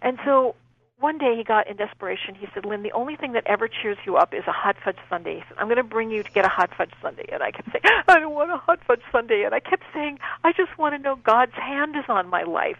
And 0.00 0.18
so 0.24 0.54
one 0.98 1.18
day 1.18 1.34
he 1.36 1.44
got 1.44 1.68
in 1.68 1.76
desperation. 1.76 2.34
He 2.34 2.46
said, 2.54 2.64
Lynn, 2.64 2.82
the 2.82 2.92
only 2.92 3.16
thing 3.16 3.32
that 3.32 3.46
ever 3.46 3.68
cheers 3.68 3.98
you 4.06 4.16
up 4.16 4.32
is 4.32 4.44
a 4.46 4.52
hot 4.52 4.76
fudge 4.82 4.96
sundae. 5.10 5.36
He 5.36 5.40
said, 5.48 5.58
I'm 5.58 5.66
going 5.66 5.76
to 5.76 5.82
bring 5.82 6.10
you 6.10 6.22
to 6.22 6.30
get 6.30 6.44
a 6.44 6.48
hot 6.48 6.70
fudge 6.76 6.92
sundae. 7.02 7.26
And 7.32 7.42
I 7.42 7.50
kept 7.50 7.70
saying, 7.72 7.82
I 8.08 8.20
don't 8.20 8.32
want 8.32 8.50
a 8.50 8.56
hot 8.56 8.78
fudge 8.86 9.02
sundae. 9.12 9.42
And 9.42 9.54
I 9.54 9.60
kept 9.60 9.82
saying, 9.92 10.18
I 10.44 10.52
just 10.52 10.78
want 10.78 10.94
to 10.94 10.98
know 10.98 11.16
God's 11.16 11.54
hand 11.54 11.96
is 11.96 12.04
on 12.08 12.28
my 12.28 12.44
life. 12.44 12.78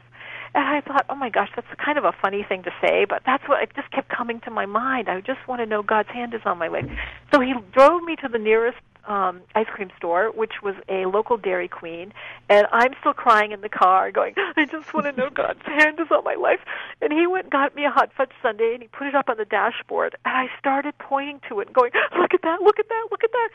And 0.54 0.64
I 0.64 0.80
thought, 0.80 1.06
oh 1.08 1.14
my 1.14 1.30
gosh, 1.30 1.50
that's 1.54 1.66
kind 1.84 1.98
of 1.98 2.04
a 2.04 2.12
funny 2.12 2.42
thing 2.42 2.62
to 2.64 2.72
say, 2.80 3.04
but 3.04 3.22
that's 3.24 3.46
what 3.48 3.62
it 3.62 3.70
just 3.74 3.90
kept 3.90 4.08
coming 4.08 4.40
to 4.40 4.50
my 4.50 4.66
mind. 4.66 5.08
I 5.08 5.20
just 5.20 5.46
want 5.46 5.60
to 5.60 5.66
know 5.66 5.82
God's 5.82 6.08
hand 6.08 6.34
is 6.34 6.42
on 6.44 6.58
my 6.58 6.68
life. 6.68 6.86
So 7.32 7.40
he 7.40 7.54
drove 7.72 8.02
me 8.02 8.16
to 8.16 8.28
the 8.28 8.38
nearest 8.38 8.78
um, 9.06 9.40
ice 9.54 9.66
cream 9.68 9.90
store, 9.96 10.30
which 10.32 10.62
was 10.62 10.74
a 10.88 11.06
local 11.06 11.36
Dairy 11.36 11.68
Queen, 11.68 12.12
and 12.48 12.66
I'm 12.72 12.92
still 13.00 13.14
crying 13.14 13.52
in 13.52 13.60
the 13.60 13.68
car, 13.68 14.10
going, 14.10 14.34
I 14.56 14.64
just 14.64 14.92
want 14.92 15.06
to 15.06 15.12
know 15.12 15.30
God's 15.30 15.62
hand 15.64 16.00
is 16.00 16.08
on 16.10 16.24
my 16.24 16.34
life. 16.34 16.60
And 17.00 17.12
he 17.12 17.26
went 17.26 17.44
and 17.44 17.52
got 17.52 17.74
me 17.74 17.84
a 17.84 17.90
hot 17.90 18.10
fudge 18.16 18.32
sundae, 18.42 18.74
and 18.74 18.82
he 18.82 18.88
put 18.88 19.06
it 19.06 19.14
up 19.14 19.28
on 19.28 19.36
the 19.36 19.44
dashboard, 19.44 20.16
and 20.24 20.36
I 20.36 20.46
started 20.58 20.98
pointing 20.98 21.40
to 21.48 21.60
it 21.60 21.68
and 21.68 21.74
going, 21.74 21.92
look 22.18 22.34
at 22.34 22.42
that, 22.42 22.62
look 22.62 22.78
at 22.78 22.88
that, 22.88 23.06
look 23.10 23.24
at 23.24 23.32
that 23.32 23.48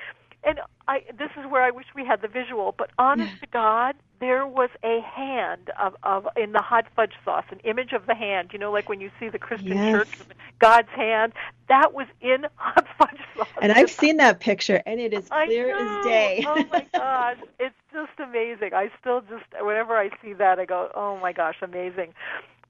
and 0.43 0.59
I 0.87 1.03
this 1.17 1.29
is 1.37 1.49
where 1.49 1.61
I 1.61 1.71
wish 1.71 1.85
we 1.95 2.05
had 2.05 2.21
the 2.21 2.27
visual, 2.27 2.73
but 2.77 2.89
honest 2.97 3.39
to 3.41 3.47
God, 3.47 3.95
there 4.19 4.45
was 4.47 4.69
a 4.83 5.01
hand 5.01 5.69
of 5.79 5.95
of 6.03 6.27
in 6.35 6.51
the 6.51 6.61
hot 6.61 6.85
fudge 6.95 7.13
sauce, 7.23 7.45
an 7.51 7.59
image 7.59 7.93
of 7.93 8.05
the 8.07 8.15
hand. 8.15 8.49
You 8.53 8.59
know, 8.59 8.71
like 8.71 8.89
when 8.89 9.01
you 9.01 9.11
see 9.19 9.29
the 9.29 9.39
Christian 9.39 9.77
yes. 9.77 9.91
church, 9.91 10.09
God's 10.59 10.89
hand. 10.89 11.33
That 11.67 11.93
was 11.93 12.07
in 12.21 12.45
hot 12.55 12.87
fudge 12.97 13.19
sauce. 13.35 13.47
And 13.61 13.71
I've 13.71 13.91
seen 13.91 14.17
that 14.17 14.39
picture, 14.39 14.81
and 14.85 14.99
it 14.99 15.13
is 15.13 15.27
clear 15.27 15.75
as 15.75 16.05
day. 16.05 16.45
oh 16.47 16.63
my 16.71 16.85
God, 16.93 17.37
it's 17.59 17.75
just 17.91 18.19
amazing. 18.19 18.73
I 18.73 18.89
still 18.99 19.21
just 19.21 19.45
whenever 19.59 19.97
I 19.97 20.09
see 20.21 20.33
that, 20.33 20.59
I 20.59 20.65
go, 20.65 20.89
oh 20.95 21.17
my 21.19 21.33
gosh, 21.33 21.57
amazing. 21.61 22.13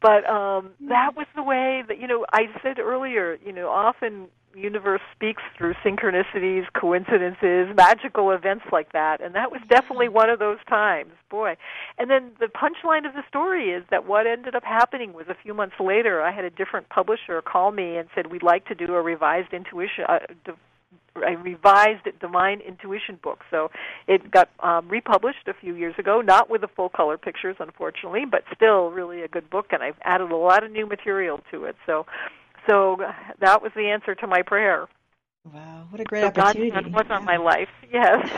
But 0.02 0.28
um 0.28 0.72
that 0.88 1.16
was 1.16 1.28
the 1.36 1.44
way 1.44 1.84
that 1.88 2.00
you 2.00 2.08
know 2.08 2.26
I 2.32 2.48
said 2.64 2.80
earlier. 2.80 3.38
You 3.46 3.52
know, 3.52 3.70
often 3.70 4.28
universe 4.56 5.02
speaks 5.16 5.42
through 5.58 5.74
synchronicities, 5.86 6.66
coincidences, 6.74 7.76
magical 7.76 8.32
events 8.32 8.66
like 8.72 8.92
that. 8.94 9.22
And 9.22 9.36
that 9.36 9.52
was 9.52 9.62
definitely 9.70 10.10
one 10.10 10.30
of 10.30 10.40
those 10.40 10.58
times. 10.68 11.12
Boy. 11.30 11.56
And 11.98 12.10
then 12.10 12.32
the 12.40 12.48
punchline 12.48 13.08
of 13.08 13.14
the 13.14 13.24
story 13.28 13.72
is 13.72 13.84
that 13.90 14.08
what 14.08 14.28
ended 14.28 14.56
up 14.56 14.64
happening 14.64 15.14
was 15.14 15.28
a 15.30 15.36
few 15.42 15.54
months 15.54 15.76
later, 15.80 16.22
I 16.22 16.32
had 16.32 16.46
a 16.46 16.50
different 16.50 16.90
publisher 16.90 17.42
call 17.42 17.72
me 17.72 17.98
and 17.98 18.10
said, 18.16 18.28
We'd 18.28 18.44
like 18.44 18.66
to 18.68 18.76
do 18.76 18.94
a 18.94 19.02
revised 19.02 19.54
intuition. 19.54 20.06
Uh, 20.08 20.20
a 21.16 21.36
revised 21.36 22.08
divine 22.22 22.62
intuition 22.62 23.20
book 23.22 23.40
so 23.52 23.70
it 24.08 24.32
got 24.32 24.50
um, 24.62 24.88
republished 24.88 25.46
a 25.48 25.54
few 25.54 25.76
years 25.76 25.94
ago 26.00 26.22
not 26.22 26.50
with 26.50 26.62
the 26.62 26.70
full 26.70 26.88
color 26.88 27.18
pictures 27.18 27.58
unfortunately 27.60 28.24
but 28.30 28.44
still 28.56 28.90
really 28.92 29.22
a 29.22 29.28
good 29.28 29.50
book 29.50 29.68
and 29.72 29.84
i've 29.84 29.98
added 30.04 30.32
a 30.32 30.36
lot 30.36 30.64
of 30.64 30.72
new 30.72 30.88
material 30.88 31.42
to 31.52 31.66
it 31.66 31.76
so 31.86 32.06
so 32.68 32.98
that 33.40 33.62
was 33.62 33.72
the 33.76 33.90
answer 33.90 34.16
to 34.16 34.28
my 34.28 34.42
prayer. 34.42 34.88
Wow, 35.52 35.88
what 35.90 36.00
a 36.00 36.04
great 36.04 36.22
so 36.22 36.28
opportunity! 36.28 36.70
God 36.70 36.94
was 36.94 37.06
on 37.10 37.26
my 37.26 37.38
life. 37.38 37.70
Yes, 37.92 38.32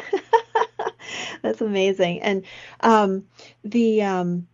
that's 1.44 1.62
amazing. 1.62 2.24
And 2.24 2.44
um, 2.80 3.28
the 3.64 4.02
um, 4.02 4.48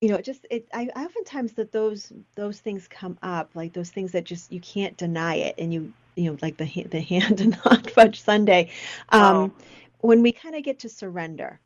you 0.00 0.08
know, 0.08 0.20
just 0.20 0.44
it. 0.50 0.66
I, 0.74 0.88
I 0.96 1.04
oftentimes 1.04 1.52
that 1.52 1.70
those 1.70 2.12
those 2.34 2.58
things 2.58 2.88
come 2.88 3.16
up, 3.22 3.50
like 3.54 3.72
those 3.72 3.90
things 3.90 4.10
that 4.12 4.24
just 4.24 4.50
you 4.50 4.58
can't 4.58 4.96
deny 4.96 5.36
it, 5.36 5.54
and 5.58 5.72
you 5.72 5.92
you 6.16 6.30
know, 6.30 6.36
like 6.42 6.56
the 6.56 6.64
the 6.90 7.00
hand 7.08 7.40
and 7.40 7.54
hot 7.54 7.88
fudge 7.88 8.20
sundae. 8.20 8.68
Um, 9.10 9.36
oh. 9.36 9.52
When 10.00 10.22
we 10.22 10.32
kind 10.32 10.56
of 10.56 10.64
get 10.64 10.80
to 10.80 10.88
surrender 10.88 11.60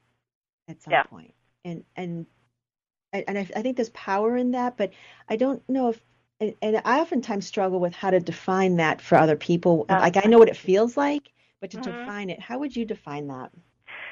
at 0.69 0.83
some 0.83 0.93
yeah. 0.93 1.05
point, 1.05 1.33
and 1.65 1.83
and 1.97 2.27
and 3.15 3.39
I, 3.39 3.49
I 3.57 3.63
think 3.63 3.77
there's 3.77 3.89
power 3.91 4.37
in 4.37 4.51
that, 4.51 4.77
but 4.77 4.91
I 5.31 5.37
don't 5.37 5.67
know 5.67 5.89
if 5.89 6.01
and, 6.41 6.55
and 6.63 6.83
I 6.85 7.01
oftentimes 7.01 7.47
struggle 7.47 7.81
with 7.81 7.95
how 7.95 8.11
to 8.11 8.21
define 8.21 8.77
that 8.77 9.01
for 9.01 9.17
other 9.17 9.37
people. 9.37 9.87
Uh, 9.89 9.99
like 10.01 10.17
I 10.17 10.29
know 10.29 10.39
what 10.39 10.49
it 10.49 10.57
feels 10.57 10.97
like, 10.97 11.31
but 11.61 11.71
to 11.71 11.79
mm-hmm. 11.79 11.99
define 11.99 12.31
it, 12.31 12.41
how 12.41 12.59
would 12.59 12.77
you 12.77 12.85
define 12.85 13.29
that? 13.29 13.51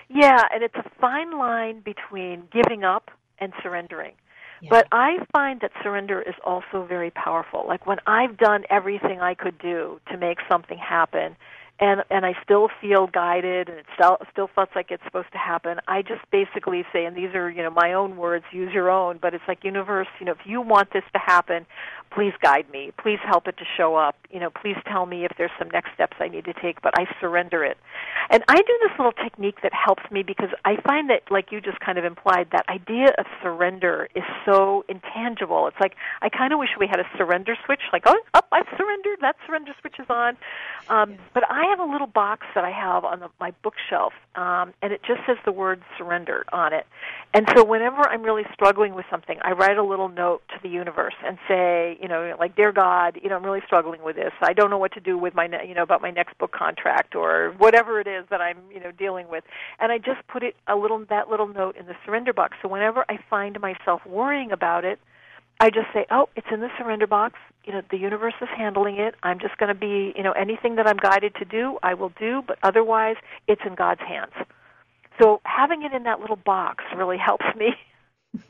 Yeah, 0.09 0.43
and 0.53 0.63
it's 0.63 0.75
a 0.75 0.91
fine 1.01 1.39
line 1.39 1.81
between 1.81 2.45
giving 2.53 2.85
up 2.85 3.11
and 3.39 3.53
surrendering. 3.63 4.13
Yeah. 4.61 4.69
But 4.71 4.87
I 4.93 5.19
find 5.33 5.61
that 5.61 5.73
surrender 5.83 6.23
is 6.23 6.35
also 6.45 6.87
very 6.89 7.11
powerful. 7.11 7.65
Like 7.67 7.87
when 7.87 7.99
I've 8.07 8.37
done 8.39 8.65
everything 8.71 9.21
I 9.21 9.35
could 9.35 9.59
do 9.59 10.01
to 10.11 10.17
make 10.17 10.39
something 10.49 10.79
happen, 10.79 11.37
and 11.81 12.05
and 12.11 12.25
I 12.25 12.35
still 12.43 12.69
feel 12.81 13.09
guided 13.09 13.69
and 13.69 13.79
it 13.79 13.87
still 13.95 14.19
still 14.31 14.49
feels 14.55 14.69
like 14.77 14.91
it's 14.91 15.03
supposed 15.05 15.33
to 15.33 15.39
happen. 15.39 15.79
I 15.89 16.03
just 16.03 16.23
basically 16.31 16.85
say, 16.93 17.05
and 17.05 17.17
these 17.17 17.35
are 17.35 17.51
you 17.51 17.63
know 17.63 17.71
my 17.71 17.93
own 17.93 18.17
words, 18.17 18.45
use 18.53 18.73
your 18.73 18.91
own. 18.91 19.19
But 19.21 19.35
it's 19.35 19.45
like 19.49 19.65
universe, 19.65 20.07
you 20.21 20.27
know, 20.27 20.33
if 20.33 20.47
you 20.47 20.61
want 20.61 20.93
this 20.93 21.03
to 21.13 21.19
happen, 21.19 21.67
please 22.13 22.33
guide 22.41 22.67
me. 22.73 22.93
Please 22.97 23.19
help 23.25 23.49
it 23.49 23.57
to 23.57 23.65
show 23.77 23.97
up. 23.97 24.17
You 24.31 24.39
know, 24.39 24.51
please 24.51 24.77
tell 24.87 25.07
me 25.07 25.25
if 25.25 25.33
there's 25.37 25.51
some 25.59 25.69
next 25.71 25.93
steps 25.95 26.17
I 26.21 26.29
need 26.29 26.45
to 26.45 26.55
take. 26.55 26.81
But 26.81 26.95
I 26.97 27.07
surrender 27.21 27.65
it, 27.65 27.77
and 28.31 28.45
I 28.47 28.57
do 28.57 28.79
this 28.83 28.93
little 28.97 29.13
technique 29.13 29.63
that 29.63 29.73
helps 29.75 30.05
me 30.13 30.23
because 30.23 30.51
I 30.65 30.77
find 30.87 31.11
that, 31.11 31.23
like 31.29 31.51
you 31.51 31.61
just 31.61 31.81
kind 31.81 31.99
of 31.99 32.05
implied, 32.05 32.49
that 32.53 32.69
idea 32.69 33.09
of 33.19 33.27
surrender 33.43 34.09
is 34.15 34.25
so 34.45 34.85
intangible. 34.89 35.67
It's 35.67 35.81
like 35.81 35.97
I 36.23 36.29
kind 36.29 36.53
of 36.53 36.61
wish 36.61 36.71
we 36.79 36.87
had 36.87 37.01
a 37.01 37.09
surrender 37.19 37.57
switch. 37.67 37.83
Like, 37.93 38.05
oh, 38.07 38.21
up, 38.33 38.47
I've 38.53 38.69
surrendered. 38.77 39.19
That 39.23 39.35
surrender 39.45 39.73
switch 39.81 39.97
is 39.99 40.07
on. 40.09 40.37
Um, 40.89 41.17
but 41.33 41.43
I 41.51 41.64
I 41.65 41.69
have 41.71 41.81
a 41.81 41.91
little 41.91 42.07
box 42.07 42.47
that 42.55 42.63
I 42.63 42.71
have 42.71 43.05
on 43.07 43.21
the, 43.21 43.29
my 43.41 43.53
bookshelf, 43.63 44.13
um, 44.35 44.75
and 44.83 44.93
it 44.93 45.01
just 45.07 45.21
says 45.27 45.39
the 45.47 45.53
word 45.53 45.83
surrender 45.97 46.45
on 46.53 46.75
it. 46.75 46.85
And 47.33 47.47
so 47.57 47.65
whenever 47.65 48.07
I'm 48.07 48.23
really 48.23 48.43
struggling 48.53 48.95
with 48.95 49.07
something, 49.11 49.39
I 49.43 49.53
write 49.53 49.79
a 49.79 49.83
little 49.83 50.11
note 50.11 50.43
to 50.51 50.57
the 50.63 50.69
universe 50.69 51.15
and 51.25 51.39
say, 51.49 51.97
you 52.03 52.07
know, 52.07 52.37
like, 52.39 52.55
dear 52.55 52.71
God, 52.71 53.19
you 53.23 53.31
know, 53.31 53.37
I'm 53.37 53.45
really 53.45 53.63
struggling 53.65 54.03
with 54.03 54.17
this. 54.17 54.33
I 54.43 54.53
don't 54.53 54.69
know 54.69 54.77
what 54.77 54.93
to 54.93 55.01
do 55.01 55.17
with 55.17 55.35
my, 55.35 55.47
ne- 55.47 55.67
you 55.67 55.75
know, 55.75 55.83
about 55.83 56.03
my 56.03 56.11
next 56.11 56.37
book 56.37 56.53
contract 56.53 57.15
or 57.15 57.55
whatever 57.57 57.99
it 57.99 58.07
is 58.07 58.27
that 58.29 58.43
I'm, 58.43 58.59
you 58.71 58.81
know, 58.81 58.93
dealing 58.93 59.29
with. 59.31 59.45
And 59.81 59.91
I 59.91 59.97
just 59.97 60.27
put 60.29 60.43
it 60.43 60.57
a 60.69 60.77
little 60.77 61.03
that 61.09 61.31
little 61.31 61.49
note 61.49 61.77
in 61.77 61.87
the 61.87 61.95
surrender 62.05 62.35
box. 62.35 62.59
So 62.61 62.69
whenever 62.69 63.07
I 63.09 63.19
find 63.31 63.59
myself 63.59 64.05
worrying 64.05 64.53
about 64.53 64.85
it, 64.85 64.99
I 65.65 65.71
just 65.71 65.87
say, 65.95 66.05
"Oh, 66.11 66.29
it's 66.37 66.47
in 66.53 66.61
the 66.61 66.69
surrender 66.77 67.07
box. 67.07 67.39
You 67.65 67.73
know, 67.73 67.83
the 67.91 67.97
universe 67.97 68.35
is 68.43 68.49
handling 68.55 68.99
it. 68.99 69.15
I'm 69.23 69.39
just 69.39 69.57
going 69.57 69.69
to 69.69 69.75
be, 69.75 70.13
you 70.15 70.23
know, 70.23 70.33
anything 70.33 70.77
that 70.77 70.87
I'm 70.87 70.99
guided 70.99 71.35
to 71.37 71.47
do, 71.47 71.79
I 71.83 71.95
will 71.95 72.13
do, 72.19 72.43
but 72.47 72.59
otherwise, 72.63 73.17
it's 73.49 73.63
in 73.65 73.75
God's 73.75 74.03
hands." 74.03 74.35
So 75.19 75.41
having 75.45 75.83
it 75.83 75.93
in 75.93 76.03
that 76.03 76.21
little 76.21 76.37
box 76.37 76.85
really 76.95 77.19
helps 77.19 77.47
me. 77.57 77.75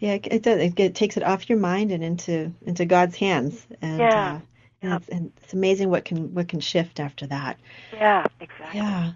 Yeah, 0.00 0.14
it, 0.14 0.42
does. 0.42 0.58
It, 0.58 0.80
it, 0.80 0.94
takes 0.94 1.16
it 1.18 1.22
off 1.22 1.48
your 1.48 1.58
mind 1.58 1.92
and 1.92 2.02
into 2.02 2.52
into 2.66 2.86
God's 2.86 3.16
hands. 3.16 3.66
And, 3.82 3.98
yeah. 3.98 4.32
Uh, 4.32 4.40
and, 4.82 4.92
it's, 4.94 5.08
and 5.10 5.32
it's 5.42 5.52
amazing 5.52 5.90
what 5.90 6.06
can 6.06 6.34
what 6.34 6.48
can 6.48 6.60
shift 6.60 6.98
after 7.00 7.26
that. 7.26 7.58
Yeah, 7.92 8.24
exactly. 8.40 8.80
Yeah, 8.80 9.12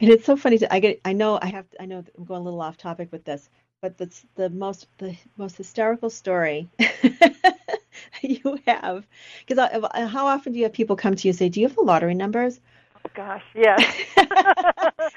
and 0.00 0.10
it's 0.10 0.24
so 0.24 0.36
funny. 0.36 0.58
To, 0.58 0.72
I 0.72 0.78
get. 0.78 1.00
I 1.04 1.12
know. 1.12 1.38
I 1.42 1.46
have. 1.46 1.66
I 1.80 1.86
know. 1.86 2.04
I'm 2.16 2.24
going 2.24 2.40
a 2.40 2.44
little 2.44 2.60
off 2.60 2.76
topic 2.76 3.10
with 3.10 3.24
this, 3.24 3.50
but 3.80 3.96
that's 3.96 4.24
the 4.34 4.50
most 4.50 4.86
the 4.98 5.16
most 5.36 5.56
hysterical 5.56 6.10
story 6.10 6.68
you 8.22 8.58
have. 8.66 9.06
Because 9.46 9.70
uh, 9.72 10.06
how 10.06 10.26
often 10.26 10.52
do 10.52 10.58
you 10.58 10.64
have 10.64 10.72
people 10.72 10.96
come 10.96 11.14
to 11.14 11.28
you 11.28 11.30
and 11.30 11.38
say, 11.38 11.48
"Do 11.48 11.60
you 11.60 11.68
have 11.68 11.76
the 11.76 11.82
lottery 11.82 12.14
numbers?" 12.14 12.60
Oh 12.96 13.10
gosh, 13.14 13.44
yes. 13.54 13.80
it 14.16 14.28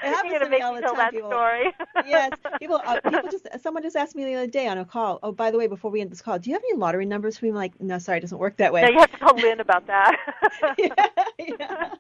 happens 0.03 0.39
to 0.39 0.49
me 0.49 0.61
all 0.61 0.75
the 0.75 0.81
tell 0.81 0.91
time. 0.91 0.97
That 0.97 1.11
people, 1.13 1.29
story. 1.29 1.73
yes, 2.05 2.31
people. 2.59 2.79
Uh, 2.85 2.99
people 3.01 3.29
just. 3.31 3.47
Someone 3.63 3.81
just 3.81 3.95
asked 3.95 4.15
me 4.15 4.25
the 4.25 4.35
other 4.35 4.47
day 4.47 4.67
on 4.67 4.77
a 4.77 4.85
call. 4.85 5.19
Oh, 5.23 5.31
by 5.31 5.49
the 5.49 5.57
way, 5.57 5.65
before 5.65 5.89
we 5.89 6.01
end 6.01 6.11
this 6.11 6.21
call, 6.21 6.37
do 6.37 6.49
you 6.51 6.55
have 6.55 6.63
any 6.69 6.77
lottery 6.77 7.05
numbers 7.05 7.37
for 7.37 7.45
me? 7.45 7.49
I'm 7.49 7.55
like, 7.55 7.81
no, 7.81 7.97
sorry, 7.97 8.19
it 8.19 8.21
doesn't 8.21 8.37
work 8.37 8.57
that 8.57 8.71
way. 8.71 8.83
No, 8.83 8.89
you 8.89 8.99
have 8.99 9.11
to 9.11 9.17
call 9.17 9.35
Lynn 9.35 9.59
about 9.59 9.87
that. 9.87 10.17
yeah, 10.77 10.93
yeah. 11.39 11.93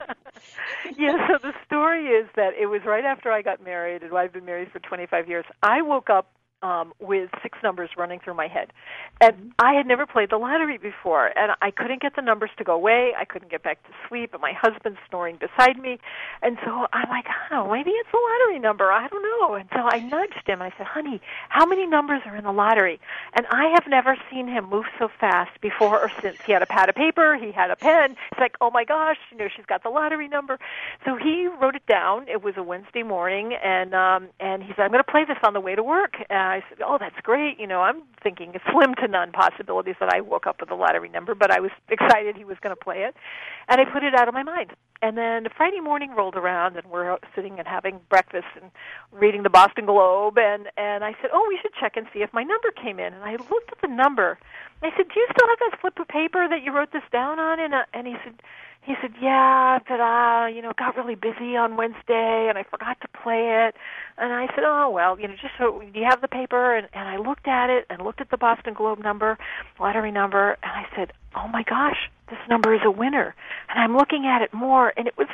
yeah. 0.97 1.27
So 1.27 1.39
the 1.41 1.53
story 1.65 2.09
is 2.09 2.27
that 2.35 2.53
it 2.59 2.67
was 2.67 2.81
right 2.85 3.05
after 3.05 3.31
I 3.31 3.41
got 3.41 3.63
married, 3.63 4.03
and 4.03 4.15
I've 4.15 4.33
been 4.33 4.45
married 4.45 4.71
for 4.71 4.79
25 4.79 5.27
years. 5.27 5.45
I 5.63 5.81
woke 5.81 6.11
up 6.11 6.31
um, 6.61 6.93
with 6.99 7.29
six 7.41 7.57
numbers 7.63 7.89
running 7.97 8.19
through 8.19 8.35
my 8.35 8.47
head. 8.47 8.71
And 9.19 9.53
I 9.59 9.73
had 9.73 9.85
never 9.85 10.05
played 10.05 10.29
the 10.29 10.37
lottery 10.37 10.77
before, 10.77 11.27
and 11.37 11.51
I 11.61 11.71
couldn't 11.71 12.01
get 12.01 12.15
the 12.15 12.21
numbers 12.21 12.49
to 12.57 12.63
go 12.63 12.73
away. 12.73 13.13
I 13.17 13.25
couldn't 13.25 13.51
get 13.51 13.63
back 13.63 13.83
to 13.83 13.89
sleep, 14.07 14.33
and 14.33 14.41
my 14.41 14.53
husband's 14.53 14.99
snoring 15.09 15.37
beside 15.37 15.79
me. 15.79 15.99
And 16.41 16.57
so 16.63 16.87
I'm 16.93 17.09
like, 17.09 17.25
oh, 17.51 17.71
maybe 17.71 17.91
it's 17.91 18.09
a 18.13 18.17
lottery 18.17 18.59
number. 18.59 18.91
I 18.91 19.07
don't 19.07 19.23
know. 19.23 19.55
And 19.55 19.69
so 19.71 19.79
I 19.91 19.99
nudged 19.99 20.47
him. 20.47 20.61
I 20.61 20.71
said, 20.77 20.87
honey, 20.87 21.21
how 21.49 21.65
many 21.65 21.85
numbers 21.87 22.21
are 22.25 22.35
in 22.35 22.43
the 22.43 22.51
lottery? 22.51 22.99
And 23.33 23.45
I 23.47 23.69
have 23.73 23.87
never 23.87 24.17
seen 24.29 24.47
him 24.47 24.69
move 24.69 24.85
so 24.99 25.09
fast 25.19 25.59
before 25.61 25.99
or 25.99 26.11
since. 26.21 26.39
He 26.41 26.51
had 26.51 26.61
a 26.61 26.67
pad 26.67 26.89
of 26.89 26.95
paper, 26.95 27.35
he 27.37 27.51
had 27.51 27.71
a 27.71 27.75
pen. 27.75 28.15
It's 28.31 28.39
like, 28.39 28.55
oh 28.61 28.71
my 28.71 28.83
gosh, 28.83 29.17
you 29.31 29.37
know, 29.37 29.47
she's 29.55 29.65
got 29.65 29.83
the 29.83 29.89
lottery 29.89 30.27
number. 30.27 30.59
So 31.05 31.15
he 31.15 31.47
wrote 31.47 31.75
it 31.75 31.85
down. 31.87 32.27
It 32.27 32.43
was 32.43 32.55
a 32.57 32.63
Wednesday 32.63 33.03
morning, 33.03 33.53
and 33.53 33.93
um, 33.93 34.27
and 34.39 34.63
he 34.63 34.69
said, 34.69 34.83
I'm 34.83 34.91
going 34.91 35.03
to 35.03 35.11
play 35.11 35.25
this 35.25 35.37
on 35.43 35.53
the 35.53 35.59
way 35.59 35.75
to 35.75 35.83
work. 35.83 36.15
And 36.29 36.50
I 36.51 36.61
said, 36.69 36.79
oh, 36.85 36.97
that's 36.99 37.19
great. 37.23 37.59
You 37.59 37.67
know, 37.67 37.81
I'm 37.81 38.03
thinking 38.21 38.53
slim 38.71 38.95
to 38.95 39.07
none 39.07 39.31
possibilities 39.31 39.95
that 39.99 40.13
I 40.13 40.21
woke 40.21 40.47
up 40.47 40.59
with 40.59 40.71
a 40.71 40.75
lottery 40.75 41.09
number, 41.09 41.35
but 41.35 41.51
I 41.51 41.59
was 41.59 41.71
excited 41.89 42.35
he 42.35 42.45
was 42.45 42.57
going 42.61 42.75
to 42.75 42.81
play 42.81 42.99
it, 43.03 43.15
and 43.67 43.81
I 43.81 43.85
put 43.85 44.03
it 44.03 44.13
out 44.15 44.27
of 44.27 44.33
my 44.33 44.43
mind. 44.43 44.71
And 45.01 45.17
then 45.17 45.47
Friday 45.57 45.79
morning 45.79 46.11
rolled 46.11 46.35
around, 46.35 46.77
and 46.77 46.85
we're 46.87 47.17
sitting 47.35 47.57
and 47.57 47.67
having 47.67 47.99
breakfast 48.09 48.45
and 48.61 48.69
reading 49.11 49.43
the 49.43 49.49
Boston 49.49 49.85
Globe, 49.85 50.37
and 50.37 50.67
and 50.77 51.03
I 51.03 51.13
said, 51.21 51.31
oh, 51.33 51.45
we 51.47 51.57
should 51.61 51.73
check 51.79 51.97
and 51.97 52.05
see 52.13 52.19
if 52.19 52.31
my 52.33 52.43
number 52.43 52.69
came 52.71 52.99
in. 52.99 53.13
And 53.13 53.23
I 53.23 53.31
looked 53.31 53.71
at 53.71 53.81
the 53.81 53.87
number. 53.87 54.37
And 54.81 54.91
I 54.91 54.95
said, 54.95 55.07
do 55.13 55.19
you 55.19 55.27
still 55.35 55.47
have 55.47 55.59
that 55.59 55.79
slip 55.81 55.99
of 55.99 56.07
paper 56.07 56.47
that 56.47 56.63
you 56.63 56.71
wrote 56.71 56.91
this 56.91 57.03
down 57.11 57.39
on? 57.39 57.59
And 57.59 57.73
uh, 57.73 57.83
and 57.93 58.05
he 58.05 58.15
said 58.23 58.35
he 58.83 58.95
said, 58.99 59.11
"Yeah, 59.21 59.79
but 59.87 59.99
uh, 59.99 60.47
you 60.47 60.61
know, 60.61 60.73
got 60.77 60.97
really 60.97 61.15
busy 61.15 61.55
on 61.55 61.77
Wednesday, 61.77 62.47
and 62.49 62.57
I 62.57 62.63
forgot 62.63 62.99
to 63.01 63.07
play 63.07 63.67
it." 63.67 63.75
And 64.17 64.33
I 64.33 64.47
said, 64.55 64.63
"Oh 64.65 64.89
well, 64.89 65.19
you 65.19 65.27
know, 65.27 65.35
just 65.35 65.53
so 65.57 65.81
do 65.93 65.99
you 65.99 66.05
have 66.09 66.21
the 66.21 66.27
paper?" 66.27 66.75
And 66.75 66.87
and 66.93 67.07
I 67.07 67.17
looked 67.17 67.47
at 67.47 67.69
it 67.69 67.85
and 67.89 68.01
looked 68.01 68.21
at 68.21 68.31
the 68.31 68.37
Boston 68.37 68.73
Globe 68.73 68.99
number, 68.99 69.37
lottery 69.79 70.11
number, 70.11 70.57
and 70.63 70.71
I 70.71 70.87
said, 70.95 71.13
"Oh 71.35 71.47
my 71.47 71.63
gosh, 71.63 72.09
this 72.31 72.39
number 72.49 72.73
is 72.73 72.81
a 72.83 72.91
winner." 72.91 73.35
And 73.69 73.79
I'm 73.79 73.95
looking 73.95 74.25
at 74.25 74.41
it 74.41 74.51
more, 74.53 74.91
and 74.97 75.07
it 75.07 75.15
was 75.17 75.27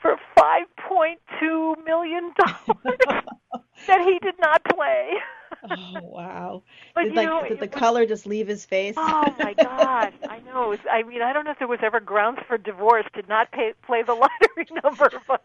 for 0.00 0.16
five 0.34 0.64
point 0.88 1.20
two 1.38 1.74
million 1.84 2.32
dollars 2.38 2.98
that 3.86 4.00
he 4.00 4.18
did 4.20 4.34
not 4.40 4.64
play. 4.64 5.10
oh 5.70 6.00
wow! 6.02 6.62
But, 6.94 7.04
did, 7.04 7.14
like, 7.14 7.26
know, 7.26 7.42
did 7.48 7.58
the 7.58 7.66
was, 7.66 7.80
color 7.80 8.06
just 8.06 8.26
leave 8.26 8.46
his 8.46 8.64
face? 8.64 8.94
Oh 8.96 9.34
my 9.38 9.52
God! 9.62 10.12
I 10.28 10.40
know. 10.46 10.68
Was, 10.68 10.78
I 10.90 11.02
mean, 11.02 11.22
I 11.22 11.32
don't 11.32 11.44
know 11.44 11.52
if 11.52 11.58
there 11.58 11.68
was 11.68 11.80
ever 11.82 12.00
grounds 12.00 12.40
for 12.46 12.58
divorce. 12.58 13.06
Did 13.14 13.28
not 13.28 13.50
pay, 13.52 13.72
play 13.86 14.02
the 14.02 14.14
lottery 14.14 14.66
number, 14.82 15.10
but 15.26 15.42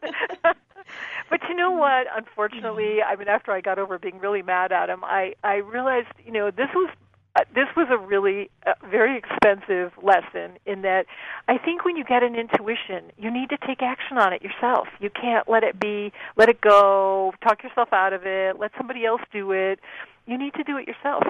but 1.30 1.40
you 1.48 1.56
know 1.56 1.72
what? 1.72 2.08
Unfortunately, 2.16 3.02
I 3.02 3.16
mean, 3.16 3.28
after 3.28 3.52
I 3.52 3.62
got 3.62 3.80
over 3.80 4.00
being 4.00 4.20
really 4.20 4.42
mad 4.42 4.72
at 4.72 4.90
him, 4.90 5.04
I 5.04 5.36
I 5.44 5.56
realized, 5.58 6.08
you 6.26 6.32
know, 6.32 6.52
this 6.52 6.70
was 6.74 6.90
uh, 7.36 7.44
this 7.54 7.68
was 7.76 7.88
a 7.92 7.98
really 7.98 8.50
uh, 8.66 8.74
very 8.90 9.18
expensive 9.18 9.92
lesson 10.02 10.58
in 10.66 10.82
that 10.82 11.06
I 11.48 11.58
think 11.58 11.86
when 11.86 11.96
you 11.96 12.04
get 12.04 12.24
an 12.24 12.36
intuition, 12.36 13.12
you 13.18 13.32
need 13.32 13.50
to 13.50 13.58
take 13.66 13.82
action 13.82 14.18
on 14.18 14.34
it 14.34 14.42
yourself. 14.42 14.88
You 15.00 15.10
can't 15.10 15.48
let 15.48 15.64
it 15.64 15.80
be, 15.80 16.12
let 16.38 16.50
it 16.50 16.60
go, 16.60 17.34
talk 17.44 17.64
yourself 17.64 17.90
out 17.94 18.14
of 18.14 18.26
it, 18.26 18.60
let 18.60 18.72
somebody 18.78 19.06
else 19.06 19.22
do 19.32 19.52
it. 19.52 19.80
You 20.26 20.38
need 20.38 20.54
to 20.56 20.64
do 20.64 20.78
it 20.78 20.88
yourself. 20.88 21.24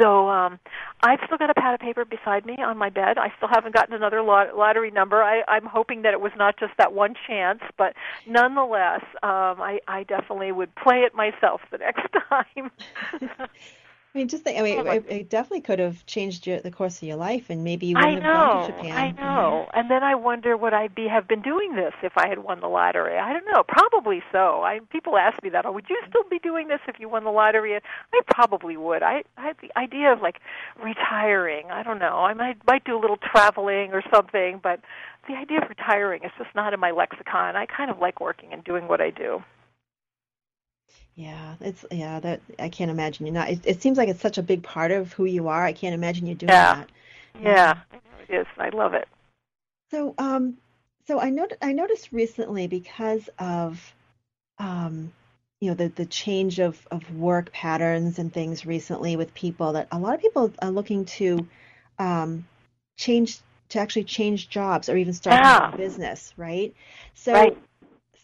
So 0.00 0.28
um, 0.28 0.58
I've 1.02 1.20
still 1.26 1.36
got 1.36 1.50
a 1.50 1.54
pad 1.54 1.74
of 1.74 1.80
paper 1.80 2.04
beside 2.04 2.46
me 2.46 2.56
on 2.64 2.78
my 2.78 2.88
bed. 2.88 3.18
I 3.18 3.32
still 3.36 3.48
haven't 3.48 3.74
gotten 3.74 3.94
another 3.94 4.22
lot- 4.22 4.56
lottery 4.56 4.90
number. 4.90 5.22
I, 5.22 5.42
I'm 5.46 5.66
hoping 5.66 6.02
that 6.02 6.14
it 6.14 6.20
was 6.20 6.32
not 6.36 6.58
just 6.58 6.72
that 6.78 6.92
one 6.92 7.14
chance, 7.26 7.60
but 7.76 7.94
nonetheless, 8.26 9.02
um, 9.22 9.60
I, 9.60 9.80
I 9.86 10.04
definitely 10.04 10.52
would 10.52 10.74
play 10.74 11.00
it 11.00 11.14
myself 11.14 11.60
the 11.70 11.78
next 11.78 12.06
time. 12.28 12.70
I 14.14 14.18
mean, 14.18 14.28
just 14.28 14.44
think. 14.44 14.58
I 14.58 14.62
mean, 14.62 14.86
it, 14.86 15.06
it 15.08 15.30
definitely 15.30 15.62
could 15.62 15.78
have 15.78 16.04
changed 16.04 16.46
your, 16.46 16.60
the 16.60 16.70
course 16.70 16.98
of 16.98 17.08
your 17.08 17.16
life, 17.16 17.48
and 17.48 17.64
maybe 17.64 17.86
you 17.86 17.96
wouldn't 17.96 18.22
have 18.22 18.34
gone 18.34 18.66
to 18.66 18.76
Japan. 18.76 18.92
I 18.92 19.10
know. 19.12 19.66
And 19.72 19.90
then 19.90 20.02
I 20.02 20.14
wonder 20.16 20.54
would 20.54 20.74
I 20.74 20.88
be 20.88 21.08
have 21.08 21.26
been 21.26 21.40
doing 21.40 21.74
this 21.76 21.94
if 22.02 22.12
I 22.18 22.28
had 22.28 22.40
won 22.40 22.60
the 22.60 22.66
lottery? 22.66 23.16
I 23.16 23.32
don't 23.32 23.46
know. 23.46 23.62
Probably 23.66 24.22
so. 24.30 24.62
I 24.62 24.80
people 24.90 25.16
ask 25.16 25.42
me 25.42 25.48
that. 25.50 25.64
Oh, 25.64 25.72
would 25.72 25.86
you 25.88 25.98
still 26.10 26.24
be 26.28 26.38
doing 26.38 26.68
this 26.68 26.80
if 26.86 27.00
you 27.00 27.08
won 27.08 27.24
the 27.24 27.30
lottery? 27.30 27.72
And 27.72 27.82
I 28.12 28.20
probably 28.30 28.76
would. 28.76 29.02
I 29.02 29.22
I 29.38 29.46
had 29.46 29.56
the 29.62 29.70
idea 29.78 30.12
of 30.12 30.20
like 30.20 30.40
retiring. 30.82 31.70
I 31.70 31.82
don't 31.82 31.98
know. 31.98 32.18
I 32.18 32.34
might 32.34 32.58
might 32.66 32.84
do 32.84 32.94
a 32.94 33.00
little 33.00 33.16
traveling 33.16 33.94
or 33.94 34.02
something, 34.12 34.60
but 34.62 34.80
the 35.26 35.34
idea 35.36 35.62
of 35.62 35.70
retiring 35.70 36.22
is 36.24 36.32
just 36.36 36.54
not 36.54 36.74
in 36.74 36.80
my 36.80 36.90
lexicon. 36.90 37.56
I 37.56 37.64
kind 37.64 37.90
of 37.90 37.98
like 37.98 38.20
working 38.20 38.52
and 38.52 38.62
doing 38.62 38.88
what 38.88 39.00
I 39.00 39.08
do. 39.08 39.42
Yeah, 41.14 41.54
it's 41.60 41.84
yeah 41.90 42.20
that 42.20 42.40
I 42.58 42.68
can't 42.70 42.90
imagine 42.90 43.26
you're 43.26 43.34
not. 43.34 43.50
It, 43.50 43.60
it 43.64 43.82
seems 43.82 43.98
like 43.98 44.08
it's 44.08 44.20
such 44.20 44.38
a 44.38 44.42
big 44.42 44.62
part 44.62 44.90
of 44.90 45.12
who 45.12 45.24
you 45.24 45.48
are. 45.48 45.64
I 45.64 45.72
can't 45.72 45.94
imagine 45.94 46.26
you 46.26 46.34
doing 46.34 46.50
Yeah. 46.52 46.74
that. 46.74 46.90
Yeah, 47.42 47.74
I 47.90 47.96
know 47.96 48.00
it 48.28 48.34
is. 48.40 48.46
I 48.58 48.70
love 48.70 48.94
it. 48.94 49.08
So, 49.90 50.14
um, 50.16 50.56
so 51.06 51.20
I 51.20 51.28
not 51.28 51.52
I 51.60 51.72
noticed 51.72 52.12
recently 52.12 52.66
because 52.66 53.28
of, 53.38 53.94
um, 54.58 55.12
you 55.60 55.68
know, 55.68 55.74
the 55.74 55.88
the 55.88 56.06
change 56.06 56.60
of 56.60 56.86
of 56.90 57.14
work 57.14 57.52
patterns 57.52 58.18
and 58.18 58.32
things 58.32 58.64
recently 58.64 59.16
with 59.16 59.34
people 59.34 59.74
that 59.74 59.88
a 59.92 59.98
lot 59.98 60.14
of 60.14 60.20
people 60.20 60.50
are 60.62 60.70
looking 60.70 61.04
to, 61.04 61.46
um, 61.98 62.46
change 62.96 63.40
to 63.68 63.78
actually 63.78 64.04
change 64.04 64.48
jobs 64.48 64.88
or 64.88 64.96
even 64.96 65.12
start 65.12 65.38
Yeah. 65.38 65.70
own 65.70 65.76
business, 65.76 66.32
right? 66.38 66.74
So, 67.14 67.34
Right. 67.34 67.58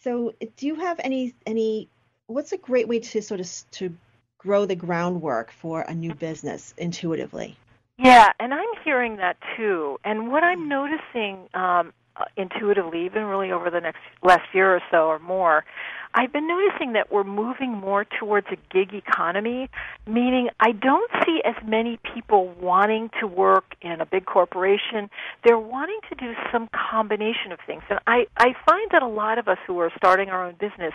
so 0.01 0.33
do 0.57 0.65
you 0.65 0.75
have 0.75 0.99
any 1.03 1.35
any? 1.45 1.87
What's 2.29 2.51
a 2.51 2.57
great 2.57 2.87
way 2.87 2.99
to 2.99 3.23
sort 3.23 3.39
of 3.39 3.49
to 3.71 3.91
grow 4.37 4.67
the 4.67 4.75
groundwork 4.75 5.51
for 5.51 5.81
a 5.81 5.95
new 5.95 6.13
business 6.13 6.75
intuitively? 6.77 7.57
Yeah, 7.97 8.31
and 8.39 8.53
I'm 8.53 8.69
hearing 8.83 9.17
that 9.17 9.37
too. 9.57 9.97
And 10.05 10.31
what 10.31 10.43
I'm 10.43 10.69
noticing 10.69 11.49
um, 11.55 11.91
uh, 12.15 12.25
intuitively, 12.37 13.05
even 13.05 13.23
really 13.23 13.51
over 13.51 13.71
the 13.71 13.81
next 13.81 14.01
last 14.21 14.43
year 14.53 14.75
or 14.75 14.81
so 14.91 15.07
or 15.07 15.17
more, 15.17 15.65
I've 16.13 16.31
been 16.31 16.47
noticing 16.47 16.93
that 16.93 17.11
we're 17.11 17.23
moving 17.23 17.71
more 17.71 18.05
towards 18.05 18.45
a 18.51 18.57
gig 18.71 18.93
economy, 18.93 19.67
meaning 20.05 20.49
I 20.59 20.73
don't 20.73 21.09
see 21.25 21.41
as 21.43 21.55
many 21.65 21.97
people 22.13 22.53
wanting 22.61 23.09
to 23.19 23.25
work 23.25 23.73
in 23.81 24.01
a 24.01 24.05
big 24.05 24.27
corporation. 24.27 25.09
They're 25.43 25.57
wanting 25.57 25.99
to 26.09 26.15
do 26.15 26.33
some 26.51 26.69
combination 26.91 27.51
of 27.51 27.59
things. 27.65 27.81
And 27.89 27.99
I, 28.05 28.27
I 28.37 28.53
find 28.67 28.91
that 28.91 29.01
a 29.01 29.07
lot 29.07 29.39
of 29.39 29.47
us 29.47 29.57
who 29.65 29.79
are 29.79 29.91
starting 29.97 30.29
our 30.29 30.45
own 30.45 30.53
business 30.59 30.93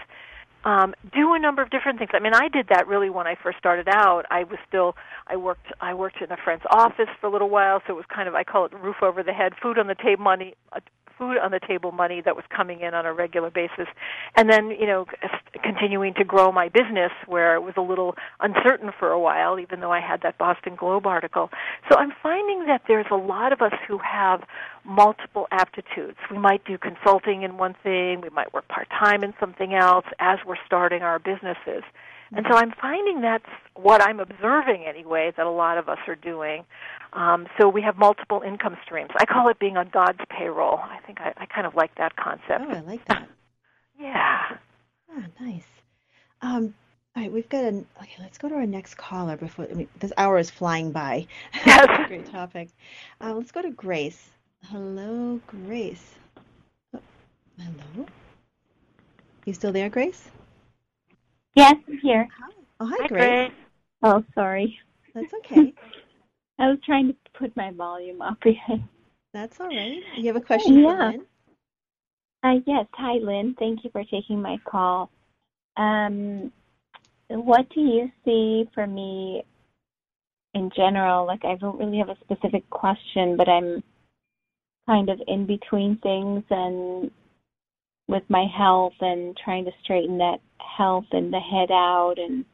um, 0.64 0.94
do 1.12 1.34
a 1.34 1.38
number 1.38 1.62
of 1.62 1.70
different 1.70 1.98
things. 1.98 2.10
I 2.14 2.18
mean, 2.18 2.34
I 2.34 2.48
did 2.48 2.68
that 2.68 2.88
really 2.88 3.10
when 3.10 3.26
I 3.26 3.36
first 3.40 3.58
started 3.58 3.88
out. 3.88 4.24
I 4.30 4.44
was 4.44 4.58
still 4.66 4.96
I 5.26 5.36
worked 5.36 5.66
I 5.80 5.94
worked 5.94 6.20
in 6.20 6.30
a 6.30 6.36
friend's 6.36 6.64
office 6.70 7.08
for 7.20 7.26
a 7.26 7.30
little 7.30 7.50
while, 7.50 7.80
so 7.86 7.92
it 7.92 7.96
was 7.96 8.06
kind 8.14 8.28
of 8.28 8.34
I 8.34 8.44
call 8.44 8.64
it 8.66 8.72
roof 8.72 8.96
over 9.02 9.22
the 9.22 9.32
head, 9.32 9.52
food 9.60 9.78
on 9.78 9.86
the 9.86 9.94
table, 9.94 10.24
money, 10.24 10.54
uh, 10.72 10.80
food 11.18 11.38
on 11.38 11.50
the 11.50 11.60
table 11.60 11.92
money 11.92 12.20
that 12.24 12.36
was 12.36 12.44
coming 12.54 12.80
in 12.80 12.94
on 12.94 13.06
a 13.06 13.12
regular 13.12 13.50
basis. 13.50 13.86
And 14.36 14.50
then, 14.50 14.70
you 14.70 14.86
know, 14.86 15.06
continuing 15.62 16.14
to 16.14 16.24
grow 16.24 16.52
my 16.52 16.68
business 16.68 17.12
where 17.26 17.54
it 17.54 17.60
was 17.60 17.74
a 17.76 17.80
little 17.80 18.14
uncertain 18.40 18.90
for 18.98 19.10
a 19.10 19.20
while, 19.20 19.58
even 19.58 19.80
though 19.80 19.92
I 19.92 20.00
had 20.00 20.22
that 20.22 20.38
Boston 20.38 20.76
Globe 20.76 21.06
article. 21.06 21.50
So 21.90 21.96
I'm 21.98 22.12
finding 22.22 22.66
that 22.66 22.82
there's 22.88 23.06
a 23.10 23.16
lot 23.16 23.52
of 23.52 23.62
us 23.62 23.72
who 23.86 23.98
have 23.98 24.42
multiple 24.84 25.46
aptitudes. 25.50 26.18
We 26.30 26.38
might 26.38 26.64
do 26.64 26.76
consulting 26.78 27.42
in 27.42 27.56
one 27.56 27.74
thing, 27.82 28.20
we 28.20 28.30
might 28.30 28.52
work 28.52 28.68
part 28.68 28.88
time 28.90 29.24
in 29.24 29.32
something 29.40 29.74
else 29.74 30.04
as 30.18 30.38
we're 30.46 30.56
starting 30.66 31.02
our 31.02 31.18
businesses. 31.18 31.82
And 32.32 32.46
so 32.50 32.56
I'm 32.56 32.72
finding 32.80 33.20
that's 33.20 33.44
what 33.74 34.02
I'm 34.02 34.20
observing 34.20 34.84
anyway 34.86 35.32
that 35.36 35.46
a 35.46 35.50
lot 35.50 35.78
of 35.78 35.88
us 35.88 35.98
are 36.06 36.16
doing. 36.16 36.64
Um, 37.12 37.46
so 37.58 37.68
we 37.68 37.82
have 37.82 37.96
multiple 37.96 38.42
income 38.44 38.76
streams. 38.84 39.10
I 39.18 39.24
call 39.24 39.48
it 39.48 39.58
being 39.58 39.76
on 39.76 39.90
God's 39.92 40.18
payroll. 40.30 40.78
I 40.78 40.98
think 41.06 41.20
I, 41.20 41.32
I 41.36 41.46
kind 41.46 41.66
of 41.66 41.74
like 41.74 41.94
that 41.96 42.16
concept. 42.16 42.64
Oh, 42.68 42.70
I 42.70 42.80
like 42.80 43.04
that. 43.06 43.28
yeah. 44.00 44.56
Oh, 45.10 45.22
nice. 45.40 45.66
Um, 46.42 46.74
all 47.16 47.22
right, 47.22 47.32
we've 47.32 47.48
got 47.48 47.64
a. 47.64 47.68
Okay, 47.68 48.16
let's 48.18 48.38
go 48.38 48.48
to 48.48 48.56
our 48.56 48.66
next 48.66 48.96
caller 48.96 49.36
before 49.36 49.68
I 49.70 49.74
mean, 49.74 49.88
this 50.00 50.12
hour 50.16 50.38
is 50.38 50.50
flying 50.50 50.90
by. 50.90 51.26
Yes. 51.66 52.08
great 52.08 52.30
topic. 52.30 52.68
Uh, 53.20 53.34
let's 53.34 53.52
go 53.52 53.62
to 53.62 53.70
Grace. 53.70 54.30
Hello, 54.70 55.40
Grace. 55.46 56.14
Oh, 56.94 57.00
hello. 57.58 58.06
You 59.44 59.52
still 59.52 59.72
there, 59.72 59.88
Grace? 59.88 60.28
Yes, 61.54 61.74
I'm 61.88 61.98
here. 61.98 62.28
Oh, 62.80 62.86
hi, 62.86 62.96
Hi, 63.00 63.06
Grace. 63.08 63.18
Grace. 63.48 63.52
Oh, 64.02 64.24
sorry. 64.34 64.78
That's 65.14 65.32
okay. 65.34 65.72
I 66.58 66.68
was 66.68 66.78
trying 66.84 67.08
to 67.08 67.16
put 67.38 67.56
my 67.56 67.70
volume 67.70 68.20
up. 68.22 68.38
That's 69.32 69.60
all 69.60 69.68
right. 69.68 70.02
You 70.16 70.26
have 70.28 70.36
a 70.36 70.40
question 70.40 70.78
Yeah. 70.78 70.96
for 70.96 71.10
Lynn? 71.12 71.26
uh, 72.44 72.60
yes, 72.66 72.86
hi, 72.92 73.14
Lynn. 73.14 73.54
Thank 73.58 73.84
you 73.84 73.90
for 73.90 74.04
taking 74.04 74.40
my 74.42 74.58
call. 74.64 75.10
Um, 75.76 76.52
what 77.28 77.68
do 77.70 77.80
you 77.80 78.10
see 78.24 78.68
for 78.74 78.86
me 78.86 79.44
in 80.54 80.70
general? 80.76 81.26
Like, 81.26 81.44
I 81.44 81.56
don't 81.56 81.78
really 81.78 81.98
have 81.98 82.10
a 82.10 82.18
specific 82.20 82.68
question, 82.70 83.36
but 83.36 83.48
I'm 83.48 83.82
kind 84.86 85.08
of 85.08 85.20
in 85.26 85.46
between 85.46 85.98
things 85.98 86.44
and 86.50 87.10
with 88.06 88.22
my 88.28 88.46
health 88.46 88.94
and 89.00 89.36
trying 89.36 89.64
to 89.64 89.72
straighten 89.82 90.18
that 90.18 90.40
health 90.58 91.06
and 91.12 91.32
the 91.32 91.40
head 91.40 91.70
out 91.70 92.14
and 92.18 92.44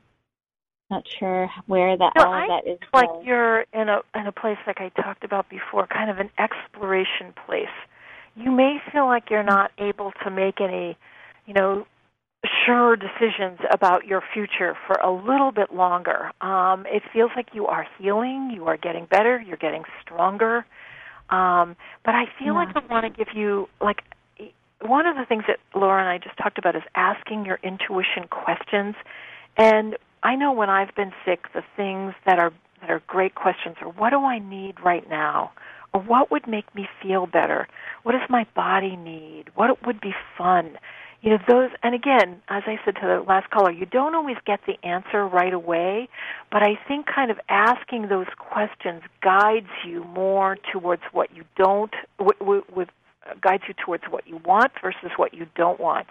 not 0.91 1.05
sure 1.19 1.49
where 1.67 1.97
that 1.97 2.13
No, 2.17 2.25
all 2.25 2.33
I 2.33 2.43
of 2.43 2.49
that 2.49 2.71
is 2.71 2.79
like 2.93 3.09
going. 3.09 3.27
you're 3.27 3.61
in 3.73 3.89
a 3.89 4.01
in 4.15 4.27
a 4.27 4.33
place 4.33 4.59
like 4.67 4.81
I 4.81 4.89
talked 5.01 5.25
about 5.25 5.49
before, 5.49 5.87
kind 5.87 6.11
of 6.11 6.19
an 6.19 6.31
exploration 6.39 7.33
place. 7.47 7.69
You 8.37 8.51
may 8.51 8.79
feel 8.93 9.07
like 9.07 9.31
you're 9.31 9.43
not 9.43 9.71
able 9.79 10.13
to 10.25 10.31
make 10.31 10.61
any, 10.61 10.97
you 11.47 11.55
know, 11.55 11.87
sure 12.65 12.97
decisions 12.97 13.59
about 13.71 14.07
your 14.07 14.23
future 14.33 14.77
for 14.87 14.95
a 14.97 15.11
little 15.11 15.53
bit 15.53 15.75
longer. 15.75 16.33
Um, 16.41 16.87
it 16.87 17.03
feels 17.13 17.31
like 17.37 17.49
you 17.53 17.67
are 17.67 17.87
healing, 17.99 18.51
you 18.55 18.67
are 18.67 18.77
getting 18.77 19.05
better, 19.05 19.41
you're 19.41 19.57
getting 19.57 19.83
stronger. 20.03 20.65
Um, 21.29 21.77
but 22.05 22.15
I 22.15 22.25
feel 22.39 22.55
like 22.55 22.75
I 22.75 22.81
want 22.93 23.05
to 23.05 23.25
give 23.25 23.35
you 23.37 23.69
like 23.81 24.03
one 24.83 25.07
of 25.07 25.17
the 25.17 25.25
things 25.25 25.45
that 25.47 25.59
Laura 25.75 26.01
and 26.01 26.09
I 26.09 26.19
just 26.19 26.37
talked 26.37 26.59
about 26.59 26.77
is 26.77 26.83
asking 26.95 27.45
your 27.45 27.59
intuition 27.63 28.29
questions. 28.31 28.95
And 29.57 29.97
I 30.23 30.37
know 30.37 30.53
when 30.53 30.71
I've 30.71 30.95
been 30.95 31.13
sick, 31.25 31.47
the 31.53 31.63
things 31.77 32.15
that 32.27 32.39
are 32.39 32.53
that 32.81 32.91
are 32.91 33.03
great 33.07 33.35
questions 33.35 33.77
are 33.83 33.89
what 33.89 34.11
do 34.11 34.21
I 34.21 34.39
need 34.39 34.81
right 34.83 35.09
now? 35.09 35.53
Or 35.93 36.01
what 36.01 36.31
would 36.31 36.47
make 36.47 36.75
me 36.75 36.89
feel 37.03 37.27
better? 37.27 37.69
What 38.05 38.13
does 38.13 38.29
my 38.31 38.47
body 38.55 38.97
need? 38.97 39.47
What 39.55 39.85
would 39.85 40.01
be 40.01 40.15
fun? 40.39 40.79
You 41.21 41.31
know, 41.31 41.39
those 41.47 41.71
and 41.83 41.95
again, 41.95 42.41
as 42.49 42.63
I 42.67 42.79
said 42.85 42.95
to 42.97 43.01
the 43.03 43.25
last 43.27 43.51
caller, 43.51 43.71
you 43.71 43.85
don't 43.85 44.15
always 44.15 44.39
get 44.47 44.61
the 44.67 44.83
answer 44.87 45.27
right 45.27 45.53
away, 45.53 46.09
but 46.51 46.63
I 46.63 46.79
think 46.89 47.07
kind 47.07 47.31
of 47.31 47.39
asking 47.51 48.09
those 48.09 48.29
questions 48.39 49.03
guides 49.21 49.69
you 49.87 50.05
more 50.05 50.57
towards 50.73 51.03
what 51.13 51.35
you 51.37 51.45
don't 51.57 51.93
with, 52.19 52.65
with, 52.75 52.89
guides 53.41 53.63
you 53.69 53.75
towards 53.75 54.05
what 54.11 54.27
you 54.27 54.41
want 54.45 54.73
versus 54.83 55.11
what 55.17 55.35
you 55.35 55.47
don't 55.55 55.79
want. 55.79 56.07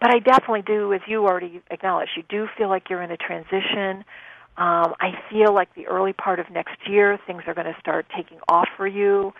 But 0.00 0.14
I 0.14 0.18
definitely 0.18 0.62
do, 0.62 0.92
as 0.92 1.00
you 1.06 1.24
already 1.24 1.62
acknowledged, 1.70 2.12
you 2.16 2.22
do 2.28 2.48
feel 2.56 2.68
like 2.68 2.90
you're 2.90 3.02
in 3.02 3.10
a 3.10 3.16
transition. 3.16 4.04
Um, 4.56 4.94
I 5.00 5.12
feel 5.30 5.52
like 5.52 5.74
the 5.74 5.86
early 5.86 6.12
part 6.12 6.38
of 6.38 6.50
next 6.50 6.76
year 6.88 7.18
things 7.26 7.42
are 7.46 7.54
going 7.54 7.66
to 7.66 7.76
start 7.80 8.06
taking 8.16 8.38
off 8.48 8.68
for 8.76 8.86
you. 8.86 9.32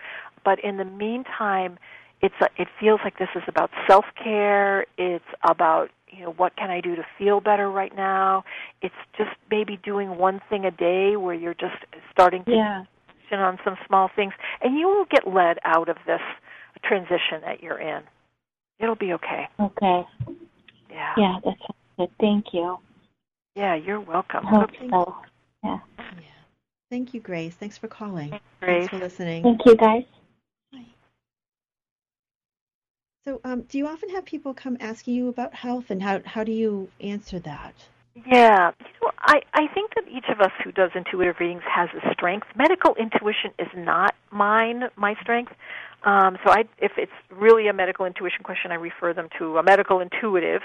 But 0.43 0.63
in 0.63 0.77
the 0.77 0.85
meantime, 0.85 1.79
it's 2.21 2.35
a, 2.41 2.47
it 2.57 2.67
feels 2.79 2.99
like 3.03 3.17
this 3.17 3.29
is 3.35 3.43
about 3.47 3.71
self 3.87 4.05
care. 4.21 4.85
It's 4.97 5.25
about 5.47 5.89
you 6.09 6.23
know 6.23 6.31
what 6.31 6.55
can 6.55 6.69
I 6.69 6.81
do 6.81 6.95
to 6.95 7.05
feel 7.17 7.41
better 7.41 7.69
right 7.69 7.95
now. 7.95 8.43
It's 8.81 8.95
just 9.17 9.31
maybe 9.49 9.77
doing 9.77 10.17
one 10.17 10.41
thing 10.49 10.65
a 10.65 10.71
day 10.71 11.15
where 11.15 11.33
you're 11.33 11.55
just 11.55 11.75
starting 12.11 12.43
to 12.45 12.51
Yeah. 12.51 12.83
on 13.31 13.59
some 13.65 13.77
small 13.85 14.09
things, 14.15 14.33
and 14.61 14.77
you 14.77 14.87
will 14.87 15.05
get 15.05 15.27
led 15.27 15.59
out 15.65 15.89
of 15.89 15.97
this 16.05 16.21
transition 16.87 17.41
that 17.41 17.61
you're 17.61 17.79
in. 17.79 18.03
It'll 18.79 18.95
be 18.95 19.13
okay. 19.13 19.47
Okay. 19.59 20.03
Yeah. 20.89 21.13
Yeah, 21.17 21.39
that 21.43 21.55
sounds 21.59 21.79
good. 21.97 22.09
Thank 22.19 22.45
you. 22.53 22.77
Yeah, 23.55 23.75
you're 23.75 24.01
welcome. 24.01 24.45
I 24.45 24.49
hope 24.49 24.63
Okay, 24.63 24.89
so. 24.89 25.15
Yeah. 25.63 25.79
Thank 26.91 27.13
you, 27.13 27.19
Grace. 27.19 27.55
Thanks 27.55 27.77
for 27.77 27.87
calling. 27.87 28.29
Grace. 28.29 28.39
Thanks 28.61 28.89
for 28.89 28.99
listening. 28.99 29.43
Thank 29.43 29.65
you, 29.65 29.75
guys. 29.75 30.03
So, 33.25 33.41
um, 33.43 33.63
do 33.63 33.79
you 33.79 33.87
often 33.87 34.09
have 34.09 34.23
people 34.23 34.53
come 34.53 34.77
asking 34.79 35.15
you 35.15 35.29
about 35.29 35.51
health, 35.51 35.85
and 35.89 36.01
how 36.01 36.21
how 36.25 36.43
do 36.43 36.51
you 36.51 36.87
answer 37.01 37.39
that? 37.39 37.73
Yeah, 38.13 38.71
you 38.79 38.85
know, 39.01 39.11
I 39.17 39.41
I 39.53 39.67
think 39.73 39.95
that 39.95 40.03
each 40.07 40.29
of 40.29 40.41
us 40.41 40.51
who 40.63 40.71
does 40.71 40.91
intuitive 40.93 41.35
readings 41.39 41.63
has 41.67 41.89
a 41.95 42.13
strength. 42.13 42.45
Medical 42.55 42.93
intuition 42.95 43.51
is 43.57 43.67
not 43.75 44.13
mine, 44.31 44.83
my 44.95 45.15
strength. 45.21 45.53
Um, 46.05 46.37
so 46.43 46.51
I, 46.51 46.65
if 46.77 46.93
it's 46.97 47.11
really 47.31 47.67
a 47.67 47.73
medical 47.73 48.05
intuition 48.05 48.43
question, 48.43 48.71
I 48.71 48.75
refer 48.75 49.13
them 49.13 49.27
to 49.39 49.57
a 49.57 49.63
medical 49.63 49.99
intuitive. 49.99 50.61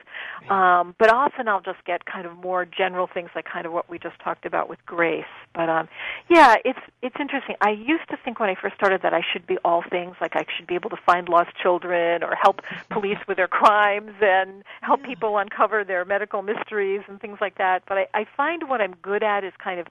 Um, 0.51 0.95
but 0.99 1.11
often 1.11 1.49
I'll 1.49 1.63
just 1.63 1.83
get 1.87 2.05
kind 2.05 2.27
of 2.27 2.37
more 2.37 2.67
general 2.67 3.09
things, 3.13 3.31
like 3.35 3.47
kind 3.47 3.65
of 3.65 3.73
what 3.73 3.89
we 3.89 3.99
just 3.99 4.19
talked 4.21 4.45
about 4.45 4.69
with 4.69 4.85
Grace. 4.85 5.25
But 5.55 5.69
um, 5.69 5.89
yeah, 6.29 6.57
it's 6.65 6.79
it's 7.03 7.17
interesting. 7.19 7.57
I 7.61 7.71
used 7.71 8.09
to 8.11 8.19
think 8.23 8.39
when 8.39 8.51
I 8.51 8.55
first 8.55 8.75
started 8.75 9.01
that 9.03 9.15
I 9.15 9.23
should 9.33 9.47
be 9.47 9.57
all 9.65 9.83
things, 9.89 10.15
like 10.21 10.37
I 10.37 10.45
should 10.57 10.67
be 10.67 10.75
able 10.75 10.91
to 10.91 10.99
find 11.07 11.29
lost 11.29 11.51
children 11.61 12.23
or 12.23 12.35
help 12.35 12.61
police 12.91 13.19
with 13.27 13.39
their 13.39 13.49
crimes 13.49 14.13
and 14.21 14.63
help 14.83 15.03
people 15.03 15.39
uncover 15.39 15.85
their 15.85 16.05
medical 16.05 16.43
mysteries 16.43 17.01
and 17.09 17.21
things 17.21 17.39
like 17.41 17.57
that. 17.57 17.83
But 17.89 17.99
I, 17.99 18.07
I 18.13 18.27
find 18.37 18.69
what 18.69 18.81
I'm 18.81 18.95
good 19.03 19.23
at 19.23 19.43
is 19.43 19.53
kind 19.63 19.81
of 19.81 19.87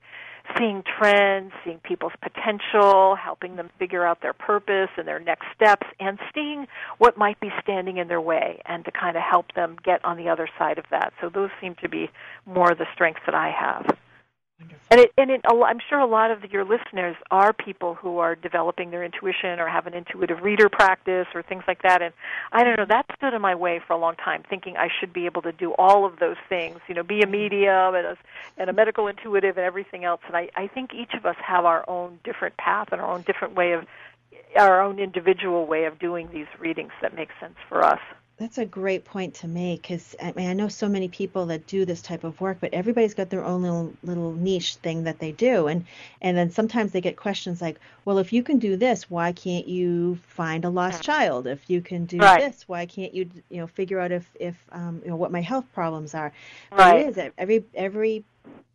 seeing 0.58 0.84
trends, 0.84 1.52
seeing 1.64 1.80
people's 1.80 2.14
potential, 2.22 3.16
helping 3.16 3.56
them 3.56 3.70
figure 3.80 4.06
out 4.06 4.22
their 4.22 4.34
purpose 4.34 4.90
and 4.98 5.08
their 5.08 5.20
next 5.20 5.46
steps, 5.56 5.88
and 6.00 6.20
seeing 6.34 6.68
what 6.98 7.18
might 7.18 7.40
be 7.40 7.50
standing 7.62 7.98
in 7.98 8.08
their 8.08 8.22
way 8.22 8.62
and 8.66 8.86
to 8.86 8.92
kind 8.92 9.16
of 9.16 9.24
help 9.24 9.54
them 9.56 9.78
get 9.84 10.04
on 10.04 10.18
the 10.18 10.30
other 10.30 10.48
side 10.58 10.78
of 10.78 10.86
that. 10.92 11.14
So 11.22 11.30
those 11.30 11.50
seem 11.62 11.76
to 11.82 11.90
be 11.90 12.10
more 12.46 12.74
the 12.76 12.86
strengths 12.94 13.22
that 13.26 13.36
I 13.36 13.50
have. 13.50 13.98
And 14.92 15.00
it, 15.00 15.12
and 15.18 15.30
it, 15.30 15.42
I'm 15.48 15.80
sure 15.88 16.00
a 16.00 16.08
lot 16.08 16.32
of 16.32 16.52
your 16.52 16.66
listeners 16.66 17.16
are 17.30 17.54
people 17.54 17.94
who 17.94 18.18
are 18.18 18.36
developing 18.36 18.90
their 18.90 19.04
intuition 19.04 19.60
or 19.60 19.68
have 19.68 19.86
an 19.86 19.94
intuitive 19.94 20.42
reader 20.42 20.68
practice 20.68 21.28
or 21.36 21.44
things 21.44 21.64
like 21.68 21.84
that. 21.84 22.02
And 22.02 22.14
I 22.52 22.64
don't 22.64 22.76
know, 22.76 22.86
that 22.88 23.06
stood 23.16 23.36
in 23.36 23.42
my 23.42 23.54
way 23.54 23.80
for 23.86 23.94
a 23.94 23.98
long 23.98 24.16
time, 24.16 24.44
thinking 24.50 24.78
I 24.78 24.90
should 25.00 25.14
be 25.14 25.28
able 25.28 25.44
to 25.44 25.52
do 25.52 25.74
all 25.78 26.06
of 26.06 26.18
those 26.20 26.38
things. 26.50 26.80
You 26.88 26.96
know, 26.96 27.04
be 27.04 27.22
a 27.22 27.28
medium 27.28 27.94
and 27.94 28.06
a, 28.06 28.18
and 28.58 28.70
a 28.70 28.74
medical 28.74 29.08
intuitive 29.08 29.58
and 29.58 29.66
everything 29.66 30.06
else. 30.06 30.22
And 30.26 30.36
I, 30.36 30.50
I 30.56 30.68
think 30.68 30.94
each 30.94 31.14
of 31.14 31.26
us 31.26 31.36
have 31.46 31.66
our 31.66 31.88
own 31.88 32.20
different 32.24 32.58
path 32.58 32.90
and 32.92 33.00
our 33.00 33.12
own 33.12 33.22
different 33.22 33.56
way 33.56 33.74
of, 33.74 33.86
our 34.58 34.82
own 34.82 34.98
individual 35.00 35.68
way 35.68 35.86
of 35.86 36.00
doing 36.00 36.30
these 36.34 36.48
readings 36.58 36.92
that 37.02 37.16
makes 37.16 37.34
sense 37.40 37.56
for 37.68 37.84
us. 37.84 38.00
That's 38.40 38.58
a 38.58 38.66
great 38.66 39.04
point 39.04 39.34
to 39.36 39.50
make 39.50 39.82
because 39.82 40.16
I 40.24 40.32
mean 40.32 40.50
I 40.50 40.54
know 40.54 40.70
so 40.70 40.88
many 40.88 41.10
people 41.10 41.48
that 41.48 41.68
do 41.68 41.84
this 41.84 42.02
type 42.02 42.24
of 42.24 42.40
work, 42.40 42.60
but 42.62 42.74
everybody's 42.74 43.14
got 43.14 43.30
their 43.30 43.44
own 43.44 43.62
little 43.62 43.94
little 44.02 44.32
niche 44.34 44.76
thing 44.76 45.04
that 45.04 45.20
they 45.20 45.34
do, 45.34 45.68
and 45.68 45.86
and 46.22 46.38
then 46.38 46.50
sometimes 46.50 46.94
they 46.94 47.02
get 47.02 47.18
questions 47.18 47.62
like, 47.62 47.78
well, 48.06 48.18
if 48.18 48.32
you 48.32 48.42
can 48.42 48.58
do 48.58 48.78
this, 48.78 49.10
why 49.10 49.34
can't 49.34 49.68
you 49.68 50.16
find 50.30 50.64
a 50.64 50.70
lost 50.70 51.04
child? 51.04 51.48
If 51.48 51.70
you 51.70 51.82
can 51.82 52.06
do 52.06 52.18
Right. 52.18 52.40
this, 52.40 52.66
why 52.66 52.86
can't 52.86 53.14
you 53.14 53.30
you 53.50 53.58
know 53.58 53.68
figure 53.68 54.00
out 54.00 54.14
if 54.14 54.26
if 54.40 54.56
um, 54.72 55.02
you 55.04 55.10
know 55.10 55.18
what 55.18 55.34
my 55.34 55.42
health 55.42 55.66
problems 55.74 56.16
are? 56.16 56.32
But 56.70 56.80
Right. 56.80 57.02
It 57.02 57.18
is 57.18 57.32
every 57.38 57.66
every 57.76 58.24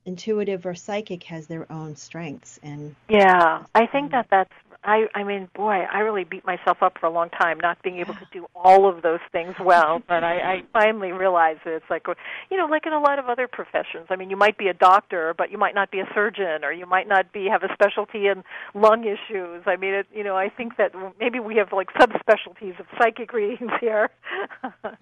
intuitive 0.05 0.67
or 0.67 0.75
psychic 0.75 1.23
has 1.25 1.47
their 1.47 1.71
own 1.73 1.97
strengths, 1.97 2.61
and 2.63 2.95
Yeah, 3.09 3.63
I 3.75 3.87
think 3.87 4.13
that 4.13 4.27
that's 4.31 4.53
I 4.85 5.07
I 5.15 5.25
mean, 5.25 5.49
boy, 5.55 5.87
I 5.91 6.01
really 6.01 6.25
beat 6.25 6.45
myself 6.45 6.83
up 6.83 6.99
for 6.99 7.07
a 7.07 7.11
long 7.11 7.31
time 7.31 7.59
not 7.59 7.83
being 7.83 7.99
able 7.99 8.15
to 8.15 8.27
do 8.33 8.47
all 8.55 8.89
of 8.89 9.03
those 9.03 9.21
things 9.33 9.55
well. 9.61 10.03
But 10.15 10.23
I, 10.23 10.39
I 10.39 10.63
finally 10.73 11.13
realized 11.13 11.61
that 11.65 11.75
it's 11.75 11.91
like, 11.91 12.07
you 12.51 12.57
know, 12.57 12.67
like 12.67 12.87
in 12.87 12.93
a 12.93 13.01
lot 13.01 13.19
of 13.19 13.27
other 13.27 13.49
professions. 13.49 14.07
I 14.11 14.17
mean, 14.17 14.31
you 14.31 14.37
might 14.37 14.59
be 14.59 14.69
a 14.69 14.75
doctor, 14.75 15.35
but 15.37 15.51
you 15.51 15.59
might 15.59 15.75
not 15.75 15.91
be 15.91 16.01
a 16.01 16.09
surgeon, 16.15 16.63
or 16.63 16.73
you 16.73 16.87
might 16.87 17.09
not 17.09 17.33
be 17.33 17.47
have 17.47 17.63
a 17.63 17.73
specialty 17.73 18.27
in 18.27 18.45
lung 18.75 19.05
issues. 19.05 19.63
I 19.67 19.77
mean, 19.77 19.95
it, 19.95 20.07
you 20.15 20.23
know, 20.23 20.37
I 20.37 20.51
think 20.51 20.77
that 20.77 20.93
maybe 21.19 21.41
we 21.41 21.57
have 21.57 21.73
like 21.73 21.89
subspecialties 21.95 22.79
of 22.79 22.87
psychic 22.99 23.33
readings 23.33 23.73
here. 23.81 24.11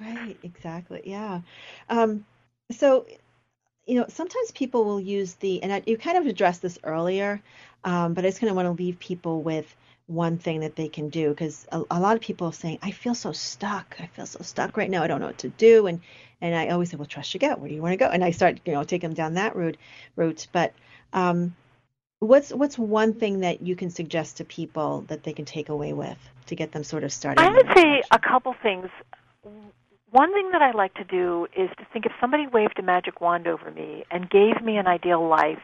right. 0.01 0.37
Exactly. 0.43 1.03
Yeah. 1.05 1.41
Um, 1.89 2.25
so 2.71 3.07
you 3.87 3.97
know, 3.97 4.07
sometimes 4.09 4.51
people 4.53 4.85
will 4.85 5.01
use 5.01 5.35
the, 5.35 5.63
and 5.63 5.73
I, 5.73 5.83
you 5.87 5.99
kind 5.99 6.17
of 6.17 6.27
addressed 6.27 6.63
this 6.63 6.79
earlier, 6.85 7.43
um, 7.85 8.15
but 8.15 8.25
I 8.25 8.29
just 8.29 8.41
kind 8.41 8.51
of 8.51 8.57
want 8.57 8.67
to 8.67 8.83
leave 8.83 8.99
people 8.99 9.43
with 9.43 9.75
one 10.07 10.39
thing 10.39 10.61
that 10.61 10.77
they 10.77 10.89
can 10.89 11.09
do 11.09 11.31
because 11.31 11.67
a, 11.73 11.83
a, 11.91 12.01
lot 12.01 12.17
of 12.17 12.23
people 12.23 12.49
are 12.49 12.53
saying, 12.53 12.79
I 12.83 12.91
feel 12.91 13.15
so 13.15 13.33
stuck. 13.33 13.97
I 13.99 14.07
feel 14.07 14.27
so 14.27 14.41
stuck 14.43 14.77
right 14.77 14.91
now. 14.91 15.03
I 15.03 15.07
don't 15.07 15.21
know 15.21 15.29
what 15.29 15.39
to 15.39 15.49
do. 15.49 15.87
And, 15.87 16.01
and 16.41 16.55
I 16.55 16.69
always 16.69 16.91
say, 16.91 16.97
well, 16.97 17.07
trust 17.07 17.33
your 17.33 17.39
gut. 17.39 17.61
Where 17.61 17.69
do 17.69 17.75
you 17.75 17.83
want 17.83 17.93
to 17.93 17.97
go? 17.97 18.07
And 18.07 18.23
I 18.23 18.33
start, 18.33 18.61
you 18.65 18.73
know, 18.73 18.85
taking 18.85 19.11
them 19.11 19.15
down 19.15 19.35
that 19.35 19.57
route, 19.57 19.77
route. 20.17 20.49
But 20.53 20.75
um, 21.13 21.55
what's, 22.19 22.51
what's 22.51 22.77
one 22.77 23.15
thing 23.15 23.41
that 23.41 23.63
you 23.63 23.77
can 23.77 23.91
suggest 23.91 24.39
to 24.39 24.45
people 24.45 25.03
that 25.09 25.23
they 25.23 25.33
can 25.33 25.45
take 25.45 25.69
away 25.69 25.93
with 25.93 26.19
to 26.47 26.57
get 26.57 26.73
them 26.73 26.85
sort 26.85 27.05
of 27.05 27.13
started? 27.13 27.41
I 27.41 27.51
would 27.51 27.69
say 27.75 28.03
a 28.11 28.19
couple 28.19 28.55
things 28.63 28.91
one 30.13 30.33
thing 30.35 30.51
that 30.53 30.61
I 30.61 30.73
like 30.73 30.93
to 30.95 31.05
do 31.05 31.47
is 31.57 31.71
to 31.79 31.87
think 31.91 32.05
if 32.05 32.13
somebody 32.21 32.47
waved 32.47 32.79
a 32.79 32.83
magic 32.83 33.21
wand 33.23 33.47
over 33.47 33.71
me 33.71 34.05
and 34.11 34.29
gave 34.29 34.61
me 34.63 34.77
an 34.77 34.87
ideal 34.87 35.27
life, 35.27 35.63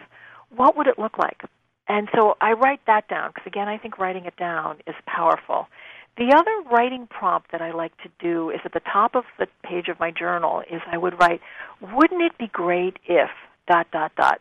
what 0.57 0.75
would 0.77 0.87
it 0.87 0.99
look 0.99 1.19
like? 1.19 1.43
And 1.89 2.09
so 2.15 2.37
I 2.41 2.53
write 2.53 2.81
that 2.87 3.09
down 3.09 3.31
because 3.31 3.47
again, 3.47 3.69
I 3.69 3.79
think 3.79 3.99
writing 3.99 4.27
it 4.27 4.37
down 4.37 4.79
is 4.87 4.95
powerful. 5.07 5.69
The 6.17 6.35
other 6.35 6.71
writing 6.71 7.07
prompt 7.07 7.53
that 7.53 7.63
I 7.63 7.71
like 7.71 7.97
to 8.03 8.11
do 8.19 8.51
is 8.51 8.61
at 8.65 8.73
the 8.73 8.81
top 8.81 9.15
of 9.15 9.25
the 9.39 9.47
page 9.63 9.89
of 9.89 10.01
my 10.01 10.11
journal 10.11 10.63
is 10.71 10.83
I 10.91 10.99
would 10.99 11.19
write, 11.19 11.41
wouldn't 11.81 12.23
it 12.23 12.37
be 12.39 12.49
great 12.49 12.99
if 13.07 13.31
dot 13.69 13.87
dot 13.93 14.13
dot 14.17 14.41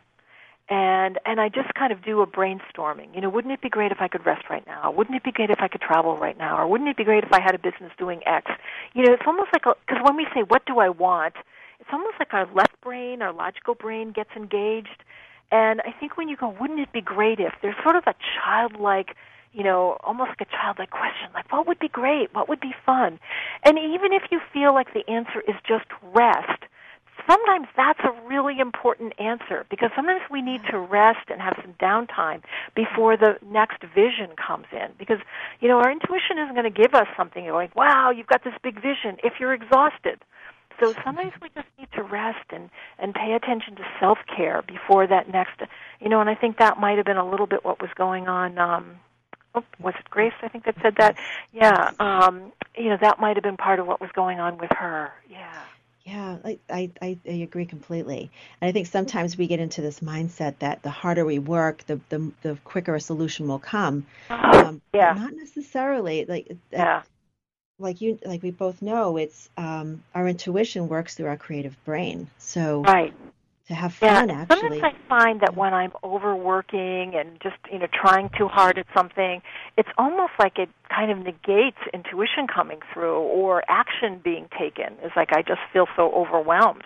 and 0.69 1.17
and 1.25 1.39
I 1.39 1.49
just 1.49 1.73
kind 1.75 1.93
of 1.93 2.03
do 2.03 2.21
a 2.21 2.27
brainstorming. 2.27 3.13
You 3.15 3.21
know, 3.21 3.29
wouldn't 3.29 3.53
it 3.53 3.61
be 3.61 3.69
great 3.69 3.91
if 3.91 4.01
I 4.01 4.07
could 4.07 4.25
rest 4.25 4.49
right 4.49 4.65
now? 4.67 4.91
Wouldn't 4.91 5.15
it 5.15 5.23
be 5.23 5.31
great 5.31 5.49
if 5.49 5.59
I 5.61 5.67
could 5.67 5.81
travel 5.81 6.17
right 6.17 6.37
now? 6.37 6.57
Or 6.57 6.67
wouldn't 6.67 6.89
it 6.89 6.97
be 6.97 7.03
great 7.03 7.23
if 7.23 7.31
I 7.31 7.41
had 7.41 7.55
a 7.55 7.59
business 7.59 7.91
doing 7.97 8.21
X? 8.25 8.51
You 8.93 9.03
know, 9.05 9.13
it's 9.13 9.23
almost 9.25 9.49
like 9.53 9.63
because 9.63 10.03
when 10.03 10.17
we 10.17 10.27
say 10.33 10.41
what 10.41 10.65
do 10.65 10.79
I 10.79 10.89
want, 10.89 11.35
it's 11.79 11.89
almost 11.91 12.15
like 12.19 12.33
our 12.33 12.47
left 12.53 12.79
brain, 12.81 13.21
our 13.21 13.31
logical 13.31 13.75
brain 13.75 14.11
gets 14.11 14.31
engaged. 14.35 15.03
And 15.51 15.81
I 15.81 15.91
think 15.97 16.17
when 16.17 16.27
you 16.29 16.35
go, 16.35 16.53
wouldn't 16.59 16.79
it 16.79 16.91
be 16.91 17.01
great 17.01 17.39
if 17.39 17.53
there's 17.61 17.75
sort 17.83 17.95
of 17.95 18.03
a 18.07 18.15
childlike 18.35 19.15
you 19.53 19.63
know, 19.63 19.97
almost 20.03 20.29
like 20.29 20.41
a 20.41 20.51
childlike 20.51 20.91
question, 20.91 21.29
like 21.33 21.51
what 21.51 21.65
would 21.65 21.79
be 21.79 21.87
great? 21.87 22.31
What 22.35 22.47
would 22.47 22.59
be 22.59 22.75
fun? 22.85 23.19
And 23.63 23.79
even 23.79 24.13
if 24.13 24.23
you 24.29 24.39
feel 24.53 24.71
like 24.71 24.93
the 24.93 25.09
answer 25.09 25.41
is 25.47 25.55
just 25.67 25.85
rest, 26.13 26.61
sometimes 27.27 27.67
that's 27.75 27.99
a 28.03 28.27
really 28.27 28.59
important 28.59 29.13
answer 29.19 29.65
because 29.69 29.89
sometimes 29.95 30.21
we 30.29 30.41
need 30.41 30.61
to 30.69 30.77
rest 30.77 31.29
and 31.29 31.41
have 31.41 31.57
some 31.61 31.73
downtime 31.73 32.41
before 32.75 33.17
the 33.17 33.37
next 33.49 33.81
vision 33.95 34.29
comes 34.35 34.65
in 34.71 34.89
because 34.99 35.17
you 35.59 35.67
know 35.67 35.77
our 35.77 35.91
intuition 35.91 36.37
isn't 36.37 36.53
going 36.53 36.71
to 36.71 36.81
give 36.81 36.93
us 36.93 37.07
something 37.17 37.49
like 37.51 37.75
wow 37.75 38.11
you've 38.11 38.27
got 38.27 38.43
this 38.43 38.53
big 38.63 38.75
vision 38.75 39.17
if 39.23 39.33
you're 39.39 39.53
exhausted 39.53 40.19
so 40.79 40.93
sometimes 41.03 41.33
we 41.41 41.49
just 41.55 41.67
need 41.77 41.87
to 41.93 42.03
rest 42.03 42.45
and 42.49 42.69
and 42.99 43.13
pay 43.13 43.33
attention 43.33 43.75
to 43.75 43.83
self 43.99 44.19
care 44.35 44.61
before 44.67 45.07
that 45.07 45.31
next 45.31 45.61
you 45.99 46.09
know 46.09 46.21
and 46.21 46.29
i 46.29 46.35
think 46.35 46.57
that 46.57 46.79
might 46.79 46.97
have 46.97 47.05
been 47.05 47.17
a 47.17 47.29
little 47.29 47.47
bit 47.47 47.63
what 47.65 47.81
was 47.81 47.89
going 47.95 48.27
on 48.27 48.57
um 48.57 48.99
oh, 49.57 49.63
was 49.79 49.93
it 49.99 50.09
Grace? 50.09 50.33
I 50.41 50.47
think 50.47 50.65
that 50.65 50.75
said 50.81 50.95
that. 50.97 51.17
Yeah, 51.53 51.91
um, 51.99 52.51
you 52.77 52.89
know 52.89 52.97
that 53.01 53.19
might 53.19 53.35
have 53.35 53.43
been 53.43 53.57
part 53.57 53.79
of 53.79 53.87
what 53.87 53.99
was 53.99 54.11
going 54.13 54.39
on 54.39 54.57
with 54.57 54.71
her. 54.71 55.11
Yeah. 55.29 55.61
Yeah, 56.05 56.37
I, 56.45 56.57
I, 56.69 56.89
I 57.01 57.31
agree 57.31 57.65
completely. 57.65 58.31
And 58.61 58.69
I 58.69 58.71
think 58.71 58.87
sometimes 58.87 59.37
we 59.37 59.45
get 59.45 59.59
into 59.59 59.81
this 59.81 59.99
mindset 59.99 60.59
that 60.59 60.81
the 60.81 60.89
harder 60.89 61.25
we 61.25 61.37
work, 61.37 61.85
the 61.85 61.99
the, 62.07 62.31
the 62.43 62.57
quicker 62.63 62.95
a 62.95 63.01
solution 63.01 63.47
will 63.49 63.59
come. 63.59 64.05
Um, 64.29 64.81
yeah. 64.93 65.13
Not 65.13 65.33
necessarily. 65.33 66.23
Like 66.23 66.55
yeah. 66.71 67.01
Like 67.79 68.01
you, 68.01 68.17
like 68.25 68.41
we 68.41 68.51
both 68.51 68.81
know, 68.81 69.17
it's 69.17 69.49
um, 69.57 70.03
our 70.15 70.27
intuition 70.27 70.87
works 70.87 71.15
through 71.15 71.27
our 71.27 71.37
creative 71.37 71.75
brain. 71.85 72.27
So 72.37 72.81
right 72.81 73.13
to 73.67 73.75
have 73.75 73.93
fun 73.93 74.29
yeah. 74.29 74.35
actually. 74.41 74.79
Sometimes 74.79 74.95
I 74.95 75.07
find 75.09 75.41
that 75.41 75.55
when 75.55 75.73
I'm 75.73 75.91
overworking 76.03 77.13
and 77.15 77.39
just, 77.41 77.57
you 77.71 77.79
know, 77.79 77.87
trying 77.93 78.29
too 78.37 78.47
hard 78.47 78.77
at 78.77 78.85
something, 78.95 79.41
it's 79.77 79.89
almost 79.97 80.31
like 80.39 80.57
it 80.57 80.69
kind 80.89 81.11
of 81.11 81.17
negates 81.19 81.77
intuition 81.93 82.47
coming 82.47 82.79
through 82.93 83.19
or 83.19 83.63
action 83.67 84.21
being 84.23 84.47
taken. 84.57 84.95
It's 85.03 85.15
like 85.15 85.33
I 85.33 85.41
just 85.41 85.59
feel 85.73 85.87
so 85.95 86.11
overwhelmed. 86.13 86.83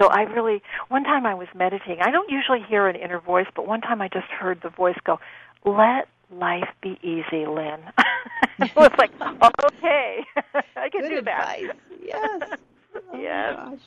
So 0.00 0.08
I 0.08 0.22
really 0.22 0.62
one 0.88 1.04
time 1.04 1.26
I 1.26 1.34
was 1.34 1.48
meditating. 1.54 2.00
I 2.02 2.10
don't 2.10 2.30
usually 2.30 2.62
hear 2.68 2.86
an 2.86 2.96
inner 2.96 3.20
voice, 3.20 3.46
but 3.54 3.66
one 3.66 3.80
time 3.80 4.02
I 4.02 4.08
just 4.08 4.26
heard 4.26 4.60
the 4.62 4.68
voice 4.68 4.98
go, 5.04 5.18
"Let 5.64 6.08
life 6.30 6.68
be 6.82 6.98
easy, 7.02 7.46
Lynn." 7.46 7.80
I 8.58 8.70
was 8.76 8.92
like, 8.98 9.12
"Okay, 9.20 10.24
I 10.76 10.88
can 10.88 11.02
Good 11.02 11.08
do 11.10 11.18
advice. 11.18 11.66
that." 11.68 11.76
Yes. 12.04 12.42
Oh 13.12 13.18
yes. 13.18 13.54
Gosh. 13.56 13.78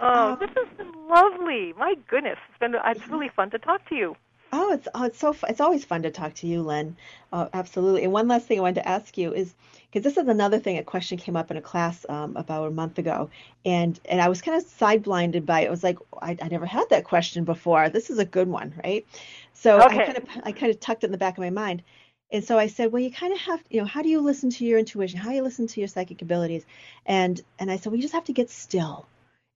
Oh, 0.00 0.32
Um, 0.32 0.38
this 0.40 0.50
has 0.56 0.66
been 0.76 0.92
lovely. 1.08 1.72
My 1.78 1.94
goodness, 2.08 2.38
it's 2.48 2.58
been 2.58 2.74
it's 2.84 3.06
really 3.08 3.28
fun 3.28 3.50
to 3.50 3.58
talk 3.58 3.88
to 3.88 3.94
you. 3.94 4.16
Oh, 4.52 4.72
it's 4.72 4.88
oh, 4.94 5.04
it's 5.04 5.18
so 5.18 5.36
it's 5.48 5.60
always 5.60 5.84
fun 5.84 6.02
to 6.02 6.10
talk 6.10 6.34
to 6.34 6.48
you, 6.48 6.62
Lynn. 6.62 6.96
Oh, 7.32 7.48
absolutely. 7.52 8.02
And 8.02 8.12
one 8.12 8.26
last 8.26 8.46
thing 8.46 8.58
I 8.58 8.62
wanted 8.62 8.82
to 8.82 8.88
ask 8.88 9.16
you 9.16 9.32
is 9.32 9.54
because 9.92 10.02
this 10.02 10.16
is 10.20 10.28
another 10.28 10.58
thing. 10.58 10.78
A 10.78 10.82
question 10.82 11.18
came 11.18 11.36
up 11.36 11.52
in 11.52 11.56
a 11.56 11.62
class 11.62 12.04
um, 12.08 12.36
about 12.36 12.66
a 12.66 12.70
month 12.72 12.98
ago, 12.98 13.30
and 13.64 14.00
and 14.06 14.20
I 14.20 14.28
was 14.28 14.42
kind 14.42 14.56
of 14.60 14.68
side 14.68 15.04
blinded 15.04 15.46
by 15.46 15.60
it. 15.60 15.68
I 15.68 15.70
was 15.70 15.84
like, 15.84 15.98
I, 16.20 16.36
I 16.42 16.48
never 16.48 16.66
had 16.66 16.88
that 16.90 17.04
question 17.04 17.44
before. 17.44 17.88
This 17.88 18.10
is 18.10 18.18
a 18.18 18.24
good 18.24 18.48
one, 18.48 18.74
right? 18.82 19.06
So 19.54 19.80
Okay. 19.80 20.02
I 20.02 20.04
kind 20.06 20.18
of 20.18 20.24
I 20.44 20.52
kind 20.52 20.70
of 20.70 20.80
tucked 20.80 21.04
it 21.04 21.06
in 21.06 21.12
the 21.12 21.18
back 21.18 21.36
of 21.36 21.42
my 21.42 21.50
mind. 21.50 21.82
And 22.32 22.44
so 22.44 22.58
I 22.58 22.68
said, 22.68 22.92
well, 22.92 23.02
you 23.02 23.10
kind 23.10 23.32
of 23.32 23.40
have, 23.40 23.62
you 23.70 23.80
know, 23.80 23.86
how 23.86 24.02
do 24.02 24.08
you 24.08 24.20
listen 24.20 24.50
to 24.50 24.64
your 24.64 24.78
intuition? 24.78 25.18
How 25.18 25.30
do 25.30 25.34
you 25.36 25.42
listen 25.42 25.66
to 25.66 25.80
your 25.80 25.88
psychic 25.88 26.22
abilities? 26.22 26.64
And 27.06 27.40
and 27.58 27.70
I 27.70 27.76
said, 27.76 27.86
well, 27.86 27.96
you 27.96 28.02
just 28.02 28.14
have 28.14 28.24
to 28.24 28.32
get 28.32 28.50
still. 28.50 29.06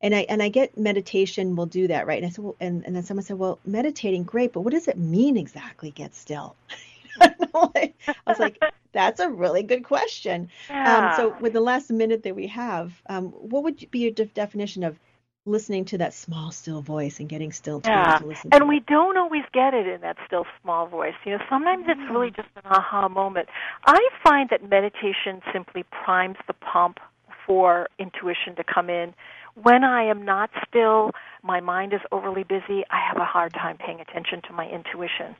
And 0.02 0.14
I 0.14 0.26
and 0.28 0.42
I 0.42 0.48
get 0.48 0.76
meditation 0.76 1.56
will 1.56 1.66
do 1.66 1.88
that, 1.88 2.06
right? 2.06 2.18
And 2.18 2.26
I 2.26 2.30
said, 2.30 2.44
well, 2.44 2.56
and, 2.60 2.84
and 2.84 2.94
then 2.94 3.04
someone 3.04 3.24
said, 3.24 3.38
well, 3.38 3.58
meditating, 3.64 4.24
great, 4.24 4.52
but 4.52 4.62
what 4.62 4.72
does 4.72 4.88
it 4.88 4.98
mean 4.98 5.36
exactly? 5.36 5.90
Get 5.90 6.14
still. 6.14 6.56
I 7.20 7.92
was 8.26 8.40
like, 8.40 8.60
that's 8.92 9.20
a 9.20 9.30
really 9.30 9.62
good 9.62 9.84
question. 9.84 10.50
Um, 10.68 11.12
so 11.16 11.36
with 11.40 11.52
the 11.52 11.60
last 11.60 11.90
minute 11.90 12.22
that 12.24 12.34
we 12.34 12.48
have, 12.48 12.92
um, 13.08 13.26
what 13.28 13.62
would 13.64 13.90
be 13.90 14.00
your 14.00 14.10
de- 14.10 14.26
definition 14.26 14.82
of 14.82 14.98
listening 15.46 15.84
to 15.86 15.98
that 15.98 16.14
small, 16.14 16.50
still 16.50 16.80
voice 16.80 17.20
and 17.20 17.28
getting 17.28 17.52
still 17.52 17.80
to 17.80 17.88
be 17.88 17.92
able 17.92 18.02
Yeah, 18.02 18.18
to 18.18 18.26
listen? 18.26 18.50
to 18.50 18.56
and 18.56 18.64
it? 18.64 18.66
we 18.66 18.80
don't 18.80 19.16
always 19.16 19.44
get 19.52 19.74
it 19.74 19.86
in 19.86 20.00
that 20.00 20.16
still 20.26 20.46
small 20.62 20.86
voice. 20.86 21.14
You 21.24 21.32
know, 21.32 21.44
sometimes 21.48 21.84
it's 21.88 22.00
really 22.10 22.30
mm-hmm. 22.30 22.42
just 22.42 22.48
an 22.56 22.62
aha 22.70 23.08
moment. 23.08 23.48
I 23.86 24.00
find 24.22 24.48
that 24.50 24.68
meditation 24.68 25.42
simply 25.52 25.84
primes 26.04 26.36
the 26.46 26.54
pump 26.54 26.98
for 27.46 27.88
intuition 27.98 28.56
to 28.56 28.64
come 28.64 28.88
in. 28.88 29.14
When 29.62 29.84
I 29.84 30.04
am 30.04 30.24
not 30.24 30.50
still, 30.66 31.12
my 31.44 31.60
mind 31.60 31.92
is 31.92 32.00
overly 32.10 32.42
busy, 32.42 32.82
I 32.90 32.98
have 33.06 33.18
a 33.18 33.24
hard 33.24 33.52
time 33.52 33.76
paying 33.76 34.00
attention 34.00 34.40
to 34.48 34.52
my 34.54 34.66
intuition. 34.66 35.36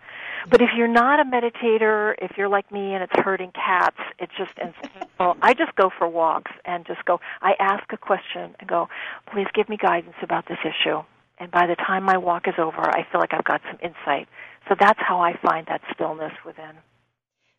But 0.50 0.61
if 0.61 0.68
you're 0.76 0.86
not 0.86 1.18
a 1.18 1.24
meditator, 1.24 2.14
if 2.20 2.36
you're 2.36 2.48
like 2.48 2.70
me 2.70 2.92
and 2.92 3.02
it's 3.02 3.12
herding 3.16 3.52
cats, 3.52 3.96
it's 4.18 4.32
just 4.36 4.52
instinctual. 4.62 5.36
I 5.40 5.55
just 5.55 5.74
go 5.76 5.90
for 5.96 6.07
walks 6.07 6.52
and 6.66 6.86
just 6.86 7.05
go, 7.07 7.20
I 7.40 7.55
ask 7.59 7.90
a 7.92 7.96
question 7.96 8.55
and 8.61 8.68
go, 8.68 8.88
please 9.32 9.46
give 9.55 9.68
me 9.68 9.78
guidance 9.78 10.16
about 10.22 10.46
this 10.46 10.59
issue. 10.62 11.02
And 11.38 11.50
by 11.50 11.66
the 11.66 11.74
time 11.74 12.05
my 12.05 12.18
walk 12.18 12.46
is 12.46 12.55
over, 12.59 12.82
I 12.82 13.07
feel 13.11 13.20
like 13.20 13.32
I've 13.32 13.44
got 13.44 13.62
some 13.68 13.78
insight. 13.82 14.28
So 14.68 14.76
that's 14.78 15.00
how 15.00 15.20
I 15.20 15.36
find 15.42 15.66
that 15.66 15.80
stillness 15.92 16.32
within. 16.44 16.76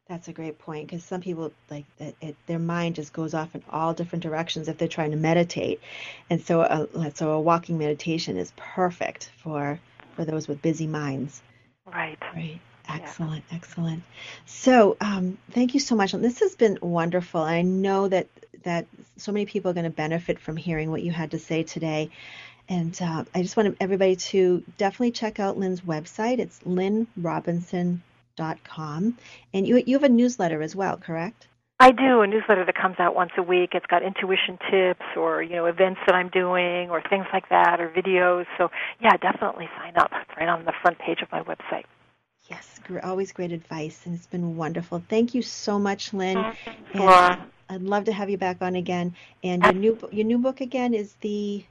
That's 0.08 0.28
a 0.28 0.34
great 0.34 0.60
point 0.60 0.88
because 0.88 1.04
some 1.04 1.22
people 1.22 1.52
like 1.72 1.86
that 1.98 2.14
it, 2.22 2.36
their 2.46 2.60
mind 2.60 2.96
just 2.96 3.12
goes 3.12 3.34
off 3.34 3.56
in 3.56 3.64
all 3.72 3.94
different 3.94 4.22
directions 4.22 4.68
if 4.68 4.78
they're 4.78 4.88
trying 4.88 5.12
to 5.12 5.18
meditate, 5.18 5.82
and 6.30 6.40
so 6.42 6.62
a, 6.62 7.12
so 7.16 7.32
a 7.32 7.42
walking 7.42 7.80
meditation 7.80 8.38
is 8.38 8.54
perfect 8.56 9.32
for 9.38 9.80
for 10.16 10.24
those 10.24 10.48
with 10.48 10.62
busy 10.62 10.86
minds. 10.86 11.42
Right. 11.86 12.18
Right. 12.36 12.60
Excellent, 12.88 13.44
excellent. 13.52 14.04
So, 14.46 14.96
um, 15.02 15.40
thank 15.50 15.74
you 15.74 15.80
so 15.80 15.96
much. 15.96 16.12
This 16.12 16.40
has 16.40 16.56
been 16.56 16.78
wonderful. 16.82 17.42
I 17.42 17.64
know 17.64 18.08
that 18.08 18.28
that 18.62 18.86
so 19.18 19.32
many 19.32 19.48
people 19.48 19.72
are 19.72 19.74
going 19.74 19.86
to 19.86 19.90
benefit 19.90 20.40
from 20.40 20.56
hearing 20.56 20.92
what 20.92 21.02
you 21.02 21.12
had 21.12 21.32
to 21.32 21.40
say 21.40 21.64
today. 21.64 22.12
And 22.70 22.96
uh, 23.02 23.26
I 23.34 23.42
just 23.42 23.58
want 23.58 23.76
everybody 23.80 24.16
to 24.16 24.64
definitely 24.78 25.12
check 25.12 25.40
out 25.40 25.58
Lynn's 25.58 25.82
website. 25.82 26.40
It's 26.40 26.60
lynnrobinson.com. 26.60 28.02
And 28.38 29.68
you 29.68 29.84
you 29.86 29.96
have 29.96 30.04
a 30.04 30.10
newsletter 30.10 30.62
as 30.62 30.76
well, 30.76 30.98
correct? 30.98 31.48
I 31.80 31.92
do 31.92 32.22
a 32.22 32.28
newsletter 32.28 32.64
that 32.66 32.76
comes 32.76 32.96
out 33.00 33.16
once 33.16 33.32
a 33.38 33.44
week. 33.44 33.72
It's 33.74 33.86
got 33.88 34.02
intuition 34.02 34.58
tips 34.72 35.06
or, 35.18 35.44
you 35.44 35.58
know, 35.58 35.66
events 35.66 36.00
that 36.08 36.16
I'm 36.16 36.30
doing 36.30 36.90
or 36.90 37.02
things 37.10 37.26
like 37.34 37.50
that 37.50 37.82
or 37.82 37.90
videos. 37.90 38.46
So, 38.58 38.72
yeah, 39.02 39.18
definitely 39.18 39.68
sign 39.78 39.98
up. 39.98 40.10
It's 40.14 40.38
right 40.38 40.48
on 40.48 40.64
the 40.64 40.74
front 40.82 41.00
page 41.00 41.22
of 41.22 41.30
my 41.34 41.42
website. 41.44 41.84
Yes, 42.50 42.80
always 43.04 43.32
great 43.34 43.52
advice, 43.52 44.06
and 44.06 44.16
it's 44.16 44.28
been 44.28 44.56
wonderful. 44.56 45.04
Thank 45.10 45.34
you 45.34 45.42
so 45.42 45.80
much, 45.80 46.14
Lynn. 46.14 46.38
And 46.94 47.42
I'd 47.70 47.82
love 47.82 48.06
to 48.06 48.14
have 48.14 48.30
you 48.30 48.38
back 48.38 48.62
on 48.62 48.76
again. 48.76 49.16
And 49.44 49.64
your 49.64 49.74
new 49.74 50.10
your 50.12 50.26
new 50.26 50.38
book 50.38 50.62
again 50.62 50.94
is 50.94 51.14
the 51.22 51.66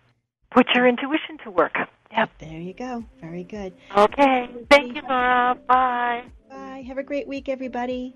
Put 0.51 0.67
Your 0.75 0.87
Intuition 0.89 1.39
to 1.45 1.51
Work. 1.51 1.77
Yep. 2.11 2.31
There 2.39 2.61
you 2.61 2.75
go. 2.75 3.05
Very 3.21 3.45
good. 3.45 3.73
Okay. 3.97 4.51
Thank 4.69 4.97
you, 4.97 5.03
Laura. 5.09 5.57
Bye. 5.67 6.25
Bye. 6.55 6.85
Have 6.87 6.99
a 6.99 7.03
great 7.03 7.27
week, 7.27 7.49
everybody. 7.49 8.15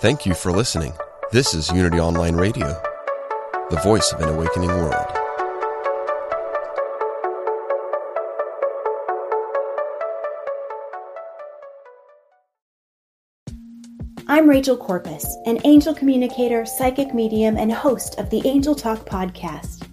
Thank 0.00 0.26
you 0.26 0.34
for 0.34 0.50
listening. 0.50 0.92
This 1.30 1.54
is 1.54 1.70
Unity 1.70 2.00
Online 2.00 2.34
Radio, 2.34 2.82
the 3.70 3.80
voice 3.84 4.12
of 4.12 4.20
an 4.20 4.28
awakening 4.28 4.68
world. 4.68 5.06
I'm 14.26 14.48
Rachel 14.48 14.76
Corpus, 14.76 15.24
an 15.46 15.60
angel 15.64 15.94
communicator, 15.94 16.66
psychic 16.66 17.14
medium, 17.14 17.56
and 17.56 17.72
host 17.72 18.18
of 18.18 18.28
the 18.30 18.42
Angel 18.44 18.74
Talk 18.74 19.08
podcast. 19.08 19.86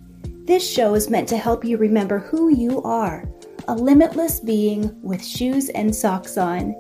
This 0.48 0.68
show 0.68 0.96
is 0.96 1.10
meant 1.10 1.30
to 1.30 1.38
help 1.38 1.64
you 1.64 1.78
remember 1.78 2.18
who 2.18 2.50
you 2.50 2.82
are 2.82 3.30
a 3.70 3.76
limitless 3.76 4.40
being 4.40 4.98
with 5.02 5.24
shoes 5.24 5.68
and 5.70 5.94
socks 5.94 6.38
on. 6.38 6.74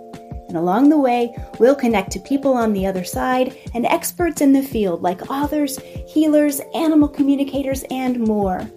And 0.47 0.57
along 0.57 0.89
the 0.89 0.97
way, 0.97 1.35
we'll 1.59 1.75
connect 1.75 2.11
to 2.11 2.19
people 2.19 2.53
on 2.53 2.73
the 2.73 2.85
other 2.85 3.03
side 3.03 3.57
and 3.73 3.85
experts 3.85 4.41
in 4.41 4.53
the 4.53 4.61
field 4.61 5.01
like 5.01 5.29
authors, 5.29 5.79
healers, 6.07 6.61
animal 6.73 7.09
communicators, 7.09 7.83
and 7.91 8.19
more. 8.19 8.69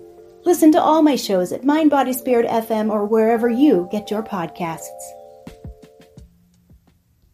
Listen 0.45 0.73
to 0.73 0.81
all 0.81 1.03
my 1.03 1.17
shows 1.17 1.53
at 1.53 1.65
Mind 1.65 1.91
Body 1.91 2.13
Spirit 2.13 2.47
FM 2.47 2.91
or 2.91 3.05
wherever 3.05 3.49
you 3.49 3.89
get 3.93 4.11
your 4.11 4.23
podcasts. 4.23 5.20